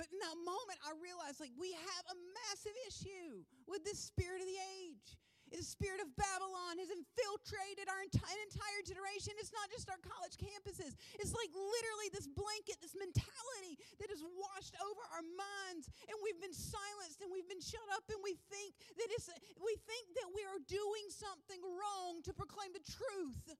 But 0.00 0.08
in 0.08 0.18
that 0.24 0.40
moment, 0.40 0.80
I 0.80 0.96
realized 0.96 1.44
like 1.44 1.52
we 1.60 1.76
have 1.76 2.04
a 2.08 2.16
massive 2.48 2.72
issue 2.88 3.44
with 3.68 3.84
this 3.84 4.00
spirit 4.00 4.40
of 4.40 4.48
the 4.48 4.56
age. 4.80 5.20
The 5.50 5.66
spirit 5.66 5.98
of 5.98 6.08
Babylon 6.14 6.78
has 6.78 6.88
infiltrated 6.94 7.90
our 7.90 8.00
entire, 8.06 8.40
entire 8.46 8.82
generation. 8.86 9.34
It's 9.36 9.50
not 9.50 9.66
just 9.68 9.90
our 9.90 9.98
college 9.98 10.38
campuses. 10.38 10.94
It's 11.18 11.34
like 11.34 11.50
literally 11.50 12.08
this 12.14 12.30
blanket, 12.30 12.78
this 12.78 12.94
mentality 12.94 13.74
that 13.98 14.08
has 14.14 14.22
washed 14.22 14.78
over 14.78 15.02
our 15.10 15.26
minds, 15.26 15.90
and 16.06 16.14
we've 16.22 16.38
been 16.38 16.54
silenced 16.54 17.18
and 17.20 17.28
we've 17.34 17.50
been 17.50 17.62
shut 17.62 17.84
up, 17.92 18.06
and 18.08 18.22
we 18.22 18.38
think 18.46 18.78
that 18.94 19.10
it's 19.10 19.26
we 19.58 19.74
think 19.90 20.14
that 20.16 20.30
we 20.30 20.46
are 20.46 20.62
doing 20.70 21.06
something 21.10 21.60
wrong 21.60 22.22
to 22.24 22.32
proclaim 22.32 22.70
the 22.70 22.84
truth 22.86 23.58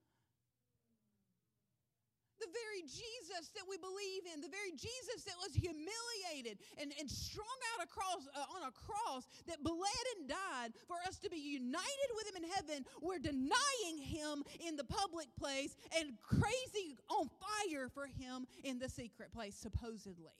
the 2.40 2.50
very 2.50 2.82
Jesus 2.88 3.52
that 3.54 3.68
we 3.68 3.76
believe 3.76 4.24
in, 4.32 4.40
the 4.40 4.50
very 4.50 4.72
Jesus 4.72 5.22
that 5.28 5.36
was 5.38 5.52
humiliated 5.52 6.58
and, 6.80 6.92
and 6.98 7.08
strung 7.08 7.58
out 7.76 7.84
across, 7.84 8.26
uh, 8.34 8.56
on 8.56 8.68
a 8.68 8.72
cross 8.72 9.28
that 9.46 9.62
bled 9.62 10.04
and 10.18 10.28
died 10.28 10.72
for 10.88 10.96
us 11.06 11.18
to 11.20 11.30
be 11.30 11.38
united 11.38 12.10
with 12.16 12.26
him 12.26 12.42
in 12.42 12.48
heaven, 12.50 12.84
we're 13.00 13.20
denying 13.20 13.96
him 14.00 14.42
in 14.66 14.76
the 14.76 14.84
public 14.84 15.28
place 15.36 15.76
and 15.98 16.16
crazy 16.22 16.96
on 17.08 17.28
fire 17.38 17.88
for 17.92 18.06
him 18.06 18.46
in 18.64 18.78
the 18.78 18.88
secret 18.88 19.32
place, 19.32 19.54
supposedly. 19.54 20.32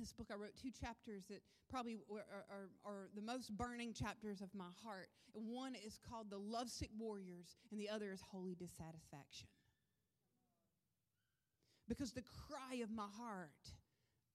This 0.00 0.12
book, 0.12 0.28
I 0.32 0.34
wrote 0.34 0.56
two 0.60 0.70
chapters 0.70 1.24
that 1.28 1.42
probably 1.70 1.98
are, 2.10 2.44
are, 2.50 2.70
are, 2.84 3.08
the 3.14 3.22
most 3.22 3.56
burning 3.56 3.92
chapters 3.92 4.40
of 4.40 4.48
my 4.54 4.72
heart. 4.82 5.08
One 5.32 5.74
is 5.74 5.98
called 6.08 6.30
The 6.30 6.38
Lovesick 6.38 6.90
Warriors, 6.98 7.56
and 7.70 7.78
the 7.78 7.88
other 7.88 8.10
is 8.10 8.22
Holy 8.32 8.54
Dissatisfaction. 8.54 9.46
Because 11.88 12.12
the 12.12 12.22
cry 12.48 12.76
of 12.82 12.90
my 12.90 13.06
heart 13.18 13.50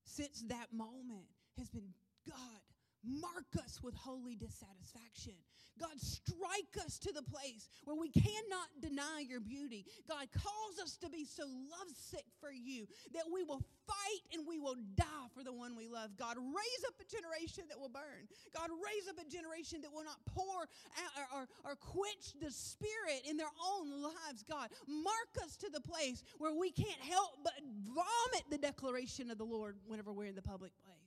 since 0.06 0.44
that 0.48 0.72
moment 0.72 1.26
has 1.58 1.70
been 1.70 1.94
God, 2.28 2.62
Mark 3.06 3.64
us 3.64 3.82
with 3.84 3.96
holy 3.96 4.36
dissatisfaction. 4.36 5.34
God, 5.80 6.00
strike 6.00 6.86
us 6.86 6.98
to 7.00 7.12
the 7.12 7.22
place 7.22 7.70
where 7.84 7.96
we 7.96 8.10
cannot 8.10 8.70
deny 8.80 9.26
your 9.28 9.42
beauty. 9.42 9.86
God, 10.08 10.28
cause 10.34 10.80
us 10.82 10.96
to 10.98 11.10
be 11.10 11.26
so 11.26 11.44
lovesick 11.44 12.26
for 12.40 12.52
you 12.52 12.88
that 13.14 13.24
we 13.32 13.44
will 13.44 13.62
fight 13.86 14.24
and 14.34 14.48
we 14.48 14.58
will 14.58 14.76
die 14.96 15.28
for 15.36 15.44
the 15.44 15.52
one 15.52 15.76
we 15.76 15.88
love. 15.88 16.12
God, 16.18 16.38
raise 16.38 16.84
up 16.88 16.96
a 17.02 17.06
generation 17.06 17.66
that 17.68 17.80
will 17.80 17.90
burn. 17.90 18.28
God, 18.56 18.70
raise 18.72 19.08
up 19.10 19.20
a 19.20 19.30
generation 19.30 19.82
that 19.82 19.92
will 19.92 20.06
not 20.06 20.24
pour 20.26 20.64
or, 20.64 21.40
or, 21.42 21.48
or 21.66 21.76
quench 21.76 22.34
the 22.40 22.52
spirit 22.52 23.28
in 23.30 23.36
their 23.36 23.52
own 23.76 24.02
lives. 24.02 24.44
God, 24.48 24.70
mark 24.88 25.44
us 25.44 25.58
to 25.58 25.70
the 25.70 25.82
place 25.82 26.24
where 26.38 26.54
we 26.54 26.72
can't 26.72 27.02
help 27.02 27.32
but 27.44 27.54
vomit 27.86 28.44
the 28.50 28.58
declaration 28.58 29.30
of 29.30 29.38
the 29.38 29.46
Lord 29.46 29.76
whenever 29.88 30.14
we're 30.14 30.26
in 30.26 30.36
the 30.36 30.42
public 30.42 30.72
place. 30.86 31.05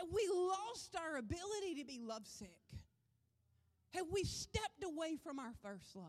Have 0.00 0.08
we 0.14 0.26
lost 0.32 0.96
our 0.96 1.18
ability 1.18 1.74
to 1.76 1.84
be 1.84 2.00
lovesick? 2.00 2.56
Have 3.92 4.06
we 4.10 4.24
stepped 4.24 4.82
away 4.82 5.16
from 5.22 5.38
our 5.38 5.52
first 5.62 5.94
love? 5.94 6.06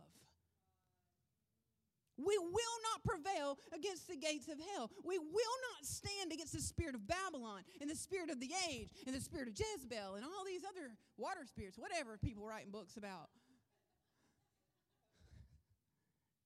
We 2.17 2.37
will 2.37 2.77
not 2.93 3.03
prevail 3.03 3.57
against 3.75 4.07
the 4.07 4.15
gates 4.15 4.47
of 4.47 4.59
hell. 4.73 4.91
We 5.03 5.17
will 5.17 5.57
not 5.73 5.83
stand 5.85 6.31
against 6.31 6.53
the 6.53 6.61
spirit 6.61 6.95
of 6.95 7.05
Babylon 7.05 7.63
and 7.81 7.89
the 7.89 7.95
spirit 7.95 8.29
of 8.29 8.39
the 8.39 8.51
age 8.69 8.89
and 9.05 9.15
the 9.15 9.19
spirit 9.19 9.49
of 9.49 9.59
Jezebel 9.59 10.15
and 10.15 10.23
all 10.23 10.45
these 10.45 10.63
other 10.63 10.91
water 11.17 11.45
spirits, 11.45 11.77
whatever 11.77 12.17
people 12.17 12.45
writing 12.45 12.71
books 12.71 12.95
about. 12.95 13.29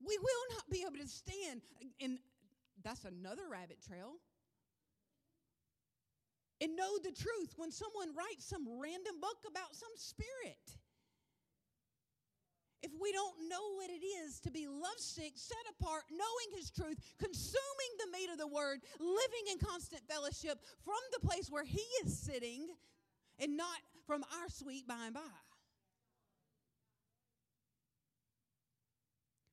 We 0.02 0.18
will 0.18 0.56
not 0.56 0.70
be 0.72 0.82
able 0.82 0.98
to 1.04 1.08
stand. 1.08 1.62
And 2.00 2.18
that's 2.84 3.06
another 3.06 3.44
rabbit 3.52 3.78
trail 3.86 4.14
and 6.66 6.76
know 6.76 6.98
the 6.98 7.14
truth 7.14 7.54
when 7.58 7.70
someone 7.70 8.10
writes 8.18 8.50
some 8.50 8.66
random 8.82 9.22
book 9.22 9.38
about 9.46 9.76
some 9.78 9.94
spirit. 9.94 10.66
If 12.82 12.92
we 13.00 13.12
don't 13.12 13.48
know 13.48 13.78
what 13.78 13.90
it 13.92 14.02
is 14.02 14.40
to 14.42 14.52
be 14.52 14.68
lovesick, 14.68 15.34
set 15.36 15.66
apart, 15.78 16.04
knowing 16.10 16.58
His 16.58 16.72
truth, 16.72 16.98
consuming 17.20 17.92
the 18.00 18.18
meat 18.18 18.30
of 18.32 18.40
the 18.40 18.48
Word, 18.48 18.80
living 19.00 19.46
in 19.52 19.60
constant 19.60 20.02
fellowship 20.10 20.58
from 20.84 21.02
the 21.14 21.26
place 21.28 21.50
where 21.50 21.64
He 21.64 21.86
is 22.04 22.18
sitting 22.18 22.68
and 23.38 23.56
not 23.56 23.78
from 24.08 24.24
our 24.42 24.50
sweet 24.50 24.88
by 24.88 25.06
and 25.06 25.14
by. 25.14 25.36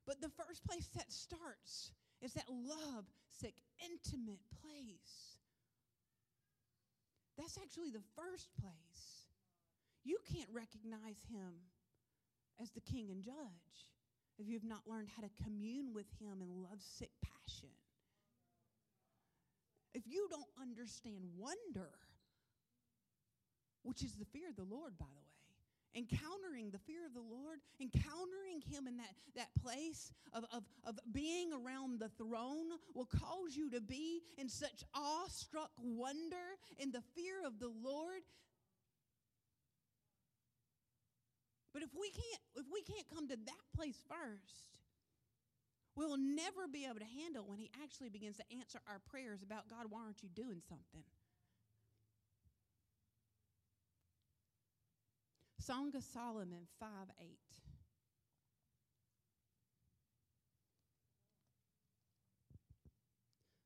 But 0.07 0.21
the 0.21 0.31
first 0.31 0.65
place 0.65 0.89
that 0.97 1.13
starts 1.13 1.93
is 2.23 2.33
that 2.35 2.49
love 2.49 3.05
sick, 3.31 3.55
intimate 3.85 4.41
place 4.63 5.32
that's 7.43 7.59
actually 7.59 7.91
the 7.91 8.07
first 8.15 8.47
place. 8.55 9.27
You 10.05 10.19
can't 10.33 10.49
recognize 10.53 11.19
him 11.29 11.67
as 12.61 12.71
the 12.71 12.81
king 12.81 13.11
and 13.11 13.21
judge 13.21 13.91
if 14.39 14.47
you've 14.47 14.65
not 14.65 14.87
learned 14.87 15.09
how 15.15 15.23
to 15.23 15.43
commune 15.43 15.93
with 15.93 16.07
him 16.21 16.39
in 16.41 16.63
lovesick 16.63 17.11
passion. 17.21 17.75
If 19.93 20.07
you 20.07 20.29
don't 20.31 20.49
understand 20.61 21.25
wonder, 21.37 21.91
which 23.83 24.03
is 24.03 24.15
the 24.15 24.25
fear 24.25 24.49
of 24.49 24.57
the 24.57 24.63
Lord, 24.63 24.97
by 24.99 25.07
the 25.07 25.19
way, 25.19 25.22
encountering 25.95 26.71
the 26.71 26.79
fear 26.79 27.05
of 27.07 27.15
the 27.15 27.21
Lord, 27.21 27.59
encountering 27.81 28.61
Him 28.71 28.87
in 28.87 28.97
that, 28.97 29.15
that 29.37 29.49
place 29.63 30.13
of, 30.33 30.45
of, 30.53 30.65
of 30.85 30.99
being 31.13 31.53
around 31.53 32.01
the 32.01 32.09
throne 32.09 32.79
will 32.95 33.07
cause 33.07 33.57
you 33.57 33.71
to 33.71 33.81
be 33.81 34.23
in 34.39 34.49
such 34.49 34.85
awestruck 34.95 35.71
wonder 35.79 36.59
in 36.79 36.91
the 36.91 37.03
fear 37.15 37.45
of 37.45 37.59
the 37.59 37.69
Lord. 37.69 38.23
But 41.73 41.83
if 41.83 41.91
we 41.99 42.11
can't, 42.11 42.43
if 42.57 42.67
we 42.73 42.83
can't 42.83 43.09
come 43.09 43.29
to 43.29 43.37
that 43.37 43.65
place 43.75 43.97
first, 44.09 44.69
we'll 45.97 46.19
never 46.19 46.69
be 46.71 46.85
able 46.85 47.01
to 47.01 47.13
handle 47.23 47.45
when 47.47 47.59
He 47.59 47.71
actually 47.83 48.11
begins 48.11 48.37
to 48.37 48.45
answer 48.59 48.79
our 48.89 49.01
prayers 49.11 49.43
about 49.43 49.69
God, 49.69 49.87
why 49.89 50.01
aren't 50.05 50.23
you 50.23 50.29
doing 50.35 50.61
something? 50.69 51.05
Song 55.63 55.95
of 55.95 56.03
Solomon 56.03 56.67
5 56.81 56.89
8. 57.21 57.27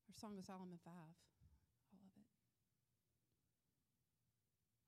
Or 0.05 0.13
Song 0.21 0.37
of 0.39 0.45
Solomon 0.45 0.77
5, 0.85 0.93
all 0.93 2.05
of 2.05 2.13
it. 2.21 2.29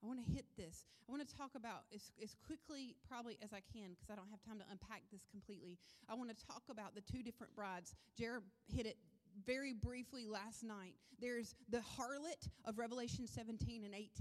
I 0.03 0.07
want 0.07 0.21
to 0.23 0.31
hit 0.33 0.45
this. 0.59 0.85
I 1.09 1.13
want 1.13 1.27
to 1.27 1.35
talk 1.35 1.53
about 1.57 1.89
as, 1.95 2.13
as 2.23 2.37
quickly, 2.45 2.95
probably 3.09 3.39
as 3.43 3.55
I 3.55 3.65
can, 3.73 3.97
because 3.97 4.11
I 4.13 4.15
don't 4.15 4.29
have 4.29 4.43
time 4.45 4.59
to 4.59 4.65
unpack 4.71 5.01
this 5.11 5.25
completely. 5.31 5.79
I 6.11 6.15
want 6.15 6.29
to 6.29 6.37
talk 6.45 6.65
about 6.69 6.95
the 6.95 7.01
two 7.01 7.23
different 7.23 7.57
brides. 7.57 7.97
Jared 8.19 8.43
hit 8.69 8.85
it 8.85 8.99
very 9.47 9.73
briefly 9.73 10.27
last 10.27 10.63
night. 10.63 10.93
There's 11.19 11.55
the 11.71 11.79
harlot 11.79 12.49
of 12.67 12.77
Revelation 12.77 13.27
17 13.27 13.85
and 13.85 13.95
18, 13.95 14.13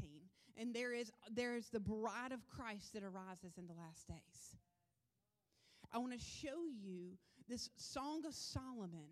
and 0.58 0.74
there 0.74 0.94
is 0.94 1.12
there's 1.32 1.68
the 1.70 1.80
bride 1.80 2.32
of 2.32 2.48
Christ 2.48 2.94
that 2.94 3.04
arises 3.04 3.58
in 3.58 3.68
the 3.68 3.74
last 3.74 4.08
days. 4.08 4.56
I 5.94 6.00
want 6.00 6.14
to 6.14 6.20
show 6.20 6.66
you 6.82 7.18
this 7.48 7.70
Song 7.78 8.26
of 8.26 8.34
Solomon 8.34 9.08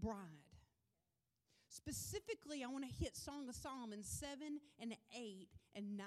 bride. 0.00 0.16
Specifically, 1.68 2.64
I 2.64 2.68
want 2.68 2.84
to 2.84 3.04
hit 3.04 3.16
Song 3.16 3.48
of 3.48 3.54
Solomon 3.54 4.02
7 4.02 4.60
and 4.80 4.94
8 5.16 5.48
and 5.74 5.96
9 5.96 6.06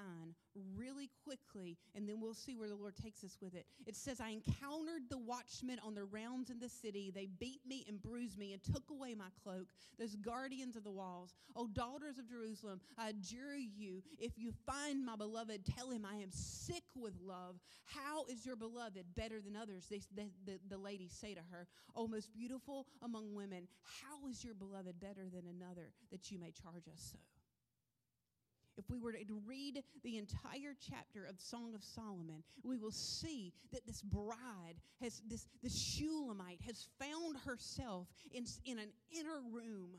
really 0.76 1.10
quickly, 1.24 1.76
and 1.94 2.08
then 2.08 2.20
we'll 2.20 2.34
see 2.34 2.54
where 2.54 2.68
the 2.68 2.74
Lord 2.74 2.94
takes 2.96 3.24
us 3.24 3.38
with 3.40 3.54
it. 3.54 3.66
It 3.86 3.96
says, 3.96 4.20
I 4.20 4.30
encountered 4.30 5.02
the 5.08 5.18
watchmen 5.18 5.78
on 5.84 5.94
their 5.94 6.04
rounds 6.04 6.50
in 6.50 6.58
the 6.58 6.68
city. 6.68 7.10
They 7.14 7.28
beat 7.38 7.60
me 7.66 7.84
and 7.88 8.00
bruised 8.00 8.38
me 8.38 8.52
and 8.52 8.62
took 8.62 8.90
away 8.90 9.14
my 9.14 9.28
cloak, 9.42 9.66
those 9.98 10.14
guardians 10.16 10.76
of 10.76 10.84
the 10.84 10.90
walls. 10.90 11.34
O 11.56 11.66
daughters 11.66 12.18
of 12.18 12.28
Jerusalem, 12.28 12.80
I 12.98 13.10
adjure 13.10 13.56
you, 13.56 14.02
if 14.18 14.32
you 14.36 14.52
find 14.66 15.04
my 15.04 15.16
beloved, 15.16 15.62
tell 15.76 15.90
him 15.90 16.06
I 16.06 16.16
am 16.16 16.30
sick 16.30 16.84
with 16.94 17.14
love. 17.24 17.56
How 17.84 18.24
is 18.26 18.46
your 18.46 18.56
beloved 18.56 19.04
better 19.16 19.40
than 19.40 19.56
others? 19.56 19.86
They, 19.90 20.00
the, 20.14 20.28
the, 20.46 20.58
the 20.68 20.78
ladies 20.78 21.12
say 21.12 21.34
to 21.34 21.40
her, 21.50 21.66
O 21.96 22.06
most 22.06 22.32
beautiful 22.32 22.86
among 23.02 23.34
women, 23.34 23.68
how 23.82 24.28
is 24.28 24.44
your 24.44 24.54
beloved 24.54 25.00
better 25.00 25.28
than 25.32 25.44
another 25.46 25.92
that 26.10 26.30
you 26.30 26.38
may 26.38 26.50
charge 26.50 26.88
us 26.88 27.12
so? 27.12 27.18
If 28.76 28.90
we 28.90 28.98
were 28.98 29.12
to 29.12 29.40
read 29.46 29.82
the 30.02 30.18
entire 30.18 30.74
chapter 30.80 31.24
of 31.24 31.40
Song 31.40 31.74
of 31.74 31.84
Solomon, 31.84 32.42
we 32.62 32.76
will 32.76 32.90
see 32.90 33.52
that 33.72 33.86
this 33.86 34.02
bride 34.02 34.80
has 35.00 35.22
this 35.28 35.46
this 35.62 35.78
Shulamite 35.78 36.60
has 36.66 36.88
found 36.98 37.36
herself 37.44 38.08
in, 38.32 38.44
in 38.64 38.78
an 38.78 38.90
inner 39.12 39.40
room 39.52 39.90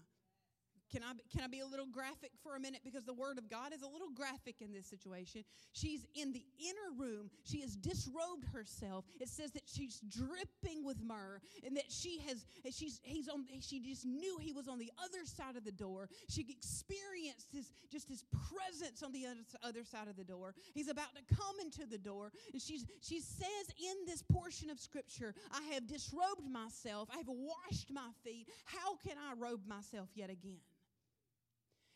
can 0.91 1.01
I, 1.03 1.13
can 1.31 1.43
I 1.43 1.47
be 1.47 1.59
a 1.59 1.65
little 1.65 1.88
graphic 1.88 2.31
for 2.43 2.55
a 2.55 2.59
minute? 2.59 2.81
Because 2.83 3.05
the 3.05 3.13
Word 3.13 3.38
of 3.38 3.49
God 3.49 3.73
is 3.73 3.81
a 3.81 3.88
little 3.88 4.11
graphic 4.13 4.55
in 4.61 4.71
this 4.71 4.86
situation. 4.86 5.43
She's 5.73 6.05
in 6.15 6.31
the 6.31 6.45
inner 6.59 6.95
room. 6.97 7.29
She 7.43 7.61
has 7.61 7.75
disrobed 7.75 8.45
herself. 8.53 9.05
It 9.19 9.29
says 9.29 9.51
that 9.51 9.63
she's 9.65 9.99
dripping 10.09 10.86
with 10.86 11.01
myrrh 11.01 11.39
and 11.65 11.75
that 11.77 11.89
she 11.89 12.19
has, 12.27 12.45
she's, 12.71 13.01
he's 13.03 13.27
on, 13.27 13.45
she 13.61 13.79
just 13.79 14.05
knew 14.05 14.38
he 14.39 14.53
was 14.53 14.67
on 14.67 14.77
the 14.77 14.91
other 15.03 15.25
side 15.25 15.55
of 15.55 15.63
the 15.63 15.71
door. 15.71 16.07
She 16.29 16.45
experienced 16.49 17.51
his, 17.51 17.71
just 17.91 18.07
his 18.07 18.23
presence 18.31 19.01
on 19.03 19.11
the 19.11 19.25
other, 19.25 19.41
other 19.63 19.83
side 19.83 20.07
of 20.07 20.15
the 20.15 20.23
door. 20.23 20.53
He's 20.73 20.89
about 20.89 21.15
to 21.15 21.36
come 21.36 21.55
into 21.61 21.86
the 21.89 21.97
door. 21.97 22.31
And 22.53 22.61
she's, 22.61 22.86
she 23.01 23.19
says 23.19 23.73
in 23.79 24.05
this 24.05 24.21
portion 24.21 24.69
of 24.69 24.79
Scripture, 24.79 25.33
I 25.51 25.73
have 25.73 25.88
disrobed 25.88 26.49
myself. 26.49 27.09
I 27.11 27.17
have 27.17 27.27
washed 27.27 27.91
my 27.91 28.09
feet. 28.23 28.47
How 28.65 28.95
can 28.97 29.17
I 29.17 29.33
robe 29.38 29.61
myself 29.67 30.09
yet 30.13 30.29
again? 30.29 30.59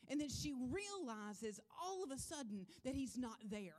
And 0.09 0.19
then 0.19 0.29
she 0.29 0.53
realizes 0.53 1.59
all 1.81 2.03
of 2.03 2.11
a 2.11 2.17
sudden 2.17 2.65
that 2.83 2.95
he's 2.95 3.17
not 3.17 3.37
there. 3.49 3.75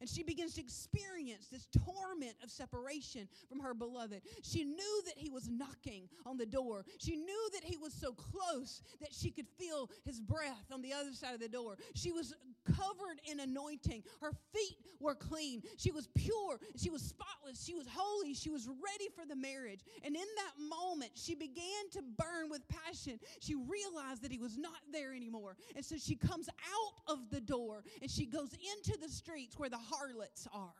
And 0.00 0.08
she 0.08 0.22
begins 0.22 0.54
to 0.54 0.60
experience 0.60 1.48
this 1.50 1.66
torment 1.84 2.36
of 2.42 2.50
separation 2.50 3.28
from 3.48 3.58
her 3.60 3.74
beloved. 3.74 4.22
She 4.42 4.64
knew 4.64 5.02
that 5.06 5.14
he 5.16 5.28
was 5.28 5.48
knocking 5.48 6.08
on 6.24 6.36
the 6.36 6.46
door. 6.46 6.84
She 6.98 7.16
knew 7.16 7.50
that 7.54 7.64
he 7.64 7.76
was 7.76 7.92
so 7.92 8.12
close 8.12 8.80
that 9.00 9.12
she 9.12 9.30
could 9.30 9.48
feel 9.58 9.90
his 10.04 10.20
breath 10.20 10.70
on 10.72 10.82
the 10.82 10.92
other 10.92 11.12
side 11.12 11.34
of 11.34 11.40
the 11.40 11.48
door. 11.48 11.78
She 11.94 12.12
was 12.12 12.32
covered 12.76 13.20
in 13.30 13.40
anointing. 13.40 14.02
Her 14.20 14.32
feet 14.52 14.78
were 15.00 15.14
clean. 15.14 15.62
She 15.76 15.90
was 15.90 16.08
pure. 16.14 16.58
She 16.76 16.90
was 16.90 17.02
spotless. 17.02 17.64
She 17.64 17.74
was 17.74 17.86
holy. 17.90 18.34
She 18.34 18.50
was 18.50 18.66
ready 18.66 19.08
for 19.14 19.24
the 19.26 19.36
marriage. 19.36 19.80
And 20.04 20.14
in 20.14 20.22
that 20.36 20.52
moment, 20.58 21.12
she 21.14 21.34
began 21.34 21.90
to 21.92 22.02
burn 22.16 22.50
with 22.50 22.62
passion. 22.68 23.18
She 23.40 23.54
realized 23.54 24.22
that 24.22 24.32
he 24.32 24.38
was 24.38 24.56
not 24.56 24.80
there 24.92 25.14
anymore. 25.14 25.56
And 25.76 25.84
so 25.84 25.96
she 25.98 26.16
comes 26.16 26.48
out 26.48 27.12
of 27.12 27.30
the 27.30 27.40
door 27.40 27.82
and 28.00 28.10
she 28.10 28.26
goes 28.26 28.52
into 28.52 28.98
the 29.00 29.08
streets 29.08 29.58
where 29.58 29.70
the 29.70 29.78
harlots 29.78 30.46
are. 30.52 30.74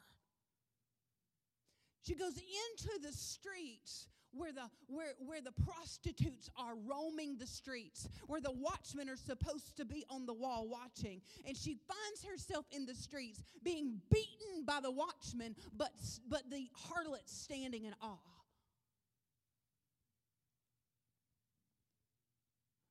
She 2.06 2.14
goes 2.14 2.36
into 2.36 3.00
the 3.02 3.12
streets 3.12 4.08
where 4.32 4.52
the, 4.52 4.68
where, 4.86 5.14
where 5.18 5.40
the 5.40 5.52
prostitutes 5.64 6.50
are 6.56 6.74
roaming 6.86 7.36
the 7.38 7.46
streets, 7.46 8.08
where 8.26 8.40
the 8.40 8.52
watchmen 8.52 9.08
are 9.08 9.16
supposed 9.16 9.76
to 9.76 9.84
be 9.84 10.04
on 10.10 10.26
the 10.26 10.34
wall 10.34 10.68
watching. 10.68 11.20
And 11.46 11.56
she 11.56 11.76
finds 11.88 12.24
herself 12.24 12.66
in 12.70 12.86
the 12.86 12.94
streets 12.94 13.42
being 13.62 14.00
beaten 14.10 14.64
by 14.64 14.80
the 14.82 14.90
watchmen, 14.90 15.54
but, 15.76 15.90
but 16.28 16.48
the 16.50 16.68
harlots 16.74 17.32
standing 17.32 17.84
in 17.84 17.94
awe. 18.02 18.18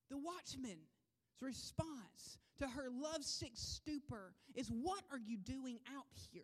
The 0.09 0.17
watchman's 0.17 0.89
response 1.41 2.39
to 2.59 2.67
her 2.67 2.87
lovesick 2.89 3.51
stupor 3.55 4.33
is, 4.55 4.69
What 4.69 5.03
are 5.11 5.19
you 5.19 5.37
doing 5.37 5.79
out 5.95 6.05
here? 6.31 6.43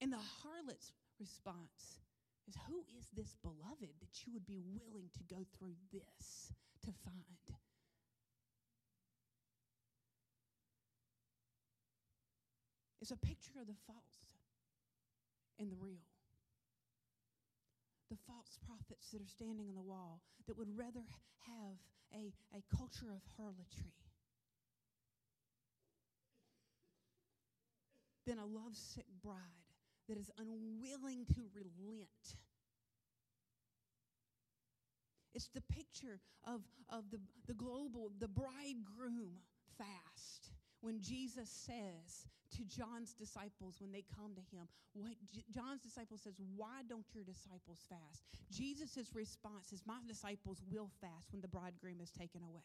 And 0.00 0.12
the 0.12 0.20
harlot's 0.42 0.92
response 1.18 2.00
is, 2.48 2.54
Who 2.68 2.84
is 2.98 3.08
this 3.16 3.34
beloved 3.42 3.94
that 4.00 4.26
you 4.26 4.32
would 4.32 4.46
be 4.46 4.60
willing 4.60 5.10
to 5.14 5.34
go 5.34 5.44
through 5.58 5.76
this 5.92 6.52
to 6.84 6.92
find? 7.04 7.24
It's 13.06 13.12
a 13.12 13.16
picture 13.16 13.60
of 13.60 13.68
the 13.68 13.78
false 13.86 14.34
and 15.60 15.70
the 15.70 15.76
real 15.78 16.02
the 18.10 18.16
false 18.26 18.58
prophets 18.66 19.10
that 19.12 19.22
are 19.22 19.30
standing 19.30 19.68
on 19.68 19.76
the 19.76 19.80
wall 19.80 20.20
that 20.48 20.58
would 20.58 20.76
rather 20.76 21.06
have 21.46 21.78
a, 22.12 22.32
a 22.50 22.76
culture 22.76 23.14
of 23.14 23.22
harlotry 23.36 23.94
than 28.26 28.38
a 28.38 28.44
lovesick 28.44 29.06
bride 29.22 29.65
that 30.08 30.18
is 30.18 30.30
unwilling 30.38 31.26
to 31.34 31.42
relent. 31.54 32.36
It's 35.34 35.48
the 35.48 35.60
picture 35.60 36.20
of, 36.44 36.62
of 36.88 37.10
the, 37.10 37.18
the 37.46 37.54
global, 37.54 38.10
the 38.18 38.28
bridegroom 38.28 39.36
fast 39.76 40.50
when 40.80 41.00
Jesus 41.00 41.50
says 41.50 42.26
to 42.56 42.64
John's 42.64 43.12
disciples 43.12 43.76
when 43.80 43.92
they 43.92 44.04
come 44.16 44.34
to 44.34 44.56
him, 44.56 44.68
what 44.94 45.12
John's 45.52 45.82
disciples 45.82 46.22
says, 46.22 46.34
"Why 46.56 46.82
don't 46.88 47.04
your 47.12 47.24
disciples 47.24 47.84
fast?" 47.88 48.24
Jesus' 48.50 49.14
response 49.14 49.72
is, 49.72 49.82
"My 49.84 49.98
disciples 50.06 50.62
will 50.70 50.88
fast 51.00 51.32
when 51.32 51.42
the 51.42 51.48
bridegroom 51.48 52.00
is 52.00 52.10
taken 52.10 52.42
away." 52.42 52.62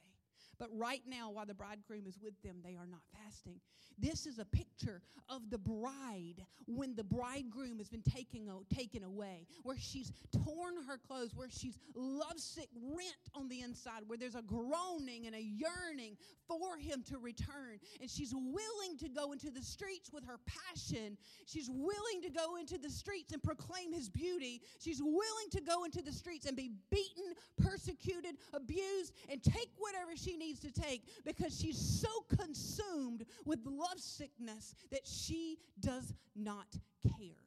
But 0.61 0.69
right 0.77 1.01
now, 1.07 1.31
while 1.31 1.47
the 1.47 1.55
bridegroom 1.55 2.05
is 2.05 2.19
with 2.21 2.39
them, 2.43 2.57
they 2.63 2.75
are 2.75 2.85
not 2.85 3.01
fasting. 3.11 3.59
This 3.97 4.27
is 4.27 4.37
a 4.37 4.45
picture 4.45 5.01
of 5.27 5.49
the 5.49 5.57
bride 5.57 6.45
when 6.67 6.93
the 6.95 7.03
bridegroom 7.03 7.79
has 7.79 7.89
been 7.89 8.03
taken, 8.03 8.47
taken 8.71 9.03
away, 9.03 9.47
where 9.63 9.75
she's 9.79 10.13
torn 10.31 10.75
her 10.87 10.99
clothes, 10.99 11.31
where 11.35 11.49
she's 11.49 11.79
lovesick, 11.95 12.69
rent 12.95 13.15
on 13.33 13.49
the 13.49 13.61
inside, 13.61 14.03
where 14.05 14.19
there's 14.19 14.35
a 14.35 14.43
groaning 14.43 15.25
and 15.25 15.35
a 15.35 15.41
yearning 15.41 16.15
for 16.47 16.77
him 16.77 17.03
to 17.09 17.17
return. 17.17 17.79
And 17.99 18.07
she's 18.07 18.33
willing 18.35 18.97
to 18.99 19.09
go 19.09 19.31
into 19.31 19.49
the 19.49 19.63
streets 19.63 20.13
with 20.13 20.27
her 20.27 20.39
passion. 20.45 21.17
She's 21.47 21.71
willing 21.71 22.21
to 22.21 22.29
go 22.29 22.57
into 22.57 22.77
the 22.77 22.89
streets 22.89 23.33
and 23.33 23.41
proclaim 23.41 23.93
his 23.93 24.09
beauty. 24.09 24.61
She's 24.79 25.01
willing 25.01 25.49
to 25.53 25.61
go 25.61 25.85
into 25.85 26.03
the 26.03 26.11
streets 26.11 26.45
and 26.45 26.55
be 26.55 26.71
beaten, 26.91 27.33
persecuted, 27.63 28.35
abused, 28.53 29.13
and 29.27 29.41
take 29.41 29.69
whatever 29.79 30.15
she 30.15 30.37
needs 30.37 30.50
to 30.59 30.71
take 30.71 31.03
because 31.25 31.57
she's 31.59 31.77
so 31.77 32.09
consumed 32.35 33.25
with 33.45 33.59
love 33.65 33.99
sickness 33.99 34.75
that 34.91 35.05
she 35.05 35.57
does 35.79 36.13
not 36.35 36.67
care. 37.03 37.45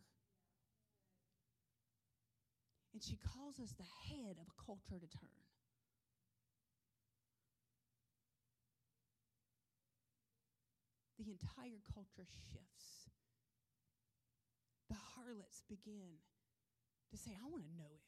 And 2.92 3.02
she 3.02 3.18
calls 3.26 3.58
us 3.58 3.74
the 3.76 3.90
head 4.08 4.36
of 4.40 4.46
a 4.46 4.64
culture 4.64 5.00
to 5.00 5.18
turn. 5.18 5.28
The 11.18 11.30
entire 11.30 11.82
culture 11.92 12.28
shifts. 12.52 13.10
The 14.88 14.96
harlots 15.16 15.62
begin 15.68 16.20
to 17.10 17.16
say, 17.16 17.32
I 17.34 17.46
want 17.50 17.64
to 17.64 17.74
know 17.76 17.90
him. 17.90 18.04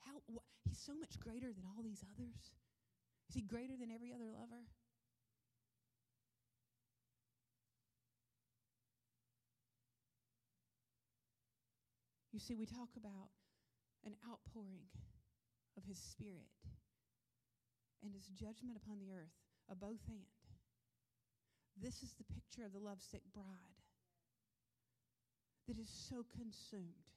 How, 0.00 0.22
what, 0.26 0.44
he's 0.64 0.78
so 0.78 0.94
much 0.94 1.20
greater 1.20 1.52
than 1.52 1.64
all 1.64 1.82
these 1.82 2.02
others. 2.16 2.50
Is 3.28 3.34
he 3.34 3.42
greater 3.42 3.74
than 3.78 3.90
every 3.90 4.12
other 4.12 4.30
lover? 4.30 4.68
You 12.32 12.40
see, 12.40 12.54
we 12.56 12.66
talk 12.66 12.88
about 12.96 13.30
an 14.04 14.14
outpouring 14.28 14.88
of 15.76 15.84
his 15.84 15.98
spirit. 15.98 16.50
and 18.04 18.12
his 18.12 18.26
judgment 18.36 18.76
upon 18.76 19.00
the 19.00 19.10
earth, 19.10 19.32
a 19.70 19.74
both 19.74 20.04
and. 20.08 20.28
This 21.80 22.02
is 22.02 22.12
the 22.14 22.28
picture 22.28 22.64
of 22.64 22.72
the 22.72 22.78
lovesick 22.78 23.22
bride 23.32 23.80
that 25.66 25.78
is 25.78 25.88
so 25.88 26.24
consumed 26.36 27.08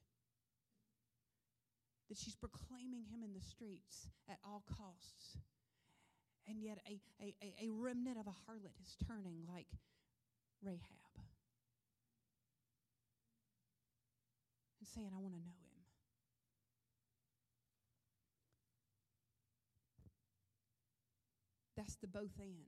that 2.08 2.18
she's 2.18 2.36
proclaiming 2.36 3.04
him 3.12 3.22
in 3.22 3.34
the 3.34 3.44
streets 3.44 4.08
at 4.30 4.40
all 4.46 4.64
costs. 4.66 5.38
And 6.48 6.62
yet, 6.64 6.80
a, 6.88 7.00
a, 7.22 7.68
a 7.68 7.70
remnant 7.70 8.18
of 8.18 8.28
a 8.28 8.36
harlot 8.48 8.72
is 8.82 8.96
turning 9.06 9.44
like 9.48 9.68
Rahab 10.64 10.80
and 14.80 14.88
saying, 14.88 15.12
I 15.14 15.20
want 15.20 15.34
to 15.34 15.40
know 15.40 15.60
him. 15.60 15.68
That's 21.76 21.96
the 21.98 22.08
both 22.08 22.40
and. 22.40 22.66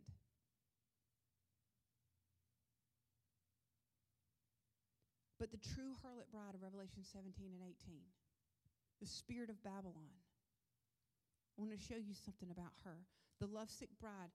But 5.39 5.51
the 5.51 5.57
true 5.57 5.95
harlot 6.03 6.27
bride 6.31 6.53
of 6.53 6.61
Revelation 6.61 7.07
17 7.07 7.33
and 7.55 7.63
18, 7.63 7.95
the 8.99 9.07
spirit 9.07 9.49
of 9.49 9.63
Babylon, 9.63 10.11
I 11.57 11.61
want 11.63 11.71
to 11.71 11.79
show 11.79 11.95
you 11.95 12.13
something 12.13 12.51
about 12.51 12.75
her. 12.83 13.07
The 13.39 13.47
lovesick 13.47 13.89
bride 13.99 14.31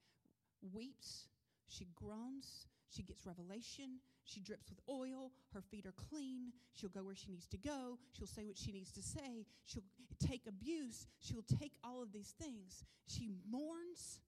weeps, 0.72 1.28
she 1.68 1.86
groans, 1.94 2.66
she 2.88 3.02
gets 3.02 3.26
revelation, 3.26 3.98
she 4.24 4.40
drips 4.40 4.70
with 4.70 4.80
oil, 4.88 5.30
her 5.52 5.60
feet 5.60 5.86
are 5.86 5.94
clean, 6.10 6.52
she'll 6.74 6.88
go 6.88 7.02
where 7.02 7.14
she 7.14 7.30
needs 7.30 7.46
to 7.48 7.58
go, 7.58 7.98
she'll 8.12 8.26
say 8.26 8.44
what 8.44 8.56
she 8.56 8.72
needs 8.72 8.92
to 8.92 9.02
say, 9.02 9.46
she'll 9.66 9.82
take 10.26 10.46
abuse, 10.48 11.06
she'll 11.18 11.44
take 11.58 11.72
all 11.82 12.02
of 12.02 12.12
these 12.12 12.34
things. 12.40 12.84
She 13.06 13.30
mourns. 13.50 14.20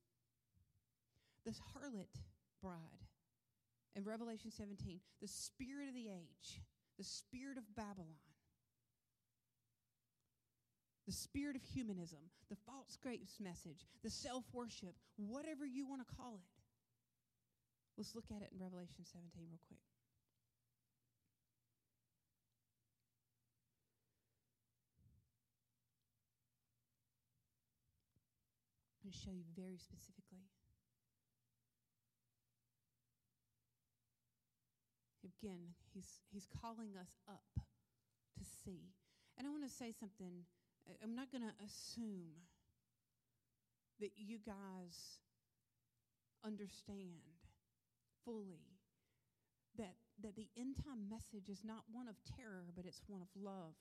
This 1.45 1.61
harlot 1.75 2.21
bride 2.61 3.07
in 3.95 4.05
Revelation 4.05 4.51
17, 4.51 5.01
the 5.23 5.29
spirit 5.29 5.89
of 5.89 5.95
the 5.95 6.09
age, 6.09 6.61
the 6.99 7.05
spirit 7.05 7.57
of 7.57 7.65
Babylon, 7.77 8.19
the 11.07 11.13
spirit 11.13 11.55
of 11.55 11.63
humanism, 11.63 12.19
the 12.51 12.57
false 12.67 12.99
grace 13.01 13.39
message, 13.41 13.87
the 14.03 14.11
self 14.11 14.45
worship, 14.53 14.95
whatever 15.17 15.65
you 15.65 15.87
want 15.87 16.07
to 16.07 16.15
call 16.17 16.35
it. 16.35 16.51
Let's 17.97 18.15
look 18.15 18.27
at 18.31 18.43
it 18.43 18.51
in 18.53 18.61
Revelation 18.61 19.07
17 19.07 19.47
real 19.49 19.61
quick. 19.69 19.81
I'm 29.01 29.09
going 29.09 29.15
to 29.15 29.19
show 29.19 29.31
you 29.31 29.47
very 29.55 29.79
specifically. 29.79 30.51
Again, 35.23 35.79
he's, 35.95 36.21
he's 36.33 36.49
calling 36.61 36.99
us 37.01 37.15
up 37.29 37.47
to 37.57 38.45
see. 38.45 38.91
And 39.39 39.47
I 39.47 39.51
want 39.51 39.63
to 39.63 39.71
say 39.71 39.93
something. 39.93 40.45
I'm 41.03 41.15
not 41.15 41.31
going 41.31 41.43
to 41.43 41.55
assume 41.65 42.47
that 44.01 44.11
you 44.17 44.39
guys 44.45 45.21
understand 46.45 47.43
fully 48.25 48.77
that, 49.79 49.95
that 50.23 50.37
the 50.37 50.49
end 50.57 50.77
time 50.85 51.09
message 51.09 51.49
is 51.49 51.63
not 51.65 51.85
one 51.93 52.09
of 52.09 52.17
terror, 52.37 52.65
but 52.75 52.85
it's 52.87 53.01
one 53.07 53.23
of 53.23 53.29
love. 53.35 53.75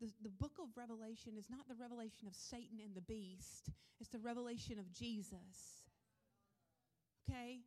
The, 0.00 0.10
the 0.22 0.28
book 0.28 0.52
of 0.60 0.68
Revelation 0.76 1.34
is 1.38 1.48
not 1.50 1.68
the 1.68 1.74
revelation 1.74 2.26
of 2.26 2.34
Satan 2.34 2.78
and 2.84 2.94
the 2.94 3.00
beast, 3.00 3.70
it's 4.00 4.10
the 4.10 4.18
revelation 4.18 4.78
of 4.78 4.92
Jesus. 4.92 5.84
Okay? 7.28 7.60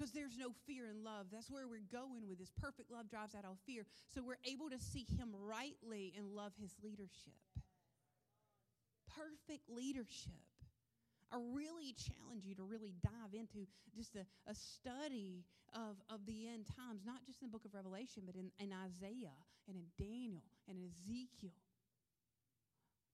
Because 0.00 0.16
there's 0.16 0.38
no 0.40 0.48
fear 0.66 0.88
in 0.88 1.04
love. 1.04 1.26
That's 1.28 1.50
where 1.50 1.68
we're 1.68 1.84
going 1.92 2.24
with 2.24 2.38
this. 2.40 2.48
Perfect 2.56 2.90
love 2.90 3.10
drives 3.10 3.34
out 3.36 3.44
all 3.44 3.60
fear. 3.66 3.84
So 4.08 4.24
we're 4.24 4.40
able 4.48 4.70
to 4.72 4.80
see 4.80 5.04
Him 5.04 5.28
rightly 5.36 6.14
and 6.16 6.32
love 6.32 6.56
His 6.56 6.72
leadership. 6.82 7.36
Perfect 9.12 9.68
leadership. 9.68 10.40
I 11.28 11.36
really 11.52 11.92
challenge 11.92 12.48
you 12.48 12.56
to 12.56 12.64
really 12.64 12.96
dive 13.04 13.36
into 13.36 13.68
just 13.94 14.16
a, 14.16 14.24
a 14.48 14.54
study 14.56 15.44
of, 15.76 16.00
of 16.08 16.24
the 16.24 16.48
end 16.48 16.64
times, 16.64 17.04
not 17.04 17.20
just 17.28 17.44
in 17.44 17.48
the 17.48 17.52
book 17.52 17.68
of 17.68 17.76
Revelation, 17.76 18.24
but 18.24 18.40
in, 18.40 18.48
in 18.56 18.72
Isaiah 18.72 19.36
and 19.68 19.76
in 19.76 19.84
Daniel 20.00 20.48
and 20.64 20.80
in 20.80 20.88
Ezekiel 20.88 21.60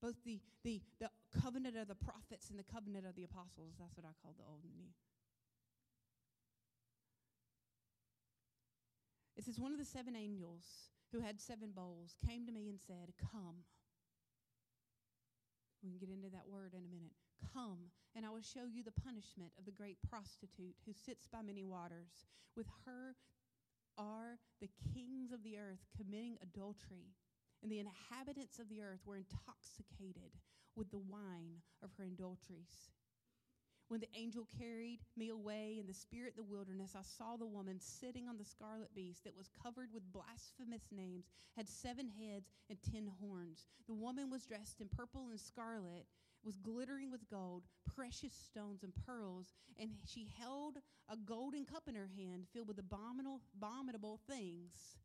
both 0.03 0.23
the, 0.25 0.39
the, 0.63 0.79
the 1.01 1.09
covenant 1.41 1.75
of 1.75 1.89
the 1.89 1.97
prophets 1.97 2.51
and 2.51 2.59
the 2.59 2.69
covenant 2.69 3.07
of 3.09 3.17
the 3.17 3.25
apostles. 3.25 3.75
That's 3.81 3.97
what 3.97 4.05
I 4.05 4.13
call 4.23 4.37
the 4.39 4.45
old 4.45 4.61
and 4.63 4.77
new. 4.77 4.93
It 9.37 9.45
says, 9.45 9.61
One 9.61 9.73
of 9.73 9.79
the 9.79 9.85
seven 9.85 10.17
angels 10.17 10.65
who 11.13 11.21
had 11.21 11.41
seven 11.41 11.71
bowls 11.75 12.17
came 12.27 12.47
to 12.47 12.53
me 12.53 12.69
and 12.69 12.81
said, 12.81 13.13
Come. 13.21 13.65
We 15.83 15.91
can 15.91 15.99
get 15.99 16.09
into 16.09 16.31
that 16.31 16.49
word 16.49 16.73
in 16.75 16.85
a 16.85 16.89
minute. 16.89 17.15
Come, 17.53 17.93
and 18.15 18.25
I 18.25 18.31
will 18.31 18.41
show 18.41 18.65
you 18.65 18.83
the 18.83 19.01
punishment 19.05 19.53
of 19.59 19.67
the 19.67 19.77
great 19.77 19.99
prostitute 20.09 20.75
who 20.85 20.93
sits 20.93 21.29
by 21.29 21.43
many 21.43 21.63
waters. 21.63 22.27
With 22.57 22.67
her 22.87 23.15
are 23.99 24.39
the 24.61 24.71
kings 24.95 25.33
of 25.33 25.43
the 25.43 25.59
earth 25.59 25.85
committing 25.97 26.39
adultery, 26.43 27.13
and 27.63 27.71
the 27.71 27.81
inhabitants 27.81 28.59
of 28.59 28.69
the 28.69 28.83
earth 28.83 29.01
were 29.05 29.17
intoxicated 29.17 30.33
with 30.75 30.91
the 30.91 30.99
wine 30.99 31.63
of 31.83 31.91
her 31.99 32.05
adulteries. 32.05 32.91
When 33.89 34.01
the 34.01 34.09
angel 34.15 34.49
carried 34.59 34.99
me 35.17 35.29
away 35.29 35.77
in 35.79 35.87
the 35.87 35.95
spirit 35.95 36.31
of 36.31 36.37
the 36.37 36.53
wilderness, 36.53 36.97
I 36.97 37.03
saw 37.03 37.37
the 37.37 37.47
woman 37.47 37.79
sitting 37.79 38.27
on 38.29 38.37
the 38.37 38.45
scarlet 38.45 38.93
beast 38.95 39.23
that 39.25 39.37
was 39.37 39.49
covered 39.63 39.93
with 39.93 40.13
blasphemous 40.13 40.91
names, 40.91 41.27
had 41.57 41.69
seven 41.69 42.09
heads 42.09 42.51
and 42.69 42.79
ten 42.83 43.09
horns. 43.21 43.67
The 43.87 43.95
woman 43.95 44.29
was 44.29 44.45
dressed 44.45 44.81
in 44.81 44.89
purple 44.89 45.29
and 45.31 45.39
scarlet, 45.39 46.07
was 46.43 46.57
glittering 46.57 47.11
with 47.13 47.29
gold, 47.31 47.63
precious 47.95 48.33
stones 48.33 48.83
and 48.83 48.93
pearls, 49.07 49.53
and 49.79 49.91
she 50.05 50.29
held 50.39 50.79
a 51.09 51.17
golden 51.17 51.65
cup 51.65 51.85
in 51.89 51.95
her 51.95 52.11
hand 52.17 52.47
filled 52.53 52.69
with 52.69 52.79
abominable, 52.79 53.41
abominable 53.57 54.21
things 54.29 54.97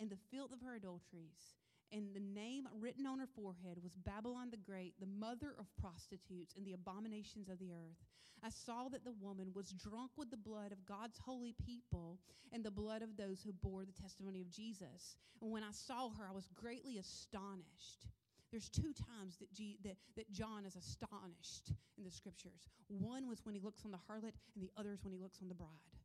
and 0.00 0.08
the 0.08 0.16
filth 0.30 0.52
of 0.52 0.62
her 0.62 0.74
adulteries 0.74 1.59
and 1.92 2.14
the 2.14 2.20
name 2.20 2.68
written 2.78 3.06
on 3.06 3.18
her 3.18 3.26
forehead 3.26 3.78
was 3.82 3.96
Babylon 3.96 4.50
the 4.50 4.56
Great, 4.56 4.94
the 5.00 5.06
mother 5.06 5.54
of 5.58 5.66
prostitutes 5.80 6.54
and 6.56 6.64
the 6.64 6.74
abominations 6.74 7.48
of 7.48 7.58
the 7.58 7.72
earth. 7.72 7.98
I 8.42 8.48
saw 8.48 8.88
that 8.88 9.04
the 9.04 9.12
woman 9.20 9.50
was 9.54 9.72
drunk 9.72 10.12
with 10.16 10.30
the 10.30 10.36
blood 10.36 10.72
of 10.72 10.86
God's 10.86 11.18
holy 11.18 11.54
people 11.64 12.18
and 12.52 12.64
the 12.64 12.70
blood 12.70 13.02
of 13.02 13.16
those 13.16 13.42
who 13.42 13.52
bore 13.52 13.84
the 13.84 14.00
testimony 14.00 14.40
of 14.40 14.50
Jesus. 14.50 15.16
And 15.42 15.50
when 15.50 15.62
I 15.62 15.72
saw 15.72 16.08
her, 16.10 16.26
I 16.28 16.34
was 16.34 16.48
greatly 16.54 16.98
astonished. 16.98 18.06
There's 18.50 18.68
two 18.68 18.92
times 18.94 19.36
that, 19.38 19.52
G, 19.52 19.78
that, 19.84 19.96
that 20.16 20.30
John 20.32 20.64
is 20.64 20.74
astonished 20.74 21.72
in 21.98 22.04
the 22.04 22.10
scriptures. 22.10 22.68
One 22.88 23.28
was 23.28 23.44
when 23.44 23.54
he 23.54 23.60
looks 23.60 23.82
on 23.84 23.92
the 23.92 23.98
harlot, 23.98 24.32
and 24.54 24.62
the 24.62 24.70
other 24.76 24.92
is 24.92 25.04
when 25.04 25.12
he 25.12 25.18
looks 25.18 25.38
on 25.42 25.48
the 25.48 25.54
bride. 25.54 25.99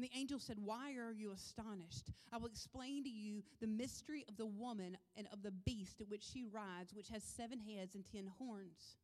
And 0.00 0.08
the 0.08 0.18
angel 0.18 0.38
said, 0.38 0.56
Why 0.64 0.94
are 0.96 1.12
you 1.12 1.30
astonished? 1.30 2.08
I 2.32 2.38
will 2.38 2.46
explain 2.46 3.04
to 3.04 3.10
you 3.10 3.42
the 3.60 3.66
mystery 3.66 4.24
of 4.30 4.38
the 4.38 4.46
woman 4.46 4.96
and 5.14 5.28
of 5.30 5.42
the 5.42 5.50
beast 5.50 6.00
at 6.00 6.08
which 6.08 6.22
she 6.22 6.42
rides, 6.42 6.94
which 6.94 7.10
has 7.10 7.22
seven 7.22 7.60
heads 7.60 7.94
and 7.94 8.02
ten 8.10 8.32
horns. 8.38 8.96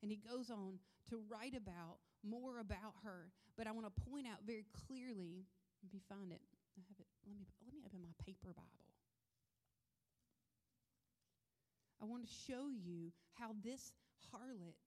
And 0.00 0.12
he 0.12 0.16
goes 0.16 0.48
on 0.48 0.78
to 1.10 1.18
write 1.28 1.56
about 1.56 1.98
more 2.22 2.60
about 2.60 2.94
her. 3.02 3.32
But 3.58 3.66
I 3.66 3.72
want 3.72 3.92
to 3.92 4.02
point 4.08 4.28
out 4.28 4.46
very 4.46 4.64
clearly, 4.86 5.42
let 5.82 5.92
me 5.92 6.00
find 6.08 6.30
it. 6.30 6.42
I 6.78 6.82
have 6.86 7.00
it. 7.00 7.06
Let 7.26 7.34
me, 7.34 7.46
let 7.66 7.74
me 7.74 7.80
open 7.84 7.98
my 8.02 8.14
paper 8.24 8.54
Bible. 8.54 8.86
I 12.00 12.04
want 12.04 12.22
to 12.22 12.32
show 12.46 12.70
you 12.70 13.10
how 13.34 13.56
this 13.64 13.90
harlot 14.30 14.86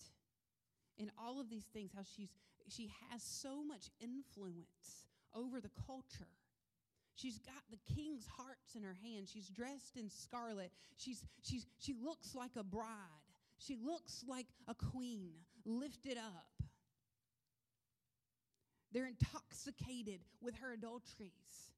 in 0.98 1.12
all 1.18 1.42
of 1.42 1.50
these 1.50 1.66
things, 1.74 1.92
how 1.94 2.04
she's, 2.16 2.30
she 2.72 2.92
has 3.10 3.22
so 3.24 3.64
much 3.64 3.90
influence 4.00 5.08
over 5.36 5.60
the 5.60 5.72
culture. 5.86 6.28
She's 7.16 7.38
got 7.40 7.64
the 7.70 7.94
king's 7.94 8.26
hearts 8.28 8.76
in 8.76 8.84
her 8.84 8.96
hand. 9.04 9.28
She's 9.28 9.50
dressed 9.50 9.98
in 9.98 10.10
scarlet. 10.10 10.72
She's, 10.98 11.24
she's, 11.44 11.66
she 11.80 11.94
looks 12.02 12.34
like 12.34 12.52
a 12.58 12.64
bride. 12.64 12.88
She 13.58 13.76
looks 13.76 14.24
like 14.28 14.48
a 14.68 14.74
queen 14.74 15.32
lifted 15.66 16.18
up. 16.18 16.68
They're 18.92 19.08
intoxicated 19.08 20.22
with 20.42 20.56
her 20.58 20.74
adulteries. 20.74 21.72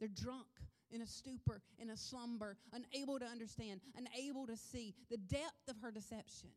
They're 0.00 0.08
drunk 0.08 0.46
in 0.90 1.02
a 1.02 1.06
stupor, 1.06 1.60
in 1.78 1.90
a 1.90 1.96
slumber, 1.96 2.56
unable 2.72 3.18
to 3.18 3.26
understand, 3.26 3.80
unable 3.96 4.46
to 4.46 4.56
see 4.56 4.94
the 5.10 5.18
depth 5.18 5.68
of 5.68 5.76
her 5.82 5.90
deception. 5.90 6.48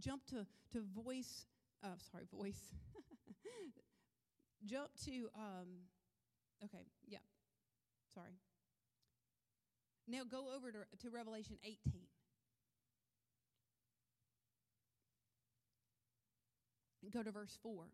Jump 0.00 0.24
to, 0.26 0.46
to 0.72 0.82
voice 0.94 1.46
oh, 1.84 1.94
sorry, 2.10 2.24
voice. 2.32 2.72
Jump 4.66 4.88
to, 5.04 5.28
um, 5.36 5.68
okay, 6.64 6.86
yeah, 7.06 7.18
sorry. 8.14 8.32
Now 10.08 10.22
go 10.28 10.54
over 10.54 10.70
to, 10.72 10.78
to 11.02 11.10
Revelation 11.10 11.56
18. 11.64 11.78
Go 17.12 17.22
to 17.22 17.30
verse 17.30 17.58
4. 17.62 17.84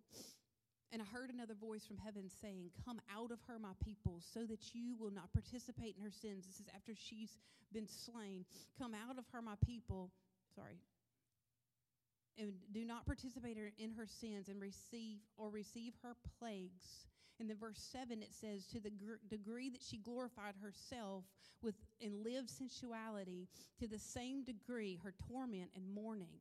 And 0.92 1.03
I 1.03 1.05
heard 1.05 1.30
another 1.30 1.55
voice 1.55 1.84
from 1.86 1.98
heaven 1.98 2.28
saying, 2.40 2.70
Come 2.84 3.01
out 3.14 3.30
of 3.30 3.38
her, 3.46 3.59
my 3.59 3.74
people, 3.84 4.20
so 4.34 4.44
that 4.46 4.74
you 4.74 4.96
will 4.98 5.11
not 5.11 5.32
participate 5.32 5.94
in 5.96 6.03
her 6.03 6.11
sins. 6.11 6.46
This 6.46 6.59
is 6.59 6.66
after 6.74 6.94
she's 6.94 7.30
been 7.72 7.86
slain. 7.86 8.44
Come 8.78 8.92
out 8.94 9.18
of 9.18 9.24
her, 9.32 9.42
my 9.42 9.55
people. 9.64 10.11
Sorry. 10.55 10.78
And 12.41 12.55
do 12.72 12.84
not 12.86 13.07
participate 13.07 13.59
in 13.78 13.93
her 13.93 14.07
sins 14.07 14.49
and 14.49 14.61
receive 14.61 15.18
or 15.36 15.51
receive 15.51 15.93
her 16.03 16.16
plagues. 16.38 17.07
In 17.38 17.47
the 17.47 17.55
verse 17.55 17.86
7, 17.93 18.22
it 18.22 18.32
says, 18.32 18.66
To 18.68 18.80
the 18.80 18.91
gr- 18.91 19.20
degree 19.28 19.70
that 19.70 19.82
she 19.82 19.99
glorified 19.99 20.55
herself 20.62 21.24
with 21.62 21.74
and 22.03 22.24
lived 22.24 22.49
sensuality, 22.49 23.47
to 23.78 23.86
the 23.86 23.99
same 23.99 24.43
degree 24.43 24.99
her 25.05 25.14
torment 25.28 25.70
and 25.76 25.86
mourning 25.95 26.41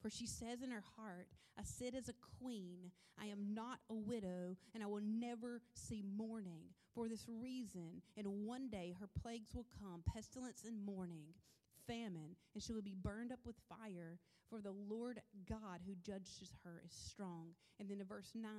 for 0.00 0.10
she 0.10 0.26
says 0.26 0.62
in 0.62 0.70
her 0.70 0.84
heart, 0.96 1.26
I 1.58 1.62
sit 1.64 1.94
as 1.94 2.08
a 2.08 2.14
queen. 2.40 2.90
I 3.20 3.26
am 3.26 3.52
not 3.52 3.80
a 3.90 3.94
widow, 3.94 4.56
and 4.74 4.82
I 4.82 4.86
will 4.86 5.02
never 5.02 5.60
see 5.74 6.04
mourning. 6.16 6.62
For 6.94 7.08
this 7.08 7.26
reason, 7.28 8.02
in 8.16 8.46
one 8.46 8.68
day 8.68 8.94
her 9.00 9.08
plagues 9.22 9.54
will 9.54 9.66
come 9.80 10.02
pestilence 10.12 10.62
and 10.66 10.84
mourning, 10.84 11.34
famine, 11.86 12.36
and 12.54 12.62
she 12.62 12.72
will 12.72 12.82
be 12.82 12.94
burned 12.94 13.32
up 13.32 13.40
with 13.44 13.56
fire. 13.68 14.18
For 14.50 14.60
the 14.60 14.74
Lord 14.88 15.20
God 15.48 15.80
who 15.86 15.94
judges 16.04 16.54
her 16.64 16.80
is 16.84 16.92
strong. 16.92 17.48
And 17.78 17.88
then 17.88 18.00
in 18.00 18.06
verse 18.06 18.32
9, 18.34 18.50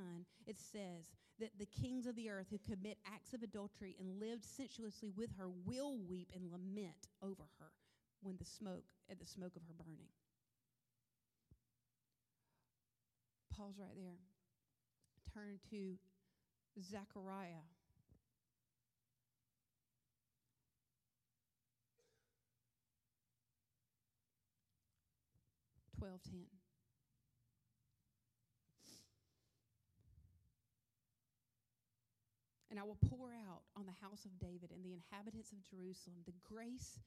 it 0.46 0.58
says 0.60 1.10
that 1.40 1.58
the 1.58 1.66
kings 1.66 2.06
of 2.06 2.16
the 2.16 2.30
earth 2.30 2.48
who 2.52 2.60
commit 2.60 2.98
acts 3.12 3.34
of 3.34 3.42
adultery 3.42 3.96
and 4.00 4.20
lived 4.20 4.46
sensuously 4.46 5.10
with 5.16 5.30
her 5.38 5.50
will 5.66 5.98
weep 6.08 6.30
and 6.36 6.52
lament 6.52 7.08
over 7.24 7.44
her 7.60 7.72
when 8.22 8.38
the 8.38 8.46
smoke, 8.46 8.84
at 9.10 9.20
the 9.20 9.26
smoke 9.26 9.56
of 9.56 9.64
her 9.68 9.74
burning. 9.74 10.10
Pause 13.58 13.80
right 13.80 13.96
there. 13.98 14.20
Turn 15.34 15.60
to 15.72 15.98
Zechariah. 16.82 17.66
Twelve 26.00 26.24
ten. 26.24 26.48
And 32.72 32.80
I 32.80 32.84
will 32.84 32.96
pour 33.10 33.36
out 33.36 33.68
on 33.76 33.84
the 33.84 34.00
house 34.00 34.24
of 34.24 34.40
David 34.40 34.72
and 34.72 34.80
the 34.80 34.96
inhabitants 34.96 35.52
of 35.52 35.60
Jerusalem 35.68 36.24
the 36.24 36.40
grace 36.48 37.04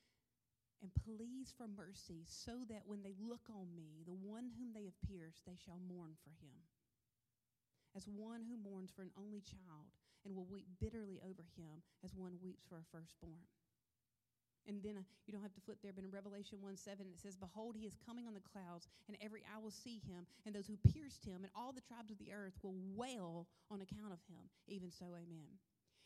and 0.83 0.91
pleas 1.07 1.55
for 1.57 1.71
mercy, 1.71 2.27
so 2.27 2.67
that 2.69 2.83
when 2.85 3.01
they 3.01 3.15
look 3.17 3.49
on 3.49 3.71
me, 3.73 4.03
the 4.05 4.19
one 4.19 4.51
whom 4.59 4.75
they 4.75 4.85
have 4.85 4.99
pierced, 5.09 5.47
they 5.47 5.57
shall 5.57 5.79
mourn 5.89 6.19
for 6.21 6.35
him. 6.43 6.59
As 7.97 8.11
one 8.11 8.43
who 8.43 8.59
mourns 8.59 8.91
for 8.91 9.01
an 9.01 9.15
only 9.17 9.41
child, 9.41 9.95
and 10.27 10.35
will 10.35 10.51
weep 10.51 10.67
bitterly 10.83 11.23
over 11.23 11.47
him, 11.57 11.81
as 12.05 12.13
one 12.13 12.35
weeps 12.43 12.67
for 12.69 12.77
a 12.77 12.91
firstborn. 12.91 13.47
And 14.69 14.79
then 14.83 14.95
uh, 14.99 15.03
you 15.27 15.33
don't 15.33 15.43
have 15.43 15.55
to 15.55 15.61
flip 15.61 15.79
there, 15.83 15.93
but 15.93 16.05
in 16.05 16.11
Revelation 16.11 16.59
1 16.63 16.77
7, 16.77 17.07
it 17.07 17.19
says, 17.19 17.35
Behold, 17.35 17.75
he 17.75 17.87
is 17.87 17.99
coming 18.07 18.27
on 18.27 18.35
the 18.35 18.47
clouds, 18.47 18.87
and 19.09 19.17
every 19.21 19.43
eye 19.43 19.59
will 19.59 19.75
see 19.75 20.01
him, 20.07 20.27
and 20.47 20.55
those 20.55 20.71
who 20.71 20.79
pierced 20.93 21.25
him, 21.25 21.43
and 21.43 21.51
all 21.57 21.73
the 21.73 21.83
tribes 21.83 22.11
of 22.11 22.19
the 22.19 22.31
earth 22.31 22.55
will 22.63 22.79
wail 22.95 23.49
on 23.71 23.83
account 23.83 24.15
of 24.15 24.23
him. 24.31 24.47
Even 24.69 24.91
so, 24.91 25.07
amen. 25.19 25.59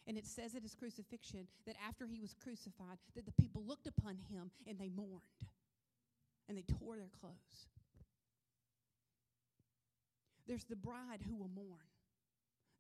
And 0.06 0.16
it 0.16 0.26
says 0.26 0.54
at 0.54 0.62
his 0.62 0.74
crucifixion 0.74 1.48
that 1.66 1.76
after 1.86 2.06
he 2.06 2.20
was 2.20 2.32
crucified, 2.32 2.98
that 3.14 3.26
the 3.26 3.42
people 3.42 3.62
looked 3.66 3.86
upon 3.86 4.16
him 4.30 4.50
and 4.66 4.78
they 4.78 4.88
mourned 4.88 5.42
and 6.48 6.56
they 6.56 6.62
tore 6.62 6.96
their 6.96 7.10
clothes. 7.20 7.66
There's 10.46 10.64
the 10.64 10.76
bride 10.76 11.20
who 11.26 11.34
will 11.34 11.50
mourn. 11.54 11.90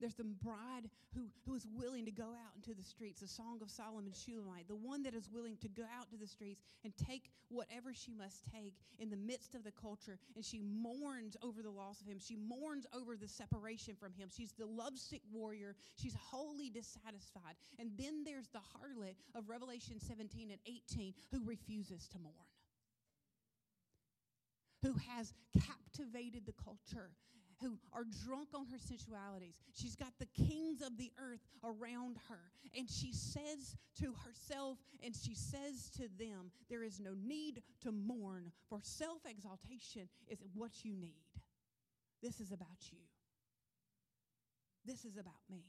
There's 0.00 0.14
the 0.14 0.24
bride 0.24 0.90
who, 1.14 1.22
who 1.46 1.54
is 1.54 1.66
willing 1.66 2.04
to 2.04 2.10
go 2.10 2.24
out 2.24 2.52
into 2.54 2.74
the 2.74 2.82
streets, 2.82 3.20
the 3.20 3.28
Song 3.28 3.60
of 3.62 3.70
Solomon 3.70 4.12
Shulamite, 4.12 4.68
the 4.68 4.74
one 4.74 5.02
that 5.04 5.14
is 5.14 5.30
willing 5.32 5.56
to 5.62 5.68
go 5.68 5.84
out 5.98 6.10
to 6.10 6.16
the 6.16 6.26
streets 6.26 6.60
and 6.84 6.92
take 6.96 7.30
whatever 7.48 7.94
she 7.94 8.12
must 8.12 8.44
take 8.52 8.74
in 8.98 9.08
the 9.08 9.16
midst 9.16 9.54
of 9.54 9.64
the 9.64 9.72
culture. 9.72 10.18
And 10.34 10.44
she 10.44 10.60
mourns 10.60 11.36
over 11.42 11.62
the 11.62 11.70
loss 11.70 12.00
of 12.00 12.08
him. 12.08 12.18
She 12.18 12.36
mourns 12.36 12.86
over 12.94 13.16
the 13.16 13.28
separation 13.28 13.94
from 13.98 14.12
him. 14.12 14.28
She's 14.30 14.52
the 14.52 14.66
lovesick 14.66 15.22
warrior. 15.32 15.76
She's 15.96 16.14
wholly 16.14 16.68
dissatisfied. 16.68 17.56
And 17.78 17.90
then 17.96 18.24
there's 18.24 18.48
the 18.48 18.58
harlot 18.58 19.16
of 19.34 19.48
Revelation 19.48 19.98
17 19.98 20.50
and 20.50 20.60
18 20.66 21.14
who 21.32 21.40
refuses 21.44 22.06
to 22.08 22.18
mourn 22.18 22.34
who 24.82 24.94
has 25.16 25.32
captivated 25.66 26.46
the 26.46 26.54
culture 26.62 27.10
who 27.60 27.78
are 27.92 28.04
drunk 28.26 28.48
on 28.54 28.66
her 28.66 28.78
sensualities. 28.78 29.54
She's 29.74 29.96
got 29.96 30.12
the 30.18 30.26
kings 30.26 30.82
of 30.82 30.96
the 30.98 31.10
earth 31.18 31.40
around 31.64 32.16
her. 32.28 32.40
And 32.76 32.88
she 32.90 33.12
says 33.12 33.76
to 34.00 34.14
herself 34.24 34.78
and 35.02 35.14
she 35.14 35.34
says 35.34 35.90
to 35.96 36.08
them, 36.18 36.50
There 36.68 36.82
is 36.82 37.00
no 37.00 37.12
need 37.14 37.62
to 37.82 37.92
mourn, 37.92 38.52
for 38.68 38.80
self 38.82 39.20
exaltation 39.28 40.08
is 40.28 40.42
what 40.54 40.84
you 40.84 40.92
need. 40.94 41.14
This 42.22 42.40
is 42.40 42.52
about 42.52 42.90
you. 42.90 42.98
This 44.84 45.04
is 45.04 45.16
about 45.16 45.34
me. 45.50 45.64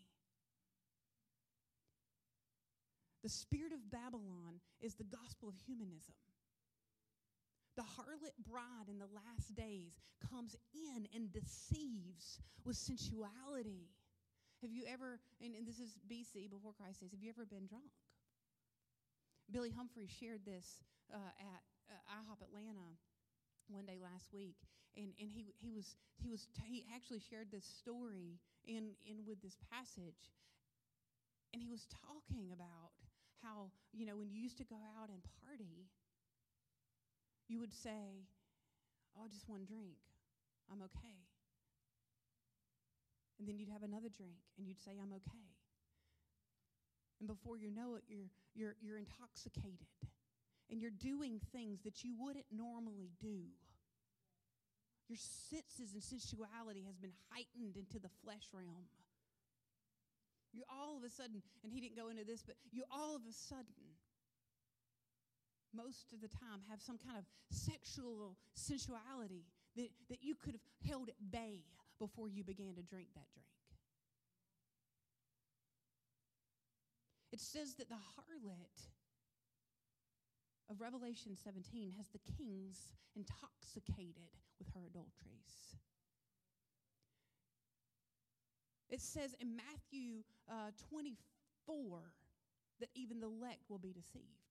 The 3.23 3.29
spirit 3.29 3.73
of 3.73 3.91
Babylon 3.91 4.61
is 4.79 4.95
the 4.95 5.03
gospel 5.03 5.49
of 5.49 5.55
humanism. 5.65 6.13
The 7.77 7.85
harlot 7.85 8.33
bride 8.41 8.89
in 8.89 8.97
the 8.97 9.07
last 9.13 9.53
days 9.53 10.01
comes 10.31 10.57
in 10.73 11.07
and 11.13 11.31
deceives 11.31 12.41
with 12.65 12.75
sensuality. 12.75 13.85
Have 14.61 14.73
you 14.73 14.83
ever, 14.89 15.21
and, 15.39 15.53
and 15.53 15.67
this 15.67 15.77
is 15.77 15.93
BC, 16.09 16.49
before 16.49 16.73
Christ 16.73 17.01
days, 17.01 17.13
have 17.13 17.21
you 17.21 17.29
ever 17.29 17.45
been 17.45 17.69
drunk? 17.69 17.93
Billy 19.51 19.69
Humphrey 19.69 20.09
shared 20.09 20.41
this 20.43 20.81
uh, 21.13 21.31
at 21.37 21.61
uh, 21.87 22.17
IHOP 22.19 22.41
Atlanta 22.43 22.97
one 23.69 23.85
day 23.85 23.99
last 24.01 24.33
week, 24.33 24.57
and, 24.97 25.13
and 25.19 25.29
he, 25.29 25.53
he 25.61 25.71
was 25.71 25.95
he 26.17 26.27
was 26.27 26.47
he 26.65 26.83
actually 26.95 27.19
shared 27.19 27.47
this 27.51 27.63
story 27.63 28.39
in 28.65 28.91
in 29.05 29.23
with 29.27 29.39
this 29.41 29.55
passage, 29.71 30.35
and 31.53 31.61
he 31.61 31.69
was 31.69 31.87
talking 31.87 32.51
about 32.51 32.91
how 33.43 33.71
you 33.93 34.05
know 34.05 34.17
when 34.17 34.29
you 34.29 34.41
used 34.41 34.57
to 34.57 34.67
go 34.67 34.79
out 34.99 35.07
and 35.07 35.23
party, 35.45 35.87
you 37.47 37.59
would 37.59 37.73
say, 37.73 38.27
Oh, 39.17 39.27
just 39.31 39.49
one 39.49 39.65
drink. 39.65 39.97
I'm 40.71 40.81
okay. 40.83 41.17
And 43.39 43.47
then 43.47 43.57
you'd 43.57 43.69
have 43.69 43.83
another 43.83 44.09
drink 44.09 44.37
and 44.57 44.67
you'd 44.67 44.79
say, 44.79 44.91
I'm 45.01 45.13
okay. 45.13 45.49
And 47.19 47.27
before 47.27 47.57
you 47.57 47.71
know 47.71 47.95
it, 47.95 48.03
you're, 48.07 48.29
you're, 48.53 48.75
you're 48.81 48.97
intoxicated 48.97 49.89
and 50.69 50.81
you're 50.81 50.93
doing 50.93 51.39
things 51.51 51.81
that 51.83 52.03
you 52.03 52.13
wouldn't 52.17 52.45
normally 52.51 53.09
do. 53.21 53.49
Your 55.07 55.17
senses 55.17 55.93
and 55.93 56.03
sensuality 56.03 56.83
has 56.85 56.97
been 56.97 57.15
heightened 57.31 57.77
into 57.77 57.97
the 57.97 58.11
flesh 58.23 58.51
realm. 58.53 58.85
You 60.53 60.63
all 60.69 60.97
of 60.97 61.03
a 61.03 61.09
sudden, 61.09 61.41
and 61.63 61.71
he 61.71 61.79
didn't 61.79 61.95
go 61.95 62.09
into 62.09 62.25
this, 62.25 62.43
but 62.43 62.55
you 62.71 62.83
all 62.91 63.15
of 63.15 63.21
a 63.23 63.33
sudden 63.33 63.96
most 65.73 66.13
of 66.13 66.21
the 66.21 66.27
time 66.27 66.61
have 66.69 66.81
some 66.81 66.97
kind 66.97 67.17
of 67.17 67.25
sexual 67.51 68.37
sensuality 68.53 69.45
that, 69.75 69.89
that 70.09 70.23
you 70.23 70.35
could 70.35 70.53
have 70.53 70.89
held 70.89 71.09
at 71.09 71.31
bay 71.31 71.63
before 71.99 72.27
you 72.27 72.43
began 72.43 72.75
to 72.75 72.81
drink 72.81 73.07
that 73.15 73.25
drink. 73.33 73.47
It 77.31 77.39
says 77.39 77.75
that 77.75 77.89
the 77.89 77.95
harlot 77.95 78.87
of 80.69 80.81
Revelation 80.81 81.35
17 81.35 81.91
has 81.97 82.07
the 82.09 82.19
kings 82.37 82.89
intoxicated 83.15 84.31
with 84.59 84.67
her 84.73 84.81
adulteries. 84.87 85.75
It 88.89 89.01
says 89.01 89.35
in 89.39 89.55
Matthew 89.55 90.23
uh, 90.49 90.71
24 90.89 92.01
that 92.79 92.89
even 92.95 93.19
the 93.19 93.27
elect 93.27 93.69
will 93.69 93.79
be 93.79 93.91
deceived. 93.91 94.46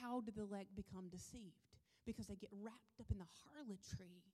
How 0.00 0.20
did 0.20 0.36
the 0.36 0.42
elect 0.42 0.74
become 0.74 1.08
deceived? 1.08 1.60
Because 2.06 2.26
they 2.26 2.36
get 2.36 2.50
wrapped 2.52 3.00
up 3.00 3.10
in 3.10 3.18
the 3.18 3.30
harlotry 3.44 4.24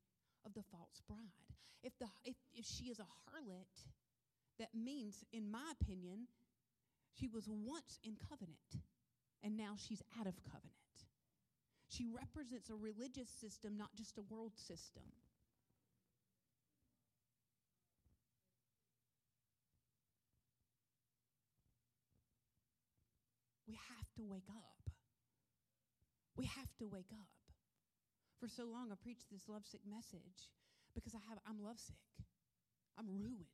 of 0.45 0.55
the 0.55 0.63
false 0.71 1.03
bride. 1.09 1.51
If, 1.83 1.99
the, 1.99 2.07
if, 2.25 2.37
if 2.55 2.65
she 2.65 2.85
is 2.85 2.99
a 2.99 3.03
harlot, 3.03 3.75
that 4.59 4.71
means, 4.75 5.25
in 5.33 5.51
my 5.51 5.73
opinion, 5.81 6.29
she 7.19 7.29
was 7.29 7.49
once 7.49 7.99
in 8.05 8.17
covenant 8.29 8.83
and 9.43 9.57
now 9.57 9.75
she's 9.77 10.03
out 10.19 10.27
of 10.27 10.35
covenant. 10.45 10.73
She 11.89 12.07
represents 12.07 12.71
a 12.71 12.75
religious 12.75 13.29
system, 13.29 13.77
not 13.77 13.95
just 13.95 14.19
a 14.19 14.23
world 14.23 14.53
system. 14.57 15.05
We 23.69 23.75
have 23.75 24.07
to 24.17 24.23
wake 24.29 24.49
up. 24.51 24.76
We 26.37 26.45
have 26.47 26.69
to 26.79 26.87
wake 26.87 27.11
up. 27.13 27.29
For 28.41 28.49
so 28.49 28.65
long, 28.69 28.93
I 28.93 28.97
preached 29.01 29.33
this 29.33 29.49
lovesick 29.49 29.81
message 29.89 30.53
because 30.95 31.15
I 31.15 31.23
have, 31.29 31.39
I'm 31.49 31.65
lovesick. 31.65 31.97
I'm 32.99 33.09
ruined. 33.09 33.49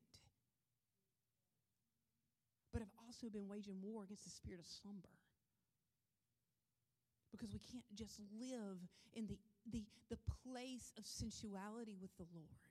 But 2.73 2.83
I've 2.83 2.97
also 3.07 3.29
been 3.29 3.47
waging 3.49 3.79
war 3.83 4.03
against 4.03 4.25
the 4.25 4.31
spirit 4.31 4.59
of 4.59 4.67
slumber. 4.67 5.15
Because 7.31 7.53
we 7.53 7.61
can't 7.61 7.87
just 7.95 8.19
live 8.39 8.79
in 9.15 9.27
the, 9.27 9.39
the, 9.71 9.85
the 10.11 10.19
place 10.43 10.93
of 10.99 11.07
sensuality 11.07 11.97
with 12.01 12.11
the 12.17 12.27
Lord. 12.35 12.67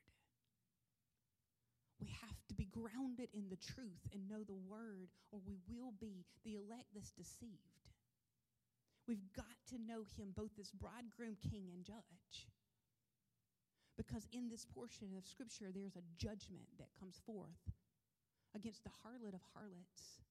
We 2.00 2.08
have 2.22 2.36
to 2.50 2.54
be 2.56 2.66
grounded 2.66 3.30
in 3.34 3.48
the 3.50 3.58
truth 3.58 4.02
and 4.12 4.28
know 4.28 4.44
the 4.44 4.58
word, 4.68 5.10
or 5.32 5.40
we 5.46 5.58
will 5.70 5.94
be 6.00 6.26
the 6.44 6.56
elect 6.56 6.90
that's 6.94 7.12
deceived. 7.12 7.81
We've 9.12 9.34
got 9.36 9.60
to 9.72 9.76
know 9.76 10.06
him 10.16 10.32
both 10.34 10.56
as 10.58 10.72
bridegroom, 10.72 11.36
king, 11.52 11.68
and 11.74 11.84
judge. 11.84 12.48
Because 13.98 14.26
in 14.32 14.48
this 14.48 14.64
portion 14.64 15.10
of 15.18 15.28
scripture, 15.28 15.68
there's 15.68 15.98
a 15.98 16.08
judgment 16.16 16.64
that 16.80 16.88
comes 16.98 17.20
forth 17.26 17.60
against 18.56 18.86
the 18.86 18.90
harlot 19.04 19.34
of 19.34 19.42
harlots. 19.54 20.24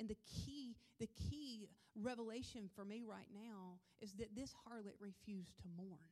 And 0.00 0.08
the 0.08 0.16
key, 0.26 0.74
the 0.98 1.06
key 1.30 1.68
revelation 1.94 2.68
for 2.74 2.84
me 2.84 3.04
right 3.06 3.30
now 3.32 3.78
is 4.00 4.14
that 4.14 4.34
this 4.34 4.52
harlot 4.66 4.98
refused 4.98 5.56
to 5.58 5.68
mourn. 5.76 6.10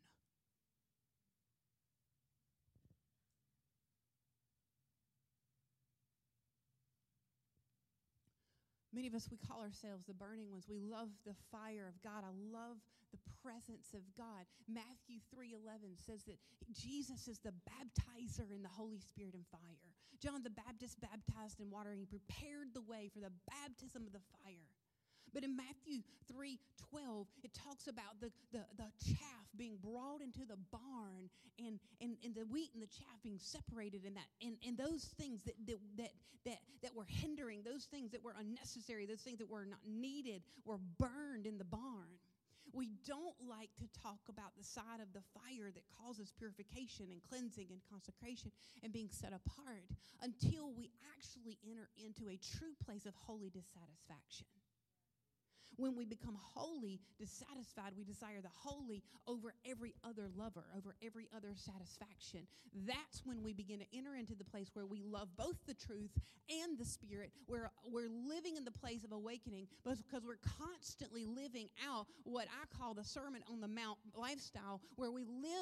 Many 8.93 9.07
of 9.07 9.15
us, 9.15 9.29
we 9.31 9.37
call 9.37 9.61
ourselves 9.61 10.07
the 10.07 10.15
burning 10.17 10.51
ones. 10.51 10.65
We 10.69 10.81
love 10.81 11.09
the 11.27 11.37
fire 11.53 11.87
of 11.89 12.01
God. 12.01 12.25
I 12.25 12.33
love 12.33 12.81
the 13.13 13.21
presence 13.43 13.93
of 13.93 14.01
God. 14.17 14.49
Matthew 14.69 15.21
3.11 15.33 15.97
says 15.97 16.25
that 16.25 16.41
Jesus 16.73 17.29
is 17.29 17.39
the 17.39 17.53
baptizer 17.69 18.53
in 18.53 18.63
the 18.63 18.73
Holy 18.73 19.01
Spirit 19.01 19.35
and 19.35 19.45
fire. 19.49 19.93
John 20.21 20.43
the 20.43 20.51
Baptist 20.51 21.01
baptized 21.01 21.61
in 21.61 21.71
water 21.71 21.93
and 21.93 22.01
he 22.01 22.07
prepared 22.07 22.75
the 22.75 22.83
way 22.83 23.09
for 23.13 23.21
the 23.21 23.33
baptism 23.47 24.05
of 24.07 24.13
the 24.13 24.25
fire. 24.43 24.67
But 25.35 25.45
in 25.45 25.57
Matthew 25.57 26.03
3 26.33 26.59
12, 26.91 27.27
it 27.45 27.53
talks 27.55 27.87
about 27.87 28.21
the, 28.21 28.31
the, 28.53 28.65
the 28.77 28.89
chaff 29.05 29.47
being 29.57 29.77
brought 29.83 30.23
into 30.23 30.41
the 30.47 30.57
barn 30.71 31.29
and, 31.59 31.79
and, 32.01 32.17
and 32.25 32.35
the 32.35 32.47
wheat 32.47 32.71
and 32.73 32.83
the 32.83 32.87
chaff 32.87 33.21
being 33.23 33.39
separated 33.39 34.05
and 34.07 34.17
that 34.17 34.29
and, 34.43 34.57
and 34.67 34.79
those 34.79 35.05
things 35.19 35.41
that, 35.45 35.55
that, 35.67 35.79
that, 35.97 36.13
that, 36.45 36.61
that 36.83 36.95
were 36.95 37.07
hindering, 37.07 37.63
those 37.63 37.85
things 37.85 38.11
that 38.13 38.25
were 38.25 38.35
unnecessary, 38.39 39.07
those 39.07 39.21
things 39.21 39.39
that 39.39 39.51
were 39.51 39.67
not 39.67 39.81
needed 39.87 40.43
were 40.65 40.79
burned 40.99 41.47
in 41.47 41.59
the 41.59 41.65
barn. 41.65 42.17
We 42.73 42.91
don't 43.07 43.37
like 43.49 43.71
to 43.81 43.89
talk 44.03 44.21
about 44.29 44.53
the 44.57 44.65
side 44.65 45.01
of 45.01 45.13
the 45.17 45.25
fire 45.33 45.73
that 45.73 45.85
causes 46.05 46.33
purification 46.37 47.09
and 47.11 47.21
cleansing 47.25 47.69
and 47.71 47.81
consecration 47.91 48.53
and 48.83 48.93
being 48.93 49.09
set 49.11 49.33
apart 49.33 49.89
until 50.21 50.73
we 50.77 50.91
actually 51.17 51.57
enter 51.65 51.89
into 51.97 52.29
a 52.29 52.37
true 52.37 52.77
place 52.85 53.07
of 53.07 53.15
holy 53.17 53.49
dissatisfaction. 53.49 54.47
When 55.79 55.95
we 55.95 56.05
become 56.05 56.37
wholly 56.55 57.01
dissatisfied, 57.19 57.93
we 57.97 58.05
desire 58.05 58.41
the 58.43 58.51
holy 58.53 59.03
over 59.27 59.55
every 59.65 59.95
other 60.03 60.29
lover, 60.37 60.65
over 60.77 60.97
every 61.05 61.29
other 61.35 61.55
satisfaction. 61.55 62.41
That's 62.87 63.25
when 63.25 63.45
we 63.45 63.53
begin 63.53 63.79
to 63.79 63.87
enter 63.97 64.17
into 64.17 64.35
the 64.35 64.45
place 64.45 64.71
where 64.75 64.87
we 64.87 65.03
love 65.03 65.29
both 65.37 65.57
the 65.67 65.75
truth 65.75 66.11
and 66.51 66.79
the 66.79 66.85
spirit, 66.85 67.31
where 67.47 67.71
we're 67.85 68.09
living 68.09 68.57
in 68.57 68.65
the 68.65 68.73
place 68.73 69.05
of 69.05 69.13
awakening, 69.13 69.69
because 69.85 70.25
we're 70.25 70.41
constantly 70.59 71.27
living 71.27 71.69
out 71.87 72.07
what 72.25 72.49
I 72.49 72.65
call 72.77 72.95
the 72.95 73.05
Sermon 73.05 73.43
on 73.53 73.61
the 73.61 73.69
Mount 73.69 73.99
lifestyle, 74.17 74.81
where 74.97 75.13
we 75.13 75.25
live 75.25 75.58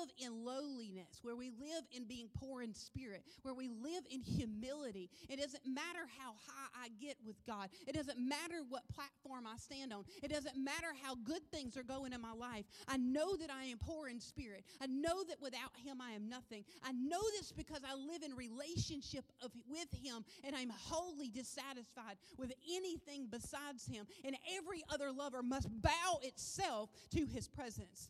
lowliness, 0.97 1.21
where 1.23 1.37
we 1.37 1.51
live 1.51 1.85
in 1.93 2.05
being 2.05 2.29
poor 2.35 2.63
in 2.63 2.75
spirit, 2.75 3.23
where 3.43 3.55
we 3.55 3.69
live 3.69 4.05
in 4.11 4.21
humility. 4.23 5.11
It 5.29 5.41
doesn't 5.41 5.67
matter 5.67 6.07
how 6.19 6.35
high 6.47 6.85
I 6.85 6.89
get 7.01 7.17
with 7.27 7.37
God, 7.47 7.69
it 7.87 7.95
doesn't 7.95 8.19
matter 8.19 8.63
what 8.69 8.83
platform 8.89 9.47
I 9.47 9.57
stand 9.59 9.93
on. 9.93 10.05
It 10.23 10.31
doesn't 10.31 10.57
matter 10.57 10.89
how 11.03 11.15
good 11.15 11.43
things 11.51 11.77
are 11.77 11.83
going 11.83 12.13
in 12.13 12.21
my 12.21 12.33
life. 12.33 12.65
I 12.89 12.97
know 12.97 13.37
that 13.37 13.51
I 13.51 13.65
am 13.65 13.79
poor 13.79 14.09
in 14.09 14.21
spirit. 14.21 14.65
I 14.81 14.87
know 14.87 15.25
that 15.29 15.41
without 15.41 15.77
Him 15.85 16.01
I 16.01 16.13
am 16.13 16.29
nothing. 16.29 16.65
I 16.83 16.93
know 16.93 17.21
this 17.39 17.53
because 17.53 17.83
I 17.89 17.95
live 17.95 18.23
in 18.23 18.35
relationship 18.35 19.25
of, 19.43 19.53
with 19.69 19.89
Him 20.03 20.25
and 20.45 20.55
I'm 20.55 20.71
wholly 20.71 21.29
dissatisfied 21.29 22.17
with 22.39 22.53
anything 22.73 23.29
besides 23.31 23.87
Him. 23.87 24.07
And 24.25 24.37
every 24.57 24.83
other 24.93 25.13
lover 25.13 25.43
must 25.43 25.69
bow 25.83 26.19
itself 26.23 26.91
to 27.13 27.27
His 27.27 27.49
presence. 27.49 28.09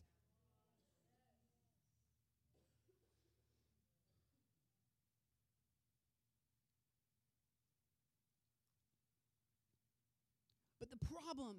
But 10.79 10.99
the 10.99 11.05
problem 11.37 11.57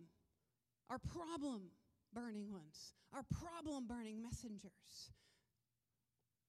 our 0.91 0.99
problem 0.99 1.71
burning 2.15 2.51
ones, 2.51 2.95
our 3.13 3.23
problem 3.43 3.87
burning 3.87 4.23
messengers. 4.23 5.13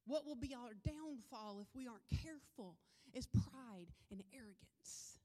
What 0.05 0.25
will 0.25 0.35
be 0.35 0.55
our 0.55 0.71
downfall 0.85 1.59
if 1.59 1.67
we 1.75 1.87
aren't 1.87 2.07
careful 2.23 2.77
is 3.13 3.27
pride 3.27 3.87
and 4.11 4.23
arrogance 4.33 5.18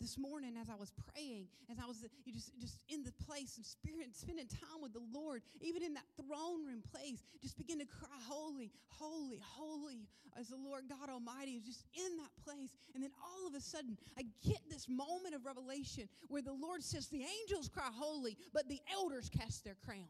this 0.00 0.16
morning 0.16 0.54
as 0.60 0.68
I 0.70 0.74
was 0.74 0.92
praying, 1.12 1.46
as 1.70 1.78
I 1.82 1.86
was 1.86 2.04
just, 2.32 2.58
just 2.60 2.82
in 2.88 3.02
the 3.02 3.12
place 3.26 3.56
and 3.56 3.66
spirit, 3.66 4.14
spending 4.14 4.46
time 4.46 4.80
with 4.80 4.92
the 4.92 5.02
Lord, 5.12 5.42
even 5.60 5.82
in 5.82 5.94
that 5.94 6.06
throne 6.16 6.64
room 6.64 6.82
place, 6.92 7.22
just 7.42 7.58
begin 7.58 7.78
to 7.80 7.86
cry, 7.86 8.08
Holy, 8.26 8.70
holy, 8.88 9.40
holy, 9.42 10.06
as 10.38 10.48
the 10.48 10.56
Lord 10.56 10.84
God 10.88 11.10
Almighty 11.10 11.52
is 11.52 11.64
just 11.64 11.84
in 11.94 12.16
that 12.18 12.30
place. 12.44 12.70
And 12.94 13.02
then 13.02 13.10
all 13.22 13.46
of 13.46 13.54
a 13.54 13.60
sudden, 13.60 13.96
I 14.16 14.22
get 14.46 14.60
this 14.70 14.88
moment 14.88 15.34
of 15.34 15.44
revelation 15.44 16.08
where 16.28 16.42
the 16.42 16.52
Lord 16.52 16.82
says, 16.82 17.08
The 17.08 17.24
angels 17.42 17.68
cry, 17.68 17.88
Holy, 17.92 18.36
but 18.52 18.68
the 18.68 18.80
elders 18.92 19.28
cast 19.28 19.64
their 19.64 19.76
crown. 19.84 20.06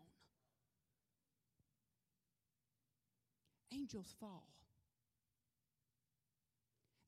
Angels 3.72 4.14
fall 4.20 4.44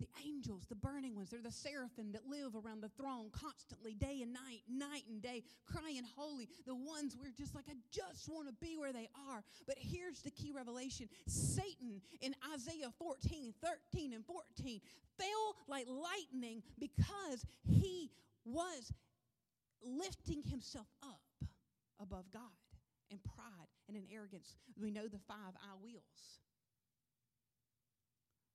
the 0.00 0.08
angels, 0.26 0.64
the 0.68 0.74
burning 0.74 1.14
ones, 1.14 1.30
they're 1.30 1.42
the 1.42 1.52
seraphim 1.52 2.12
that 2.12 2.22
live 2.28 2.56
around 2.56 2.82
the 2.82 2.88
throne 2.88 3.30
constantly, 3.32 3.94
day 3.94 4.20
and 4.22 4.32
night, 4.32 4.62
night 4.68 5.04
and 5.08 5.22
day, 5.22 5.44
crying 5.66 6.02
holy. 6.16 6.48
The 6.66 6.74
ones 6.74 7.16
we're 7.20 7.36
just 7.36 7.54
like, 7.54 7.66
I 7.68 7.74
just 7.92 8.28
want 8.28 8.48
to 8.48 8.54
be 8.54 8.76
where 8.76 8.92
they 8.92 9.08
are. 9.28 9.44
But 9.66 9.76
here's 9.78 10.22
the 10.22 10.30
key 10.30 10.52
revelation 10.52 11.08
Satan 11.26 12.00
in 12.20 12.34
Isaiah 12.54 12.90
14, 12.98 13.54
13, 13.62 14.14
and 14.14 14.24
14 14.24 14.80
fell 15.18 15.56
like 15.68 15.86
lightning 15.86 16.62
because 16.78 17.44
he 17.62 18.10
was 18.44 18.92
lifting 19.82 20.42
himself 20.42 20.86
up 21.02 21.20
above 22.00 22.24
God 22.32 22.42
in 23.10 23.18
pride 23.18 23.68
and 23.88 23.96
in 23.96 24.04
arrogance. 24.12 24.56
We 24.80 24.90
know 24.90 25.08
the 25.08 25.20
five 25.28 25.54
I 25.60 25.74
wills. 25.82 26.40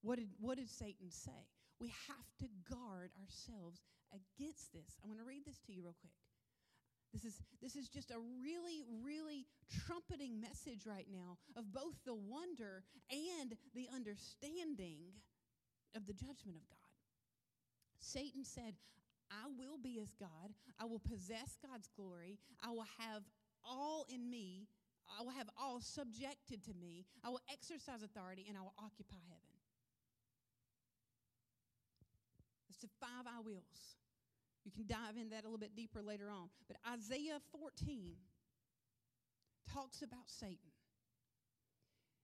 What 0.05 0.21
did, 0.21 0.29
what 0.37 0.61
did 0.61 0.69
Satan 0.69 1.09
say? 1.09 1.49
We 1.81 1.89
have 2.05 2.29
to 2.37 2.47
guard 2.69 3.09
ourselves 3.17 3.81
against 4.13 4.71
this. 4.71 5.01
I 5.01 5.07
want 5.07 5.17
to 5.17 5.25
read 5.25 5.41
this 5.45 5.57
to 5.65 5.73
you 5.73 5.81
real 5.81 5.97
quick. 5.99 6.13
This 7.09 7.25
is, 7.25 7.41
this 7.59 7.75
is 7.75 7.89
just 7.89 8.11
a 8.11 8.21
really, 8.43 8.85
really 9.01 9.47
trumpeting 9.87 10.39
message 10.39 10.85
right 10.85 11.07
now 11.09 11.41
of 11.57 11.73
both 11.73 11.97
the 12.05 12.13
wonder 12.13 12.83
and 13.09 13.57
the 13.73 13.89
understanding 13.89 15.09
of 15.95 16.05
the 16.05 16.13
judgment 16.13 16.61
of 16.61 16.69
God. 16.69 16.93
Satan 17.97 18.45
said, 18.45 18.75
I 19.31 19.49
will 19.57 19.79
be 19.81 19.97
as 20.03 20.13
God. 20.19 20.53
I 20.77 20.85
will 20.85 21.01
possess 21.01 21.57
God's 21.65 21.89
glory. 21.97 22.37
I 22.61 22.69
will 22.69 22.85
have 22.99 23.23
all 23.65 24.05
in 24.13 24.29
me. 24.29 24.67
I 25.17 25.23
will 25.23 25.31
have 25.31 25.49
all 25.57 25.81
subjected 25.81 26.63
to 26.65 26.73
me. 26.77 27.05
I 27.23 27.29
will 27.29 27.41
exercise 27.51 28.03
authority 28.03 28.45
and 28.47 28.55
I 28.55 28.61
will 28.61 28.75
occupy 28.77 29.17
heaven. 29.25 29.54
The 32.85 32.91
five 33.01 33.25
I 33.25 33.41
wills. 33.41 33.97
You 34.63 34.71
can 34.71 34.85
dive 34.85 35.17
in 35.19 35.29
that 35.29 35.41
a 35.41 35.47
little 35.47 35.57
bit 35.57 35.75
deeper 35.75 36.03
later 36.03 36.29
on. 36.29 36.49
But 36.67 36.77
Isaiah 36.93 37.39
14 37.51 38.13
talks 39.73 40.03
about 40.03 40.27
Satan. 40.27 40.69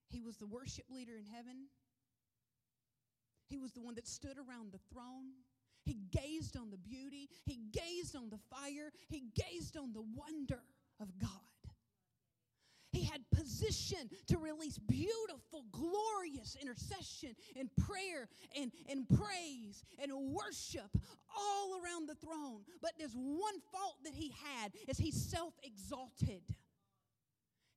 He 0.08 0.20
was 0.20 0.36
the 0.36 0.46
worship 0.46 0.84
leader 0.88 1.16
in 1.18 1.24
heaven. 1.24 1.66
He 3.48 3.58
was 3.58 3.72
the 3.72 3.80
one 3.80 3.96
that 3.96 4.06
stood 4.06 4.38
around 4.38 4.70
the 4.70 4.78
throne. 4.92 5.34
He 5.84 5.98
gazed 6.12 6.56
on 6.56 6.70
the 6.70 6.78
beauty, 6.78 7.28
he 7.44 7.58
gazed 7.72 8.14
on 8.14 8.30
the 8.30 8.38
fire, 8.48 8.92
he 9.08 9.24
gazed 9.34 9.76
on 9.76 9.92
the 9.92 10.04
wonder 10.14 10.62
of 11.00 11.18
God. 11.18 11.30
He 12.92 13.02
had 13.02 13.22
position 13.62 14.10
to 14.26 14.38
release 14.38 14.78
beautiful, 14.78 15.64
glorious 15.70 16.56
intercession 16.60 17.34
and 17.56 17.68
prayer 17.76 18.28
and, 18.58 18.72
and 18.88 19.08
praise 19.08 19.84
and 20.02 20.12
worship 20.12 20.90
all 21.36 21.80
around 21.82 22.08
the 22.08 22.14
throne. 22.14 22.62
But 22.80 22.92
there's 22.98 23.14
one 23.14 23.54
fault 23.72 23.96
that 24.04 24.14
he 24.14 24.34
had 24.44 24.72
is 24.88 24.98
he 24.98 25.10
self-exalted. 25.10 26.42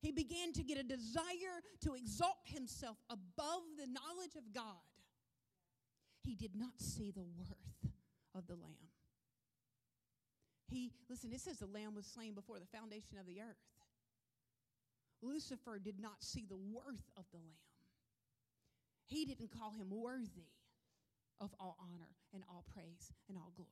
He 0.00 0.12
began 0.12 0.52
to 0.52 0.62
get 0.62 0.78
a 0.78 0.82
desire 0.82 1.62
to 1.82 1.94
exalt 1.94 2.36
himself 2.44 2.96
above 3.10 3.62
the 3.78 3.86
knowledge 3.86 4.36
of 4.36 4.52
God. 4.54 4.62
He 6.22 6.34
did 6.34 6.54
not 6.54 6.78
see 6.78 7.10
the 7.10 7.22
worth 7.22 7.92
of 8.34 8.46
the 8.46 8.54
lamb. 8.54 8.72
He, 10.68 10.92
listen, 11.08 11.32
it 11.32 11.40
says 11.40 11.58
the 11.58 11.66
lamb 11.66 11.94
was 11.94 12.06
slain 12.06 12.34
before 12.34 12.58
the 12.58 12.66
foundation 12.66 13.18
of 13.18 13.26
the 13.26 13.40
earth. 13.40 13.56
Lucifer 15.22 15.78
did 15.78 16.00
not 16.00 16.22
see 16.22 16.46
the 16.48 16.56
worth 16.56 17.10
of 17.16 17.24
the 17.32 17.38
Lamb. 17.38 17.66
He 19.06 19.24
didn't 19.24 19.50
call 19.56 19.70
him 19.70 19.88
worthy 19.90 20.50
of 21.40 21.54
all 21.60 21.76
honor 21.80 22.10
and 22.32 22.42
all 22.48 22.64
praise 22.74 23.12
and 23.28 23.38
all 23.38 23.52
glory. 23.56 23.70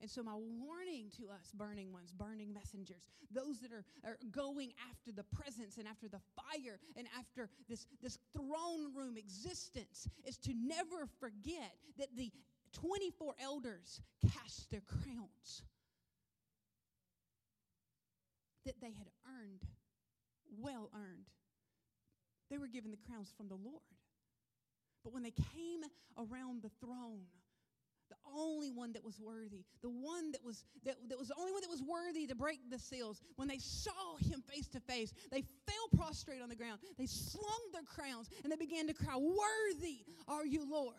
And 0.00 0.10
so, 0.10 0.22
my 0.22 0.34
warning 0.34 1.10
to 1.16 1.30
us, 1.30 1.50
burning 1.54 1.90
ones, 1.90 2.12
burning 2.12 2.52
messengers, 2.52 3.08
those 3.32 3.60
that 3.60 3.72
are, 3.72 3.84
are 4.04 4.18
going 4.30 4.72
after 4.90 5.10
the 5.10 5.24
presence 5.24 5.78
and 5.78 5.88
after 5.88 6.06
the 6.06 6.20
fire 6.36 6.78
and 6.96 7.06
after 7.18 7.48
this, 7.68 7.86
this 8.02 8.18
throne 8.34 8.94
room 8.94 9.16
existence, 9.16 10.06
is 10.26 10.36
to 10.38 10.52
never 10.54 11.08
forget 11.18 11.72
that 11.98 12.14
the 12.14 12.30
24 12.74 13.34
elders 13.42 14.02
cast 14.20 14.70
their 14.70 14.82
crowns 14.82 15.62
that 18.66 18.78
they 18.80 18.92
had 18.92 19.08
earned 19.26 19.64
well 20.58 20.90
earned. 20.94 21.26
They 22.50 22.58
were 22.58 22.68
given 22.68 22.90
the 22.90 22.98
crowns 23.08 23.32
from 23.36 23.48
the 23.48 23.56
Lord. 23.56 23.82
But 25.02 25.12
when 25.12 25.22
they 25.22 25.32
came 25.54 25.82
around 26.18 26.62
the 26.62 26.70
throne, 26.80 27.26
the 28.08 28.16
only 28.36 28.70
one 28.70 28.92
that 28.92 29.04
was 29.04 29.18
worthy, 29.18 29.64
the 29.82 29.90
one 29.90 30.30
that 30.32 30.44
was 30.44 30.64
that, 30.84 30.96
that 31.08 31.18
was 31.18 31.28
the 31.28 31.34
only 31.38 31.52
one 31.52 31.62
that 31.62 31.70
was 31.70 31.82
worthy 31.82 32.26
to 32.26 32.34
break 32.34 32.58
the 32.70 32.78
seals, 32.78 33.20
when 33.36 33.48
they 33.48 33.58
saw 33.58 34.16
him 34.20 34.42
face 34.52 34.68
to 34.68 34.80
face, 34.80 35.12
they 35.30 35.42
fell 35.42 35.88
prostrate 35.96 36.42
on 36.42 36.48
the 36.48 36.56
ground. 36.56 36.80
They 36.98 37.06
slung 37.06 37.62
their 37.72 37.82
crowns 37.82 38.28
and 38.42 38.52
they 38.52 38.56
began 38.56 38.86
to 38.86 38.94
cry, 38.94 39.16
Worthy 39.16 40.06
are 40.28 40.46
you, 40.46 40.70
Lord, 40.70 40.94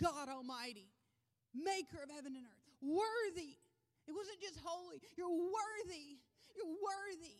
God 0.00 0.28
Almighty, 0.28 0.88
maker 1.54 2.02
of 2.02 2.10
heaven 2.10 2.34
and 2.36 2.44
earth. 2.44 2.62
Worthy. 2.80 3.58
It 4.06 4.12
wasn't 4.12 4.40
just 4.40 4.58
holy, 4.64 5.00
you're 5.16 5.30
worthy. 5.30 6.18
You're 6.54 6.66
worthy 6.66 7.38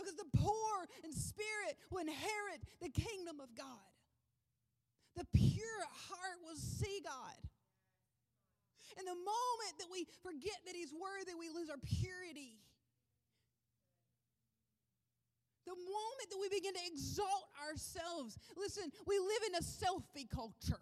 because 0.00 0.16
the 0.16 0.32
poor 0.32 0.88
in 1.04 1.12
spirit 1.12 1.76
will 1.90 2.00
inherit 2.00 2.64
the 2.80 2.88
kingdom 2.88 3.40
of 3.40 3.52
God. 3.54 3.84
The 5.16 5.26
pure 5.36 5.84
heart 6.08 6.38
will 6.42 6.56
see 6.56 7.00
God. 7.04 7.36
And 8.96 9.06
the 9.06 9.14
moment 9.14 9.74
that 9.78 9.88
we 9.92 10.06
forget 10.22 10.56
that 10.66 10.74
He's 10.74 10.92
worthy, 10.92 11.36
we 11.38 11.48
lose 11.48 11.68
our 11.68 11.76
purity. 11.76 12.56
The 15.66 15.76
moment 15.76 16.28
that 16.30 16.38
we 16.40 16.48
begin 16.48 16.74
to 16.74 16.80
exalt 16.86 17.46
ourselves, 17.68 18.38
listen, 18.56 18.90
we 19.06 19.18
live 19.18 19.42
in 19.48 19.54
a 19.54 19.62
selfie 19.62 20.28
culture. 20.28 20.80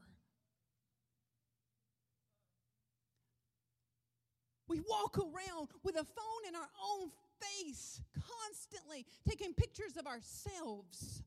We 4.69 4.81
walk 4.81 5.19
around 5.19 5.69
with 5.83 5.97
a 5.97 6.05
phone 6.05 6.43
in 6.47 6.55
our 6.55 6.69
own 6.93 7.11
face 7.41 8.01
constantly, 8.15 8.68
taking 9.29 9.55
pictures 9.55 9.97
of 9.97 10.07
ourselves. 10.07 11.23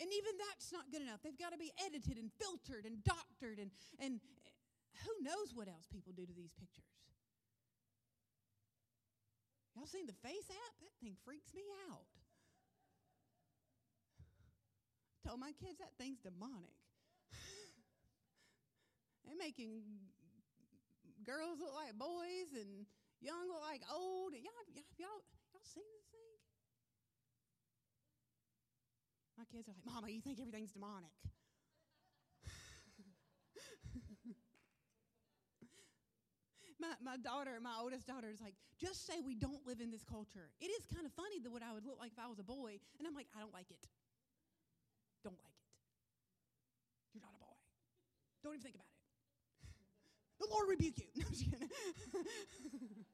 And 0.00 0.08
even 0.12 0.32
that's 0.38 0.72
not 0.72 0.86
good 0.90 1.02
enough. 1.02 1.22
They've 1.22 1.38
got 1.38 1.50
to 1.50 1.58
be 1.58 1.72
edited 1.82 2.18
and 2.18 2.30
filtered 2.38 2.86
and 2.86 3.02
doctored, 3.02 3.58
and, 3.58 3.70
and 3.98 4.20
who 5.02 5.12
knows 5.22 5.50
what 5.54 5.66
else 5.66 5.90
people 5.90 6.12
do 6.14 6.22
to 6.22 6.34
these 6.34 6.54
pictures. 6.54 6.86
Y'all 9.74 9.86
seen 9.86 10.06
the 10.06 10.18
Face 10.22 10.50
app? 10.50 10.74
That 10.82 10.94
thing 11.02 11.14
freaks 11.24 11.54
me 11.54 11.62
out. 11.90 12.06
Told 15.26 15.38
my 15.38 15.50
kids 15.54 15.78
that 15.78 15.94
thing's 15.98 16.18
demonic. 16.18 16.78
They're 19.26 19.38
making 19.38 19.82
girls 21.26 21.58
look 21.58 21.74
like 21.74 21.94
boys 21.94 22.54
and 22.54 22.86
young 23.20 23.46
look 23.46 23.62
like 23.62 23.82
old. 23.86 24.34
Y'all, 24.34 24.66
y'all, 24.74 24.82
y'all, 24.98 25.22
y'all 25.22 25.37
seen 25.68 25.84
this 25.92 26.08
thing? 26.08 26.38
My 29.38 29.44
kids 29.46 29.68
are 29.68 29.74
like, 29.76 29.86
Mama, 29.86 30.10
you 30.10 30.20
think 30.20 30.40
everything's 30.40 30.72
demonic. 30.72 31.14
my, 36.82 36.90
my 36.98 37.16
daughter, 37.22 37.60
my 37.62 37.78
oldest 37.78 38.06
daughter, 38.06 38.30
is 38.30 38.40
like, 38.40 38.54
just 38.80 39.06
say 39.06 39.20
we 39.20 39.34
don't 39.34 39.66
live 39.66 39.80
in 39.80 39.90
this 39.90 40.02
culture. 40.02 40.50
It 40.60 40.74
is 40.74 40.86
kind 40.90 41.06
of 41.06 41.12
funny 41.12 41.38
that 41.42 41.50
what 41.50 41.62
I 41.62 41.72
would 41.72 41.84
look 41.86 41.98
like 42.00 42.12
if 42.12 42.18
I 42.18 42.26
was 42.26 42.38
a 42.38 42.46
boy. 42.46 42.80
And 42.98 43.06
I'm 43.06 43.14
like, 43.14 43.26
I 43.36 43.40
don't 43.40 43.54
like 43.54 43.70
it. 43.70 43.86
Don't 45.22 45.38
like 45.38 45.54
it. 45.54 45.70
You're 47.14 47.22
not 47.22 47.34
a 47.34 47.38
boy. 47.38 47.54
Don't 48.42 48.54
even 48.54 48.62
think 48.62 48.74
about 48.74 48.86
it. 48.86 48.94
The 50.38 50.46
Lord 50.46 50.68
rebuke 50.68 50.94
you. 50.98 51.06
but 52.62 53.07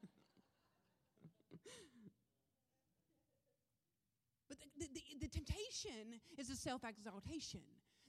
the, 4.79 4.89
the, 5.21 5.29
temptation 5.29 6.21
is 6.39 6.51
a 6.51 6.57
self 6.57 6.83
exaltation. 6.85 7.61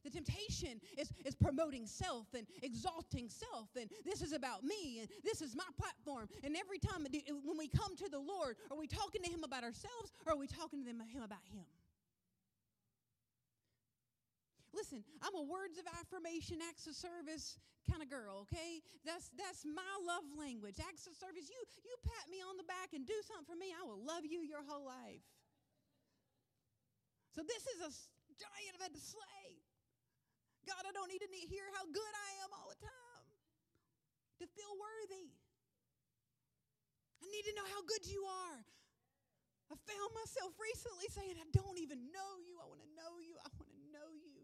The 0.04 0.12
temptation 0.12 0.80
is, 0.98 1.12
is 1.26 1.34
promoting 1.34 1.88
self 1.88 2.28
and 2.36 2.46
exalting 2.62 3.28
self, 3.28 3.70
and 3.76 3.90
this 4.06 4.22
is 4.22 4.34
about 4.34 4.64
me, 4.64 5.00
and 5.00 5.10
this 5.24 5.42
is 5.42 5.56
my 5.56 5.66
platform. 5.80 6.30
And 6.44 6.56
every 6.56 6.78
time 6.78 7.08
when 7.44 7.58
we 7.58 7.68
come 7.68 7.96
to 7.98 8.10
the 8.10 8.20
Lord, 8.20 8.56
are 8.70 8.78
we 8.78 8.86
talking 8.86 9.24
to 9.24 9.30
Him 9.30 9.44
about 9.44 9.64
ourselves, 9.64 10.14
or 10.26 10.34
are 10.34 10.38
we 10.38 10.46
talking 10.46 10.86
to 10.86 10.92
Him 10.92 11.02
about 11.24 11.42
Him? 11.50 11.66
Listen, 14.76 15.04
I'm 15.24 15.34
a 15.34 15.42
words 15.42 15.80
of 15.80 15.86
affirmation, 16.00 16.60
acts 16.70 16.86
of 16.86 16.94
service 16.94 17.58
kind 17.90 18.02
of 18.02 18.10
girl, 18.10 18.46
okay? 18.46 18.82
That's 19.06 19.30
that's 19.38 19.66
my 19.66 19.94
love 20.06 20.26
language. 20.38 20.82
Acts 20.82 21.08
of 21.08 21.16
service. 21.16 21.50
You 21.50 21.62
you 21.86 21.96
pat 22.04 22.30
me 22.30 22.42
on 22.42 22.58
the 22.58 22.68
back 22.68 22.94
and 22.94 23.06
do 23.06 23.16
something 23.26 23.46
for 23.46 23.58
me, 23.58 23.74
I 23.74 23.86
will 23.86 24.02
love 24.02 24.26
you 24.26 24.42
your 24.42 24.62
whole 24.68 24.86
life. 24.86 25.22
So 27.36 27.44
this 27.44 27.68
is 27.68 27.84
a 27.84 27.92
giant 28.40 28.80
I've 28.80 28.88
had 28.88 28.96
to 28.96 29.04
slay. 29.04 29.60
God, 30.64 30.88
I 30.88 30.96
don't 30.96 31.12
need 31.12 31.20
to 31.20 31.28
hear 31.52 31.68
how 31.76 31.84
good 31.84 32.14
I 32.16 32.30
am 32.48 32.56
all 32.56 32.72
the 32.72 32.80
time 32.80 33.28
to 34.40 34.48
feel 34.56 34.72
worthy. 34.80 35.36
I 37.20 37.28
need 37.28 37.44
to 37.52 37.56
know 37.60 37.68
how 37.68 37.84
good 37.84 38.08
you 38.08 38.24
are. 38.24 38.64
I 39.68 39.76
found 39.84 40.12
myself 40.16 40.56
recently 40.56 41.12
saying, 41.12 41.36
I 41.36 41.48
don't 41.52 41.76
even 41.76 42.08
know 42.16 42.40
you. 42.40 42.56
I 42.64 42.72
want 42.72 42.80
to 42.80 42.92
know 42.96 43.20
you. 43.20 43.36
I 43.44 43.52
want 43.60 43.68
to 43.68 43.84
know 43.92 44.16
you. 44.16 44.40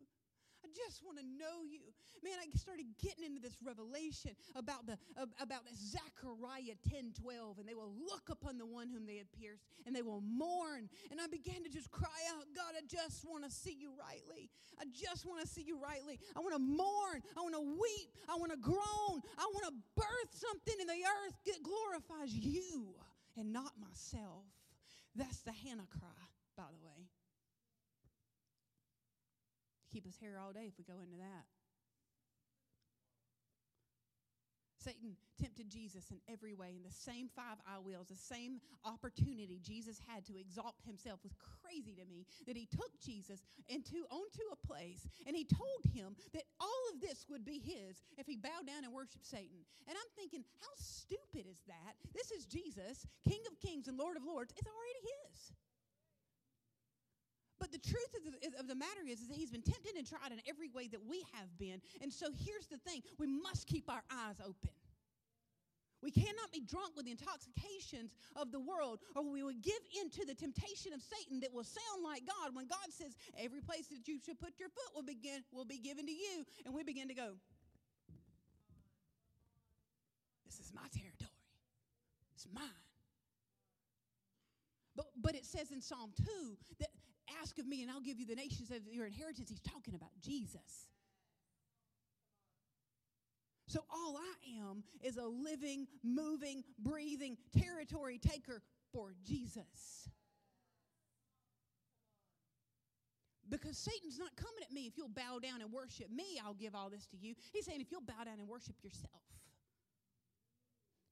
I 0.60 0.68
just 0.86 1.04
want 1.04 1.18
to 1.18 1.26
know 1.26 1.64
you. 1.68 1.82
Man, 2.24 2.38
I 2.40 2.46
started 2.58 2.86
getting 3.02 3.26
into 3.26 3.42
this 3.42 3.58
revelation 3.64 4.32
about 4.56 4.86
the 4.86 4.98
about 5.40 5.66
Zechariah 5.74 6.78
10 6.90 7.14
12, 7.22 7.60
and 7.60 7.68
they 7.68 7.74
will 7.74 7.94
look 8.08 8.30
upon 8.30 8.58
the 8.58 8.66
one 8.66 8.90
whom 8.90 9.06
they 9.06 9.18
had 9.18 9.32
pierced, 9.32 9.64
and 9.86 9.96
they 9.96 10.02
will 10.02 10.22
mourn. 10.22 10.90
And 11.10 11.20
I 11.20 11.28
began 11.28 11.64
to 11.64 11.70
just 11.70 11.92
cry 11.92 12.22
out, 12.34 12.46
God, 12.56 12.74
I 12.78 12.86
just 12.86 13.26
want 13.26 13.44
to 13.44 13.52
see 13.52 13.76
you 13.78 13.92
rightly. 13.98 14.50
I 14.80 14.86
just 14.94 15.26
want 15.26 15.42
to 15.42 15.48
see 15.48 15.64
you 15.64 15.80
rightly. 15.82 16.20
I 16.36 16.40
want 16.40 16.54
to 16.54 16.62
mourn. 16.62 17.22
I 17.38 17.42
want 17.42 17.56
to 17.56 17.62
weep. 17.62 18.12
I 18.30 18.36
want 18.36 18.52
to 18.52 18.58
groan. 18.58 19.22
I 19.38 19.46
want 19.54 19.66
to 19.66 19.74
birth 19.96 20.32
something 20.32 20.76
in 20.80 20.88
the 20.88 21.02
earth 21.02 21.36
that 21.46 21.64
glorifies 21.64 22.34
you 22.34 22.96
and 23.38 23.52
not 23.52 23.74
myself. 23.80 24.46
That's 25.16 25.42
the 25.42 25.52
Hannah 25.52 25.88
cry, 25.92 26.24
by 26.56 26.64
the 26.72 26.86
way 26.86 27.01
keep 29.92 30.08
us 30.08 30.16
here 30.20 30.40
all 30.40 30.54
day 30.54 30.66
if 30.68 30.74
we 30.78 30.84
go 30.84 31.02
into 31.02 31.18
that. 31.18 31.46
Satan 34.82 35.14
tempted 35.40 35.70
Jesus 35.70 36.10
in 36.10 36.18
every 36.26 36.54
way, 36.54 36.74
in 36.76 36.82
the 36.82 36.94
same 36.94 37.30
five 37.36 37.62
I 37.70 37.78
wills, 37.78 38.10
the 38.10 38.18
same 38.18 38.60
opportunity 38.84 39.62
Jesus 39.62 40.02
had 40.08 40.26
to 40.26 40.34
exalt 40.38 40.74
himself 40.86 41.20
was 41.22 41.38
crazy 41.38 41.94
to 41.94 42.06
me. 42.10 42.26
That 42.48 42.58
he 42.58 42.66
took 42.66 42.90
Jesus 43.00 43.46
into 43.70 44.10
onto 44.10 44.42
a 44.52 44.58
place 44.66 45.08
and 45.28 45.36
he 45.36 45.46
told 45.46 45.86
him 45.94 46.16
that 46.34 46.50
all 46.60 46.84
of 46.94 47.00
this 47.00 47.26
would 47.30 47.46
be 47.46 47.62
his 47.62 48.02
if 48.18 48.26
he 48.26 48.36
bowed 48.36 48.66
down 48.66 48.84
and 48.84 48.94
worshiped 48.94 49.26
Satan. 49.26 49.62
And 49.88 49.98
I'm 49.98 50.12
thinking, 50.18 50.44
how 50.62 50.74
stupid 50.78 51.46
is 51.46 51.62
that? 51.68 51.94
This 52.14 52.32
is 52.32 52.46
Jesus, 52.46 53.06
King 53.28 53.42
of 53.52 53.60
Kings 53.60 53.88
and 53.88 53.98
Lord 53.98 54.18
of 54.18 54.24
Lords. 54.24 54.54
It's 54.58 54.68
already. 54.68 55.21
But 57.62 57.72
the 57.72 57.78
truth 57.78 58.10
of 58.18 58.26
the, 58.26 58.60
of 58.60 58.68
the 58.68 58.74
matter 58.74 59.06
is, 59.08 59.22
is 59.22 59.28
that 59.28 59.38
he's 59.38 59.52
been 59.52 59.62
tempted 59.62 59.94
and 59.96 60.02
tried 60.02 60.34
in 60.34 60.42
every 60.50 60.70
way 60.74 60.88
that 60.88 61.06
we 61.06 61.24
have 61.38 61.46
been. 61.60 61.80
And 62.02 62.12
so 62.12 62.34
here's 62.34 62.66
the 62.66 62.82
thing 62.90 63.04
we 63.20 63.28
must 63.28 63.68
keep 63.68 63.88
our 63.88 64.02
eyes 64.10 64.42
open. 64.42 64.74
We 66.02 66.10
cannot 66.10 66.52
be 66.52 66.62
drunk 66.62 66.98
with 66.98 67.06
the 67.06 67.12
intoxications 67.12 68.18
of 68.36 68.52
the 68.52 68.60
world, 68.60 68.98
or 69.16 69.22
we 69.22 69.44
will 69.44 69.54
give 69.62 69.78
in 70.02 70.10
to 70.10 70.26
the 70.26 70.34
temptation 70.34 70.92
of 70.92 71.04
Satan 71.06 71.40
that 71.42 71.54
will 71.54 71.64
sound 71.64 72.02
like 72.04 72.24
God 72.26 72.56
when 72.56 72.66
God 72.66 72.90
says, 72.90 73.14
Every 73.38 73.62
place 73.62 73.86
that 73.94 74.08
you 74.08 74.18
should 74.18 74.40
put 74.40 74.58
your 74.58 74.70
foot 74.70 74.96
will, 74.96 75.06
begin, 75.06 75.44
will 75.54 75.64
be 75.64 75.78
given 75.78 76.08
to 76.08 76.12
you. 76.12 76.44
And 76.66 76.74
we 76.74 76.82
begin 76.82 77.08
to 77.10 77.14
go, 77.14 77.38
This 80.48 80.60
is 80.60 80.74
my 80.74 80.90
territory, 80.90 81.30
it's 82.34 82.48
mine. 82.52 82.66
But, 84.96 85.06
but 85.22 85.36
it 85.36 85.46
says 85.46 85.70
in 85.72 85.80
Psalm 85.80 86.12
2 86.18 86.58
that 86.80 86.90
ask 87.42 87.58
of 87.60 87.68
me 87.68 87.82
and 87.82 87.92
I'll 87.92 88.02
give 88.02 88.20
you 88.20 88.26
the 88.26 88.36
nations 88.36 88.72
of 88.72 88.80
your 88.92 89.06
inheritance. 89.06 89.50
He's 89.50 89.62
talking 89.62 89.96
about 89.96 90.10
Jesus. 90.22 90.88
So 93.68 93.80
all 93.90 94.18
I 94.18 94.68
am 94.68 94.84
is 95.02 95.16
a 95.16 95.26
living, 95.26 95.88
moving, 96.04 96.64
breathing 96.78 97.38
territory 97.58 98.20
taker 98.20 98.62
for 98.92 99.14
Jesus. 99.26 100.10
Because 103.50 103.78
Satan's 103.78 104.20
not 104.20 104.36
coming 104.36 104.64
at 104.64 104.72
me. 104.72 104.88
If 104.88 104.98
you'll 104.98 105.10
bow 105.10 105.40
down 105.40 105.62
and 105.62 105.72
worship 105.72 106.10
me, 106.12 106.40
I'll 106.44 106.54
give 106.54 106.76
all 106.76 106.90
this 106.90 107.06
to 107.08 107.18
you. 107.18 107.36
He's 107.54 107.66
saying, 107.66 107.82
if 107.82 107.92
you'll 107.92 108.02
bow 108.02 108.24
down 108.26 108.40
and 108.40 108.48
worship 108.48 108.76
yourself. 108.84 109.24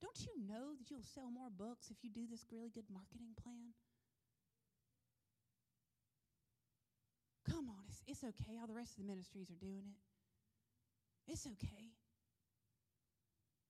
Don't 0.01 0.19
you 0.23 0.47
know 0.47 0.75
that 0.79 0.89
you'll 0.89 1.03
sell 1.03 1.29
more 1.29 1.49
books 1.51 1.91
if 1.91 1.97
you 2.01 2.09
do 2.09 2.27
this 2.29 2.45
really 2.51 2.69
good 2.69 2.87
marketing 2.91 3.35
plan? 3.43 3.75
Come 7.49 7.69
on, 7.69 7.81
it's, 7.89 8.03
it's 8.07 8.23
okay. 8.23 8.57
All 8.61 8.67
the 8.67 8.77
rest 8.77 8.97
of 8.97 9.05
the 9.05 9.09
ministries 9.11 9.49
are 9.49 9.59
doing 9.59 9.83
it. 9.89 9.99
It's 11.31 11.45
okay. 11.45 11.93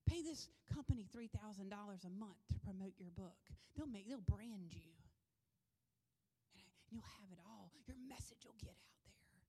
Pay 0.07 0.23
this 0.23 0.49
company 0.73 1.05
$3,000 1.15 1.29
a 1.69 2.09
month 2.17 2.41
to 2.51 2.59
promote 2.59 2.93
your 2.97 3.11
book. 3.11 3.37
They'll 3.75 3.87
make 3.87 4.07
they'll 4.07 4.25
brand 4.25 4.73
you. 4.73 4.91
And 6.55 6.65
you'll 6.89 7.05
have 7.19 7.29
it 7.31 7.39
all. 7.45 7.71
Your 7.85 7.97
message 8.09 8.41
will 8.43 8.57
get 8.59 8.73
out 8.73 8.97
there. 9.05 9.45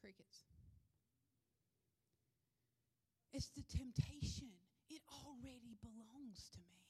Crickets. 0.00 0.48
It's 3.34 3.50
the 3.54 3.62
temptation. 3.76 4.48
It 4.88 5.02
already 5.12 5.76
belongs 5.84 6.48
to 6.54 6.58
me. 6.58 6.87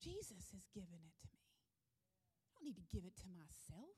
Jesus 0.00 0.48
has 0.56 0.64
given 0.72 1.00
it 1.04 1.16
to 1.20 1.28
me. 1.28 1.44
I 1.44 2.56
don't 2.56 2.64
need 2.64 2.80
to 2.80 2.88
give 2.88 3.04
it 3.04 3.16
to 3.20 3.28
myself. 3.28 3.96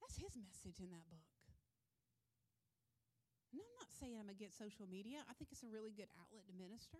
That's 0.00 0.16
his 0.16 0.34
message 0.40 0.82
in 0.82 0.90
that 0.90 1.06
book. 1.06 1.30
And 3.52 3.62
I'm 3.62 3.76
not 3.78 3.92
saying 4.02 4.18
I'm 4.18 4.32
against 4.32 4.58
social 4.58 4.90
media. 4.90 5.22
I 5.30 5.34
think 5.38 5.54
it's 5.54 5.62
a 5.62 5.70
really 5.70 5.94
good 5.94 6.10
outlet 6.18 6.50
to 6.50 6.54
minister. 6.56 6.98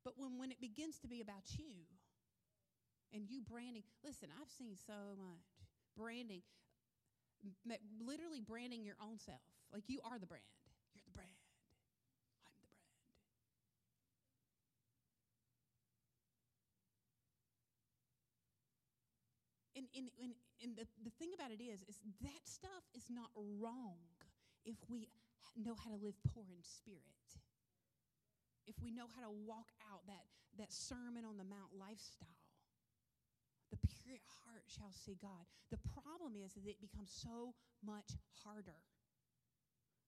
But 0.00 0.16
when, 0.16 0.40
when 0.40 0.48
it 0.48 0.60
begins 0.60 0.96
to 1.04 1.08
be 1.08 1.20
about 1.20 1.44
you 1.60 1.84
and 3.12 3.28
you 3.28 3.44
branding, 3.44 3.84
listen, 4.00 4.32
I've 4.40 4.48
seen 4.48 4.72
so 4.72 5.12
much 5.20 5.44
branding, 5.92 6.40
literally 8.00 8.40
branding 8.40 8.84
your 8.84 8.96
own 9.02 9.18
self. 9.18 9.40
Like 9.72 9.84
you 9.86 10.00
are 10.04 10.18
the 10.18 10.26
brand. 10.26 10.44
You're 10.94 11.04
the 11.04 11.12
brand. 11.12 11.36
I'm 12.46 12.54
the 12.56 12.62
brand. 12.64 12.82
And, 19.76 19.86
and, 19.94 20.10
and, 20.18 20.32
and 20.62 20.70
the, 20.76 20.86
the 21.04 21.14
thing 21.18 21.30
about 21.34 21.52
it 21.52 21.62
is, 21.62 21.82
is 21.86 22.00
that 22.22 22.42
stuff 22.44 22.82
is 22.94 23.06
not 23.10 23.30
wrong 23.36 23.98
if 24.64 24.76
we 24.88 25.08
know 25.54 25.74
how 25.74 25.90
to 25.90 25.96
live 25.96 26.14
poor 26.34 26.44
in 26.50 26.62
spirit. 26.62 27.02
If 28.66 28.74
we 28.82 28.90
know 28.90 29.06
how 29.14 29.22
to 29.22 29.32
walk 29.46 29.70
out 29.92 30.06
that, 30.06 30.26
that 30.58 30.72
Sermon 30.72 31.24
on 31.24 31.36
the 31.38 31.44
Mount 31.44 31.72
lifestyle. 31.78 32.37
The 33.70 33.80
pure 34.02 34.20
heart 34.44 34.64
shall 34.66 34.92
see 34.92 35.16
God. 35.20 35.44
The 35.70 35.80
problem 35.92 36.32
is 36.36 36.56
that 36.56 36.64
it 36.64 36.80
becomes 36.80 37.12
so 37.12 37.52
much 37.84 38.16
harder 38.44 38.80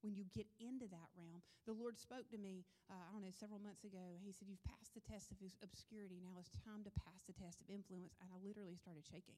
when 0.01 0.17
you 0.17 0.25
get 0.33 0.49
into 0.57 0.89
that 0.89 1.13
realm. 1.13 1.45
The 1.69 1.77
Lord 1.77 2.01
spoke 2.01 2.29
to 2.33 2.41
me, 2.41 2.65
uh, 2.89 2.97
I 2.97 3.13
don't 3.13 3.21
know, 3.21 3.33
several 3.37 3.61
months 3.61 3.85
ago. 3.85 4.17
He 4.25 4.33
said, 4.33 4.49
You've 4.49 4.65
passed 4.65 4.97
the 4.97 5.05
test 5.05 5.29
of 5.29 5.39
obscurity. 5.61 6.21
Now 6.25 6.41
it's 6.41 6.53
time 6.65 6.85
to 6.89 6.93
pass 7.05 7.21
the 7.29 7.37
test 7.37 7.61
of 7.61 7.69
influence. 7.69 8.17
And 8.21 8.33
I 8.33 8.41
literally 8.41 8.81
started 8.81 9.05
shaking. 9.05 9.37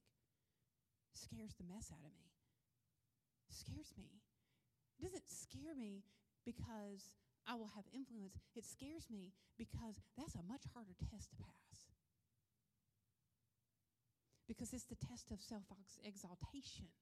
Scares 1.12 1.58
the 1.58 1.66
mess 1.66 1.90
out 1.92 2.06
of 2.06 2.14
me. 2.14 2.30
Scares 3.50 3.92
me. 3.98 4.22
It 4.96 5.04
doesn't 5.04 5.28
scare 5.28 5.74
me 5.74 6.06
because 6.46 7.18
I 7.44 7.58
will 7.58 7.70
have 7.74 7.84
influence. 7.90 8.38
It 8.54 8.64
scares 8.64 9.10
me 9.10 9.34
because 9.58 9.98
that's 10.16 10.38
a 10.38 10.46
much 10.46 10.62
harder 10.72 10.94
test 11.10 11.34
to 11.34 11.36
pass. 11.42 11.61
Because 14.52 14.76
it's 14.76 14.84
the 14.84 15.00
test 15.00 15.32
of 15.32 15.40
self 15.40 15.64
exaltation 16.04 16.92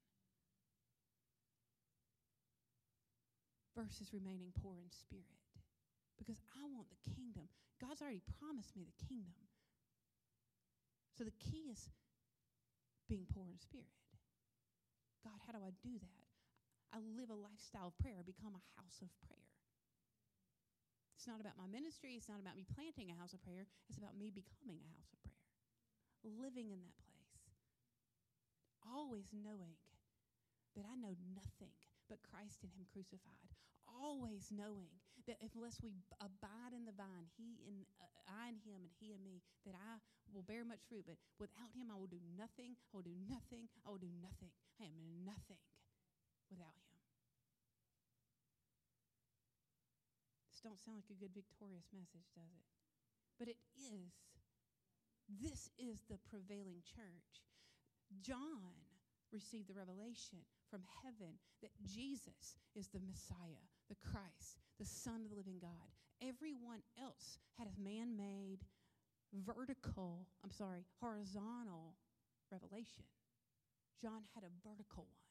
versus 3.74 4.14
remaining 4.14 4.54
poor 4.54 4.78
in 4.78 4.86
spirit. 4.94 5.42
Because 6.14 6.38
I 6.54 6.62
want 6.70 6.86
the 6.94 7.02
kingdom. 7.10 7.50
God's 7.82 8.06
already 8.06 8.22
promised 8.38 8.78
me 8.78 8.86
the 8.86 8.94
kingdom. 9.02 9.50
So 11.18 11.26
the 11.26 11.34
key 11.42 11.74
is 11.74 11.90
being 13.10 13.26
poor 13.26 13.50
in 13.50 13.58
spirit. 13.58 13.98
God, 15.26 15.42
how 15.42 15.50
do 15.50 15.58
I 15.58 15.74
do 15.82 15.98
that? 15.98 16.22
I 16.94 17.02
live 17.02 17.34
a 17.34 17.38
lifestyle 17.38 17.90
of 17.90 17.98
prayer, 17.98 18.22
become 18.22 18.54
a 18.54 18.62
house 18.78 19.02
of 19.02 19.10
prayer. 19.26 19.50
It's 21.18 21.26
not 21.26 21.42
about 21.42 21.58
my 21.58 21.66
ministry, 21.66 22.14
it's 22.14 22.30
not 22.30 22.38
about 22.38 22.54
me 22.54 22.62
planting 22.62 23.10
a 23.10 23.18
house 23.18 23.34
of 23.34 23.42
prayer, 23.42 23.66
it's 23.90 23.98
about 23.98 24.14
me 24.14 24.30
becoming 24.30 24.78
a 24.86 24.90
house 24.94 25.10
of 25.10 25.18
prayer. 25.26 25.42
Living 26.22 26.70
in 26.70 26.78
that 26.86 26.94
place. 27.02 27.09
Always 28.84 29.30
knowing 29.32 29.76
that 30.76 30.86
I 30.86 30.94
know 30.96 31.14
nothing 31.34 31.74
but 32.08 32.22
Christ 32.26 32.62
and 32.62 32.72
Him 32.74 32.86
crucified. 32.90 33.50
Always 33.86 34.50
knowing 34.50 34.90
that 35.26 35.38
unless 35.42 35.82
we 35.82 35.92
abide 36.22 36.72
in 36.72 36.86
the 36.86 36.96
vine, 36.96 37.28
He 37.36 37.60
and 37.66 37.84
uh, 38.00 38.34
I 38.40 38.50
and 38.54 38.60
Him 38.62 38.82
and 38.86 38.94
He 38.98 39.12
and 39.12 39.22
me, 39.22 39.42
that 39.66 39.76
I 39.76 40.00
will 40.32 40.46
bear 40.46 40.64
much 40.64 40.82
fruit. 40.88 41.04
But 41.04 41.20
without 41.38 41.74
Him, 41.74 41.90
I 41.92 41.98
will 41.98 42.10
do 42.10 42.22
nothing. 42.38 42.78
I 42.90 42.92
will 42.94 43.06
do 43.06 43.18
nothing. 43.28 43.68
I 43.84 43.90
will 43.90 44.02
do 44.02 44.14
nothing. 44.22 44.50
I 44.80 44.88
am 44.88 44.98
nothing 45.26 45.60
without 46.48 46.72
Him. 46.72 46.90
This 50.48 50.62
don't 50.62 50.80
sound 50.80 51.02
like 51.02 51.12
a 51.12 51.18
good 51.20 51.34
victorious 51.34 51.90
message, 51.92 52.26
does 52.32 52.52
it? 52.54 52.66
But 53.38 53.48
it 53.48 53.60
is. 53.76 54.12
This 55.30 55.70
is 55.78 56.02
the 56.10 56.18
prevailing 56.26 56.82
church. 56.82 57.49
John 58.22 58.74
received 59.32 59.68
the 59.68 59.74
revelation 59.74 60.38
from 60.70 60.82
heaven 61.02 61.38
that 61.62 61.70
Jesus 61.86 62.58
is 62.74 62.88
the 62.88 63.00
Messiah, 63.00 63.62
the 63.88 63.96
Christ, 64.02 64.58
the 64.78 64.84
Son 64.86 65.22
of 65.24 65.30
the 65.30 65.36
living 65.36 65.58
God. 65.60 65.88
Everyone 66.22 66.82
else 67.00 67.38
had 67.58 67.68
a 67.68 67.82
man 67.82 68.16
made, 68.16 68.58
vertical, 69.32 70.26
I'm 70.44 70.50
sorry, 70.50 70.84
horizontal 71.00 71.94
revelation. 72.50 73.04
John 74.02 74.22
had 74.34 74.44
a 74.44 74.52
vertical 74.66 75.04
one. 75.04 75.30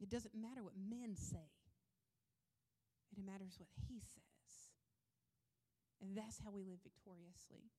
It 0.00 0.10
doesn't 0.10 0.34
matter 0.34 0.62
what 0.62 0.74
men 0.76 1.16
say, 1.16 1.48
it 3.12 3.24
matters 3.24 3.56
what 3.58 3.68
he 3.88 4.00
says. 4.00 4.22
And 6.02 6.16
that's 6.16 6.38
how 6.44 6.50
we 6.50 6.62
live 6.62 6.84
victoriously. 6.84 7.72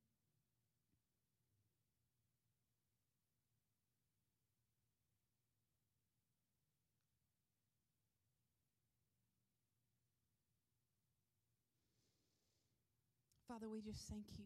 Father, 13.57 13.73
we 13.73 13.81
just 13.81 14.05
thank 14.05 14.37
you 14.37 14.45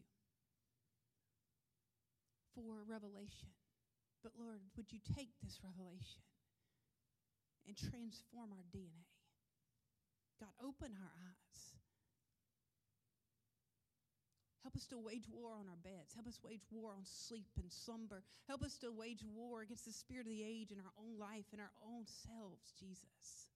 for 2.56 2.64
revelation. 2.88 3.52
But 4.24 4.32
Lord, 4.40 4.56
would 4.72 4.88
you 4.88 5.04
take 5.12 5.28
this 5.44 5.60
revelation 5.60 6.24
and 7.68 7.76
transform 7.76 8.56
our 8.56 8.64
DNA? 8.72 9.04
God, 10.40 10.56
open 10.64 10.96
our 10.96 11.12
eyes. 11.28 11.60
Help 14.64 14.80
us 14.80 14.88
to 14.88 14.96
wage 14.96 15.28
war 15.28 15.60
on 15.60 15.68
our 15.68 15.80
beds. 15.84 16.16
Help 16.16 16.24
us 16.24 16.40
wage 16.40 16.64
war 16.72 16.96
on 16.96 17.04
sleep 17.04 17.52
and 17.60 17.68
slumber. 17.68 18.24
Help 18.48 18.64
us 18.64 18.80
to 18.80 18.88
wage 18.88 19.28
war 19.28 19.60
against 19.60 19.84
the 19.84 19.92
spirit 19.92 20.24
of 20.24 20.32
the 20.32 20.40
age 20.40 20.72
in 20.72 20.80
our 20.80 20.96
own 20.96 21.20
life 21.20 21.52
and 21.52 21.60
our 21.60 21.76
own 21.84 22.08
selves, 22.08 22.72
Jesus. 22.80 23.51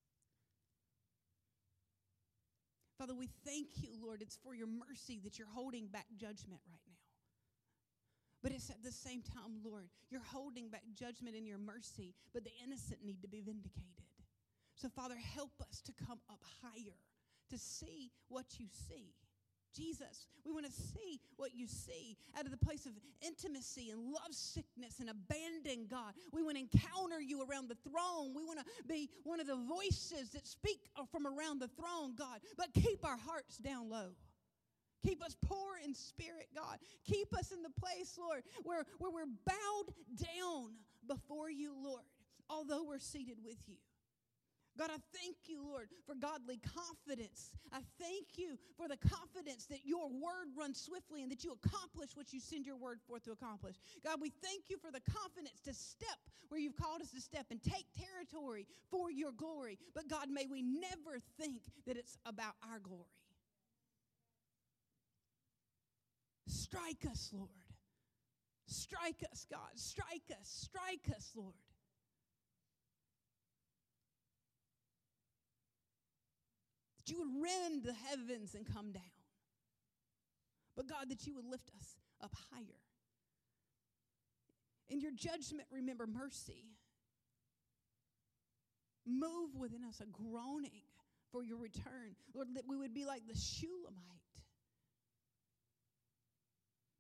Father, 2.99 3.15
we 3.15 3.29
thank 3.45 3.69
you, 3.83 3.91
Lord. 4.03 4.23
It's 4.23 4.39
for 4.43 4.55
your 4.55 4.69
mercy 4.69 5.21
that 5.25 5.39
you're 5.39 5.49
holding 5.53 5.87
back 5.87 6.07
judgment 6.17 6.61
right 6.69 6.81
now. 6.89 6.97
But 8.43 8.53
it's 8.53 8.71
at 8.71 8.83
the 8.83 8.93
same 8.93 9.23
time, 9.23 9.61
Lord, 9.65 9.89
you're 10.11 10.23
holding 10.33 10.69
back 10.69 10.85
judgment 10.95 11.37
in 11.37 11.47
your 11.47 11.59
mercy, 11.59 12.15
but 12.33 12.45
the 12.45 12.53
innocent 12.65 13.05
need 13.05 13.21
to 13.23 13.29
be 13.29 13.41
vindicated. 13.41 14.07
So, 14.77 14.89
Father, 14.89 15.17
help 15.17 15.53
us 15.61 15.81
to 15.83 15.93
come 16.07 16.21
up 16.31 16.41
higher, 16.63 16.97
to 17.51 17.59
see 17.59 18.13
what 18.29 18.47
you 18.59 18.67
see 18.89 19.15
Jesus. 19.77 20.27
We 20.45 20.53
want 20.53 20.67
to 20.67 20.73
see 20.73 21.21
what 21.37 21.55
you 21.55 21.67
see 21.67 22.17
out 22.39 22.45
of 22.45 22.51
the 22.51 22.57
place 22.57 22.87
of 22.87 22.93
intimacy 23.21 23.91
and 23.91 24.13
love 24.13 24.33
sickness 24.33 25.01
and 25.01 25.11
abandon 25.11 25.87
God. 25.91 26.15
We 26.33 26.43
want 26.43 26.57
to 26.57 26.63
encounter 26.63 27.21
you 27.21 27.45
around 27.49 27.69
the 27.69 27.77
throne. 27.89 28.35
We 28.35 28.45
want 28.45 28.61
to 28.61 28.65
be 28.89 29.11
one 29.25 29.41
of 29.41 29.47
the 29.47 29.57
voices 29.57 30.31
that 30.31 30.47
speak 30.47 30.81
from 31.11 31.27
around 31.27 31.61
the 31.61 31.69
throne, 31.69 32.15
God. 32.17 32.41
But 32.57 32.73
keep 32.75 33.05
our 33.05 33.19
hearts 33.19 33.59
down 33.59 33.91
low. 33.91 34.11
Keep 35.05 35.23
us 35.23 35.37
poor 35.41 35.77
in 35.85 35.95
spirit, 35.95 36.49
God. 36.55 36.79
Keep 37.07 37.37
us 37.37 37.53
in 37.53 37.63
the 37.63 37.71
place, 37.71 38.19
Lord, 38.19 38.43
where, 38.65 38.85
where 38.99 39.11
we're 39.11 39.27
bowed 39.47 39.95
down 40.17 40.71
before 41.07 41.51
you, 41.51 41.75
Lord, 41.81 42.03
although 42.51 42.83
we're 42.83 42.99
seated 42.99 43.37
with 43.45 43.59
you. 43.67 43.77
God, 44.79 44.91
I 44.91 45.01
thank 45.17 45.37
you, 45.47 45.63
Lord, 45.65 45.89
for 46.07 46.15
godly 46.15 46.61
confidence. 46.61 47.51
I 47.73 47.81
thank 47.99 48.37
you 48.37 48.59
for 48.77 48.89
the 48.89 48.97
confidence 48.97 49.67
that 49.67 49.85
your 49.85 50.09
word 50.09 50.53
runs 50.57 50.81
swiftly 50.81 51.23
and 51.23 51.33
that 51.33 51.45
you 51.45 51.57
accomplish 51.65 52.11
what 52.15 52.33
you 52.33 52.41
send 52.41 52.67
your 52.67 52.77
word 52.77 53.01
forth 53.07 53.25
to 53.25 53.33
accomplish. 53.33 53.77
God, 54.05 54.21
we 54.21 54.31
thank 54.43 54.65
you 54.69 54.77
for 54.79 54.91
the 54.91 55.01
confidence 55.01 55.61
to 55.65 55.75
step 55.75 56.19
where 56.49 56.61
you've 56.61 56.77
called 56.77 57.01
us 57.01 57.11
to 57.11 57.21
step 57.21 57.47
and 57.51 57.63
take 57.63 57.87
territory 57.97 58.67
for 58.91 59.11
your 59.11 59.33
glory. 59.33 59.79
But 59.95 60.09
God, 60.09 60.29
may 60.31 60.47
we 60.47 60.63
never 60.63 61.19
think 61.41 61.63
that 61.87 61.97
it's 61.97 62.19
about 62.27 62.55
our 62.71 62.79
glory. 62.79 63.05
Strike 66.47 67.07
us, 67.11 67.31
Lord. 67.33 67.49
Strike 68.67 69.25
us, 69.31 69.47
God. 69.51 69.71
Strike 69.75 70.31
us. 70.31 70.49
Strike 70.49 71.17
us, 71.17 71.33
Lord. 71.35 71.55
That 77.07 77.13
you 77.13 77.19
would 77.19 77.43
rend 77.43 77.85
the 77.85 77.95
heavens 78.09 78.55
and 78.55 78.67
come 78.67 78.93
down. 78.93 79.03
But 80.77 80.89
God, 80.89 81.09
that 81.09 81.27
you 81.27 81.35
would 81.35 81.47
lift 81.47 81.71
us 81.77 81.97
up 82.23 82.35
higher. 82.53 82.81
In 84.89 85.01
your 85.01 85.13
judgment, 85.13 85.69
remember 85.71 86.07
mercy. 86.07 86.65
Move 89.07 89.55
within 89.57 89.85
us 89.85 90.01
a 90.01 90.07
groaning 90.07 90.83
for 91.33 91.43
your 91.43 91.59
return. 91.59 92.15
Lord, 92.35 92.49
that 92.55 92.65
we 92.69 92.77
would 92.77 92.95
be 92.95 93.05
like 93.05 93.23
the 93.27 93.39
Shulamite 93.39 94.17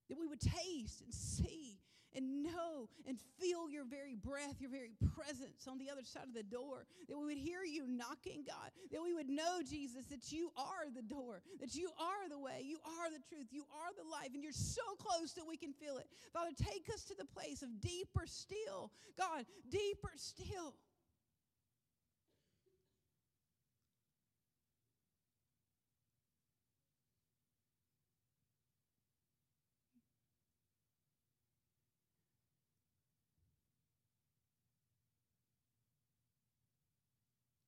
that 0.08 0.18
we 0.18 0.26
would 0.26 0.40
taste 0.40 1.00
and 1.02 1.12
see 1.12 1.78
and 2.16 2.42
know 2.42 2.88
and 3.06 3.18
feel 3.38 3.68
your 3.70 3.84
very 3.84 4.16
breath, 4.16 4.56
your 4.58 4.70
very 4.70 4.92
presence 5.14 5.68
on 5.68 5.78
the 5.78 5.90
other 5.90 6.02
side 6.02 6.24
of 6.24 6.34
the 6.34 6.42
door. 6.42 6.86
That 7.08 7.18
we 7.18 7.26
would 7.26 7.36
hear 7.36 7.62
you 7.62 7.86
knocking, 7.86 8.44
God. 8.46 8.70
That 8.90 9.02
we 9.02 9.14
would 9.14 9.28
know, 9.28 9.60
Jesus, 9.62 10.06
that 10.06 10.32
you 10.32 10.50
are 10.56 10.88
the 10.94 11.02
door, 11.02 11.42
that 11.60 11.74
you 11.74 11.90
are 12.00 12.28
the 12.28 12.38
way, 12.38 12.62
you 12.64 12.78
are 12.84 13.10
the 13.10 13.22
truth, 13.28 13.48
you 13.50 13.64
are 13.70 13.92
the 14.02 14.08
life, 14.10 14.30
and 14.34 14.42
you're 14.42 14.52
so 14.52 14.82
close 14.98 15.32
that 15.32 15.46
we 15.46 15.56
can 15.56 15.72
feel 15.72 15.98
it. 15.98 16.08
Father, 16.32 16.50
take 16.56 16.88
us 16.92 17.04
to 17.04 17.14
the 17.14 17.26
place 17.26 17.62
of 17.62 17.80
deeper 17.80 18.24
still. 18.26 18.90
God, 19.18 19.44
deeper 19.70 20.12
still. 20.16 20.74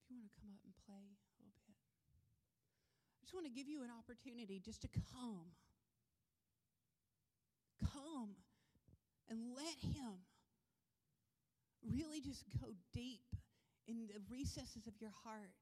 you 0.09 0.17
want 0.17 0.33
to 0.33 0.41
come 0.41 0.51
up 0.57 0.61
and 0.65 0.78
play 0.89 1.05
a 1.05 1.45
little 1.45 1.61
bit? 1.69 1.77
I 3.21 3.29
just 3.29 3.35
want 3.35 3.45
to 3.45 3.53
give 3.53 3.69
you 3.69 3.85
an 3.85 3.93
opportunity 3.93 4.59
just 4.65 4.81
to 4.83 4.89
come. 4.89 5.53
Come 7.93 8.41
and 9.29 9.53
let 9.55 9.77
Him 9.85 10.25
really 11.85 12.21
just 12.21 12.45
go 12.61 12.73
deep 12.95 13.21
in 13.87 14.09
the 14.09 14.21
recesses 14.31 14.87
of 14.87 14.95
your 15.01 15.13
heart. 15.25 15.53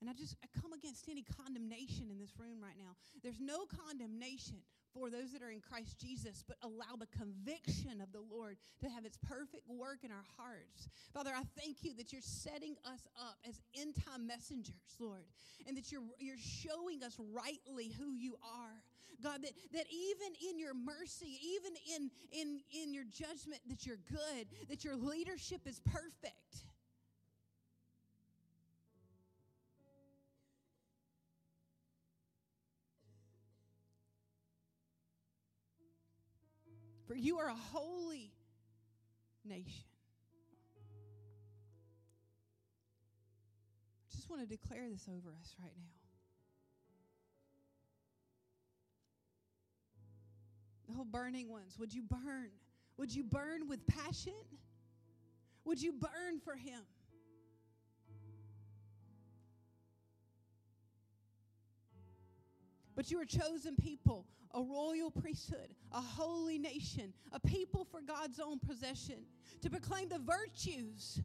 And 0.00 0.08
I 0.08 0.12
just 0.12 0.36
I 0.42 0.46
come 0.60 0.72
against 0.72 1.08
any 1.08 1.24
condemnation 1.24 2.06
in 2.10 2.18
this 2.18 2.38
room 2.38 2.62
right 2.62 2.76
now. 2.78 2.94
There's 3.22 3.40
no 3.40 3.66
condemnation 3.66 4.62
for 4.94 5.10
those 5.10 5.32
that 5.32 5.42
are 5.42 5.50
in 5.50 5.60
Christ 5.60 5.98
Jesus, 5.98 6.42
but 6.46 6.56
allow 6.62 6.96
the 6.98 7.06
conviction 7.06 8.00
of 8.00 8.12
the 8.12 8.22
Lord 8.30 8.56
to 8.80 8.88
have 8.88 9.04
its 9.04 9.18
perfect 9.18 9.68
work 9.68 10.04
in 10.04 10.10
our 10.10 10.24
hearts. 10.36 10.88
Father, 11.12 11.30
I 11.34 11.42
thank 11.60 11.82
you 11.82 11.94
that 11.94 12.12
you're 12.12 12.22
setting 12.22 12.76
us 12.84 13.06
up 13.20 13.36
as 13.46 13.60
end 13.78 13.94
time 14.04 14.26
messengers, 14.26 14.96
Lord, 14.98 15.24
and 15.66 15.76
that 15.76 15.92
you're, 15.92 16.02
you're 16.18 16.38
showing 16.38 17.02
us 17.02 17.16
rightly 17.32 17.92
who 17.98 18.12
you 18.12 18.36
are. 18.42 18.82
God, 19.20 19.42
that, 19.42 19.50
that 19.72 19.86
even 19.90 20.32
in 20.48 20.60
your 20.60 20.74
mercy, 20.74 21.40
even 21.42 21.72
in, 21.96 22.10
in, 22.30 22.60
in 22.82 22.94
your 22.94 23.02
judgment, 23.04 23.60
that 23.68 23.84
you're 23.84 23.98
good, 24.08 24.46
that 24.68 24.84
your 24.84 24.94
leadership 24.94 25.62
is 25.66 25.80
perfect. 25.80 26.47
You 37.18 37.38
are 37.38 37.48
a 37.48 37.54
holy 37.72 38.32
nation. 39.44 39.84
I 44.06 44.16
just 44.16 44.30
want 44.30 44.42
to 44.42 44.48
declare 44.48 44.88
this 44.88 45.08
over 45.08 45.30
us 45.40 45.54
right 45.60 45.72
now. 45.76 45.84
The 50.88 50.94
whole 50.94 51.04
burning 51.04 51.50
ones, 51.50 51.76
would 51.78 51.92
you 51.92 52.02
burn? 52.02 52.50
Would 52.96 53.14
you 53.14 53.24
burn 53.24 53.68
with 53.68 53.86
passion? 53.86 54.32
Would 55.64 55.82
you 55.82 55.92
burn 55.92 56.40
for 56.42 56.54
Him? 56.54 56.82
But 62.96 63.10
you 63.10 63.20
are 63.20 63.26
chosen 63.26 63.76
people, 63.76 64.26
a 64.54 64.62
royal 64.62 65.10
priesthood, 65.10 65.74
a 65.92 66.00
holy 66.00 66.58
nation, 66.58 67.12
a 67.32 67.40
people 67.40 67.84
for 67.84 68.00
God's 68.00 68.40
own 68.40 68.58
possession, 68.58 69.16
to 69.62 69.70
proclaim 69.70 70.08
the 70.08 70.18
virtues, 70.18 71.20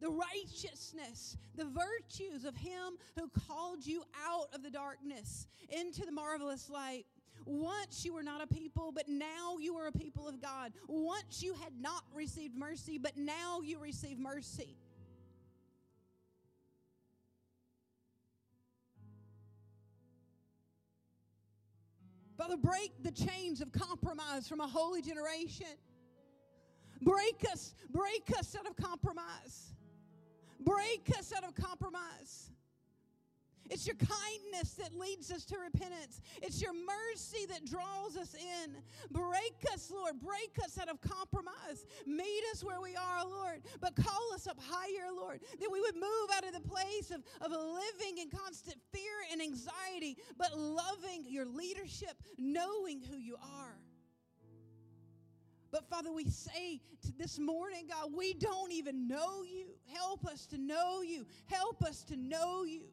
the 0.00 0.10
righteousness, 0.10 1.36
the 1.56 1.64
virtues 1.64 2.44
of 2.44 2.56
Him 2.56 2.98
who 3.18 3.28
called 3.48 3.84
you 3.84 4.04
out 4.26 4.48
of 4.54 4.62
the 4.62 4.70
darkness 4.70 5.46
into 5.68 6.04
the 6.04 6.12
marvelous 6.12 6.70
light. 6.70 7.04
Once 7.44 8.04
you 8.04 8.12
were 8.12 8.22
not 8.22 8.42
a 8.42 8.46
people, 8.46 8.92
but 8.92 9.08
now 9.08 9.56
you 9.58 9.76
are 9.76 9.86
a 9.86 9.92
people 9.92 10.28
of 10.28 10.40
God. 10.40 10.72
Once 10.86 11.42
you 11.42 11.54
had 11.54 11.72
not 11.80 12.02
received 12.14 12.56
mercy, 12.56 12.98
but 12.98 13.16
now 13.16 13.60
you 13.62 13.78
receive 13.78 14.18
mercy. 14.18 14.76
Father, 22.48 22.60
break 22.62 22.92
the 23.02 23.10
chains 23.10 23.60
of 23.60 23.70
compromise 23.72 24.48
from 24.48 24.60
a 24.60 24.66
holy 24.66 25.02
generation. 25.02 25.66
Break 27.02 27.44
us, 27.52 27.74
break 27.90 28.30
us 28.38 28.56
out 28.58 28.66
of 28.66 28.74
compromise. 28.76 29.74
Break 30.60 31.10
us 31.18 31.32
out 31.36 31.44
of 31.44 31.54
compromise. 31.54 32.50
It's 33.70 33.86
your 33.86 33.96
kindness 33.96 34.72
that 34.74 34.98
leads 34.98 35.30
us 35.30 35.44
to 35.46 35.56
repentance. 35.58 36.20
It's 36.42 36.60
your 36.62 36.72
mercy 36.72 37.46
that 37.50 37.64
draws 37.64 38.16
us 38.16 38.34
in. 38.34 38.74
Break 39.10 39.54
us, 39.72 39.90
Lord. 39.90 40.20
Break 40.20 40.58
us 40.64 40.78
out 40.78 40.88
of 40.88 41.00
compromise. 41.00 41.84
Meet 42.06 42.42
us 42.52 42.64
where 42.64 42.80
we 42.80 42.96
are, 42.96 43.24
Lord. 43.24 43.62
But 43.80 43.96
call 43.96 44.32
us 44.34 44.46
up 44.46 44.58
higher, 44.60 45.12
Lord. 45.14 45.40
That 45.60 45.70
we 45.70 45.80
would 45.80 45.94
move 45.94 46.28
out 46.36 46.44
of 46.44 46.52
the 46.52 46.68
place 46.68 47.10
of, 47.10 47.22
of 47.40 47.50
living 47.50 48.18
in 48.18 48.30
constant 48.30 48.76
fear 48.92 49.12
and 49.32 49.42
anxiety, 49.42 50.16
but 50.36 50.56
loving 50.56 51.24
your 51.28 51.46
leadership, 51.46 52.14
knowing 52.38 53.00
who 53.00 53.16
you 53.16 53.36
are. 53.36 53.78
But 55.70 55.88
Father, 55.90 56.10
we 56.10 56.24
say 56.24 56.80
this 57.18 57.38
morning, 57.38 57.88
God, 57.88 58.12
we 58.16 58.32
don't 58.32 58.72
even 58.72 59.06
know 59.06 59.42
you. 59.42 59.66
Help 59.92 60.26
us 60.26 60.46
to 60.46 60.58
know 60.58 61.02
you. 61.02 61.26
Help 61.46 61.82
us 61.82 62.02
to 62.04 62.16
know 62.16 62.64
you. 62.64 62.84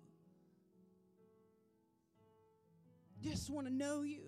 Just 3.26 3.50
want 3.50 3.68
to 3.68 3.74
know 3.74 4.04
you. 4.04 4.22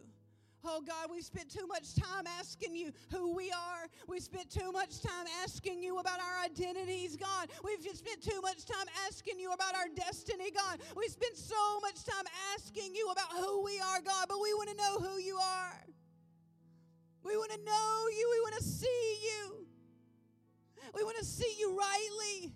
Oh 0.65 0.81
God, 0.81 1.09
we've 1.13 1.23
spent 1.23 1.49
too 1.49 1.67
much 1.67 1.95
time 1.95 2.25
asking 2.39 2.75
you 2.75 2.91
who 3.11 3.33
we 3.35 3.51
are. 3.51 3.87
We've 4.07 4.23
spent 4.23 4.49
too 4.49 4.71
much 4.71 5.01
time 5.01 5.25
asking 5.43 5.81
you 5.81 5.99
about 5.99 6.19
our 6.19 6.43
identities, 6.43 7.15
God. 7.15 7.49
We've 7.63 7.81
just 7.81 7.99
spent 7.99 8.23
too 8.23 8.41
much 8.41 8.65
time 8.65 8.87
asking 9.07 9.39
you 9.39 9.51
about 9.53 9.75
our 9.75 9.87
destiny, 9.95 10.51
God. 10.51 10.79
We've 10.95 11.11
spent 11.11 11.37
so 11.37 11.79
much 11.81 12.03
time 12.03 12.25
asking 12.55 12.95
you 12.95 13.09
about 13.11 13.31
who 13.31 13.63
we 13.63 13.79
are, 13.79 14.01
God, 14.01 14.25
but 14.27 14.39
we 14.41 14.53
want 14.55 14.69
to 14.69 14.75
know 14.75 14.97
who 14.99 15.19
you 15.19 15.37
are. 15.37 15.83
We 17.23 17.37
want 17.37 17.51
to 17.51 17.63
know 17.63 18.05
you. 18.17 18.29
We 18.31 18.39
want 18.41 18.55
to 18.55 18.63
see 18.63 19.17
you. 19.23 19.67
We 20.95 21.03
want 21.03 21.17
to 21.17 21.25
see 21.25 21.55
you 21.59 21.77
rightly. 21.77 22.53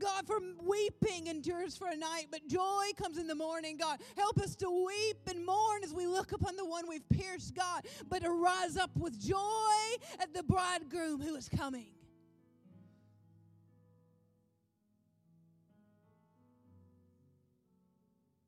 God, 0.00 0.26
for 0.26 0.40
weeping 0.62 1.26
endures 1.26 1.76
for 1.76 1.88
a 1.88 1.96
night, 1.96 2.26
but 2.30 2.46
joy 2.48 2.86
comes 2.96 3.18
in 3.18 3.26
the 3.26 3.34
morning, 3.34 3.76
God. 3.76 4.00
Help 4.16 4.38
us 4.38 4.56
to 4.56 4.86
weep 4.86 5.18
and 5.28 5.44
mourn 5.44 5.84
as 5.84 5.92
we 5.92 6.06
look 6.06 6.32
upon 6.32 6.56
the 6.56 6.64
one 6.64 6.88
we've 6.88 7.08
pierced, 7.08 7.54
God, 7.54 7.86
but 8.08 8.22
to 8.22 8.30
rise 8.30 8.76
up 8.76 8.90
with 8.96 9.20
joy 9.20 9.36
at 10.18 10.32
the 10.34 10.42
bridegroom 10.42 11.20
who 11.20 11.36
is 11.36 11.48
coming. 11.48 11.92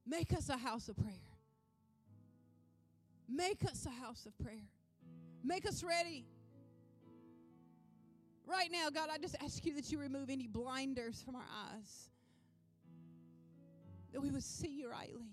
Make 0.06 0.32
us 0.32 0.48
a 0.48 0.56
house 0.56 0.88
of 0.88 0.96
prayer. 0.96 1.14
Make 3.28 3.64
us 3.64 3.86
a 3.86 4.04
house 4.04 4.26
of 4.26 4.36
prayer. 4.44 4.68
Make 5.42 5.66
us 5.66 5.82
ready. 5.82 6.26
Right 8.47 8.70
now, 8.70 8.90
God, 8.90 9.09
I 9.12 9.19
just 9.19 9.36
ask 9.43 9.64
you 9.64 9.74
that 9.74 9.90
you 9.90 9.98
remove 9.98 10.28
any 10.28 10.47
blinders 10.47 11.23
from 11.23 11.36
our 11.36 11.47
eyes, 11.70 12.10
that 14.12 14.20
we 14.20 14.31
would 14.31 14.43
see 14.43 14.69
you 14.69 14.90
rightly. 14.90 15.28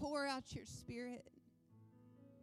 Pour 0.00 0.26
out 0.26 0.44
your 0.54 0.64
spirit. 0.64 1.26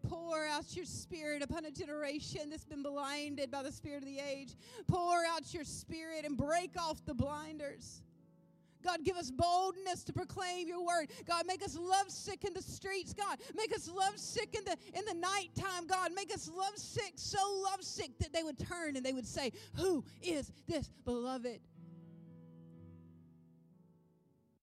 Pour 0.08 0.46
out 0.46 0.76
your 0.76 0.86
spirit 0.86 1.42
upon 1.42 1.66
a 1.66 1.72
generation 1.72 2.50
that's 2.50 2.66
been 2.66 2.84
blinded 2.84 3.50
by 3.50 3.64
the 3.64 3.72
spirit 3.72 4.04
of 4.04 4.06
the 4.06 4.20
age. 4.20 4.56
Pour 4.88 5.24
out 5.26 5.54
your 5.54 5.64
spirit 5.64 6.26
and 6.26 6.38
break 6.38 6.72
off 6.78 7.04
the 7.06 7.14
blinders. 7.14 8.04
God, 8.86 9.03
give 9.03 9.18
us 9.18 9.32
boldness 9.32 10.03
to 10.03 10.14
proclaim 10.14 10.68
your 10.68 10.86
word. 10.86 11.07
God, 11.28 11.45
make 11.48 11.64
us 11.64 11.78
lovesick 11.78 12.44
in 12.44 12.53
the 12.53 12.62
streets. 12.62 13.14
God, 13.14 13.40
make 13.56 13.74
us 13.74 13.90
lovesick 13.90 14.56
in 14.56 14.64
the 14.64 14.78
in 14.98 15.06
the 15.06 15.16
nighttime. 15.16 15.88
God, 15.88 16.12
make 16.16 16.34
us 16.34 16.49
lovesick, 16.56 17.14
so 17.16 17.40
lovesick 17.72 18.12
that 18.20 18.32
they 18.32 18.44
would 18.44 18.60
turn 18.60 18.95
and 18.95 19.06
they 19.06 19.14
would 19.14 19.28
say, 19.28 19.52
Who 19.76 20.03
is 20.22 20.52
this 20.68 20.90
beloved 21.03 21.60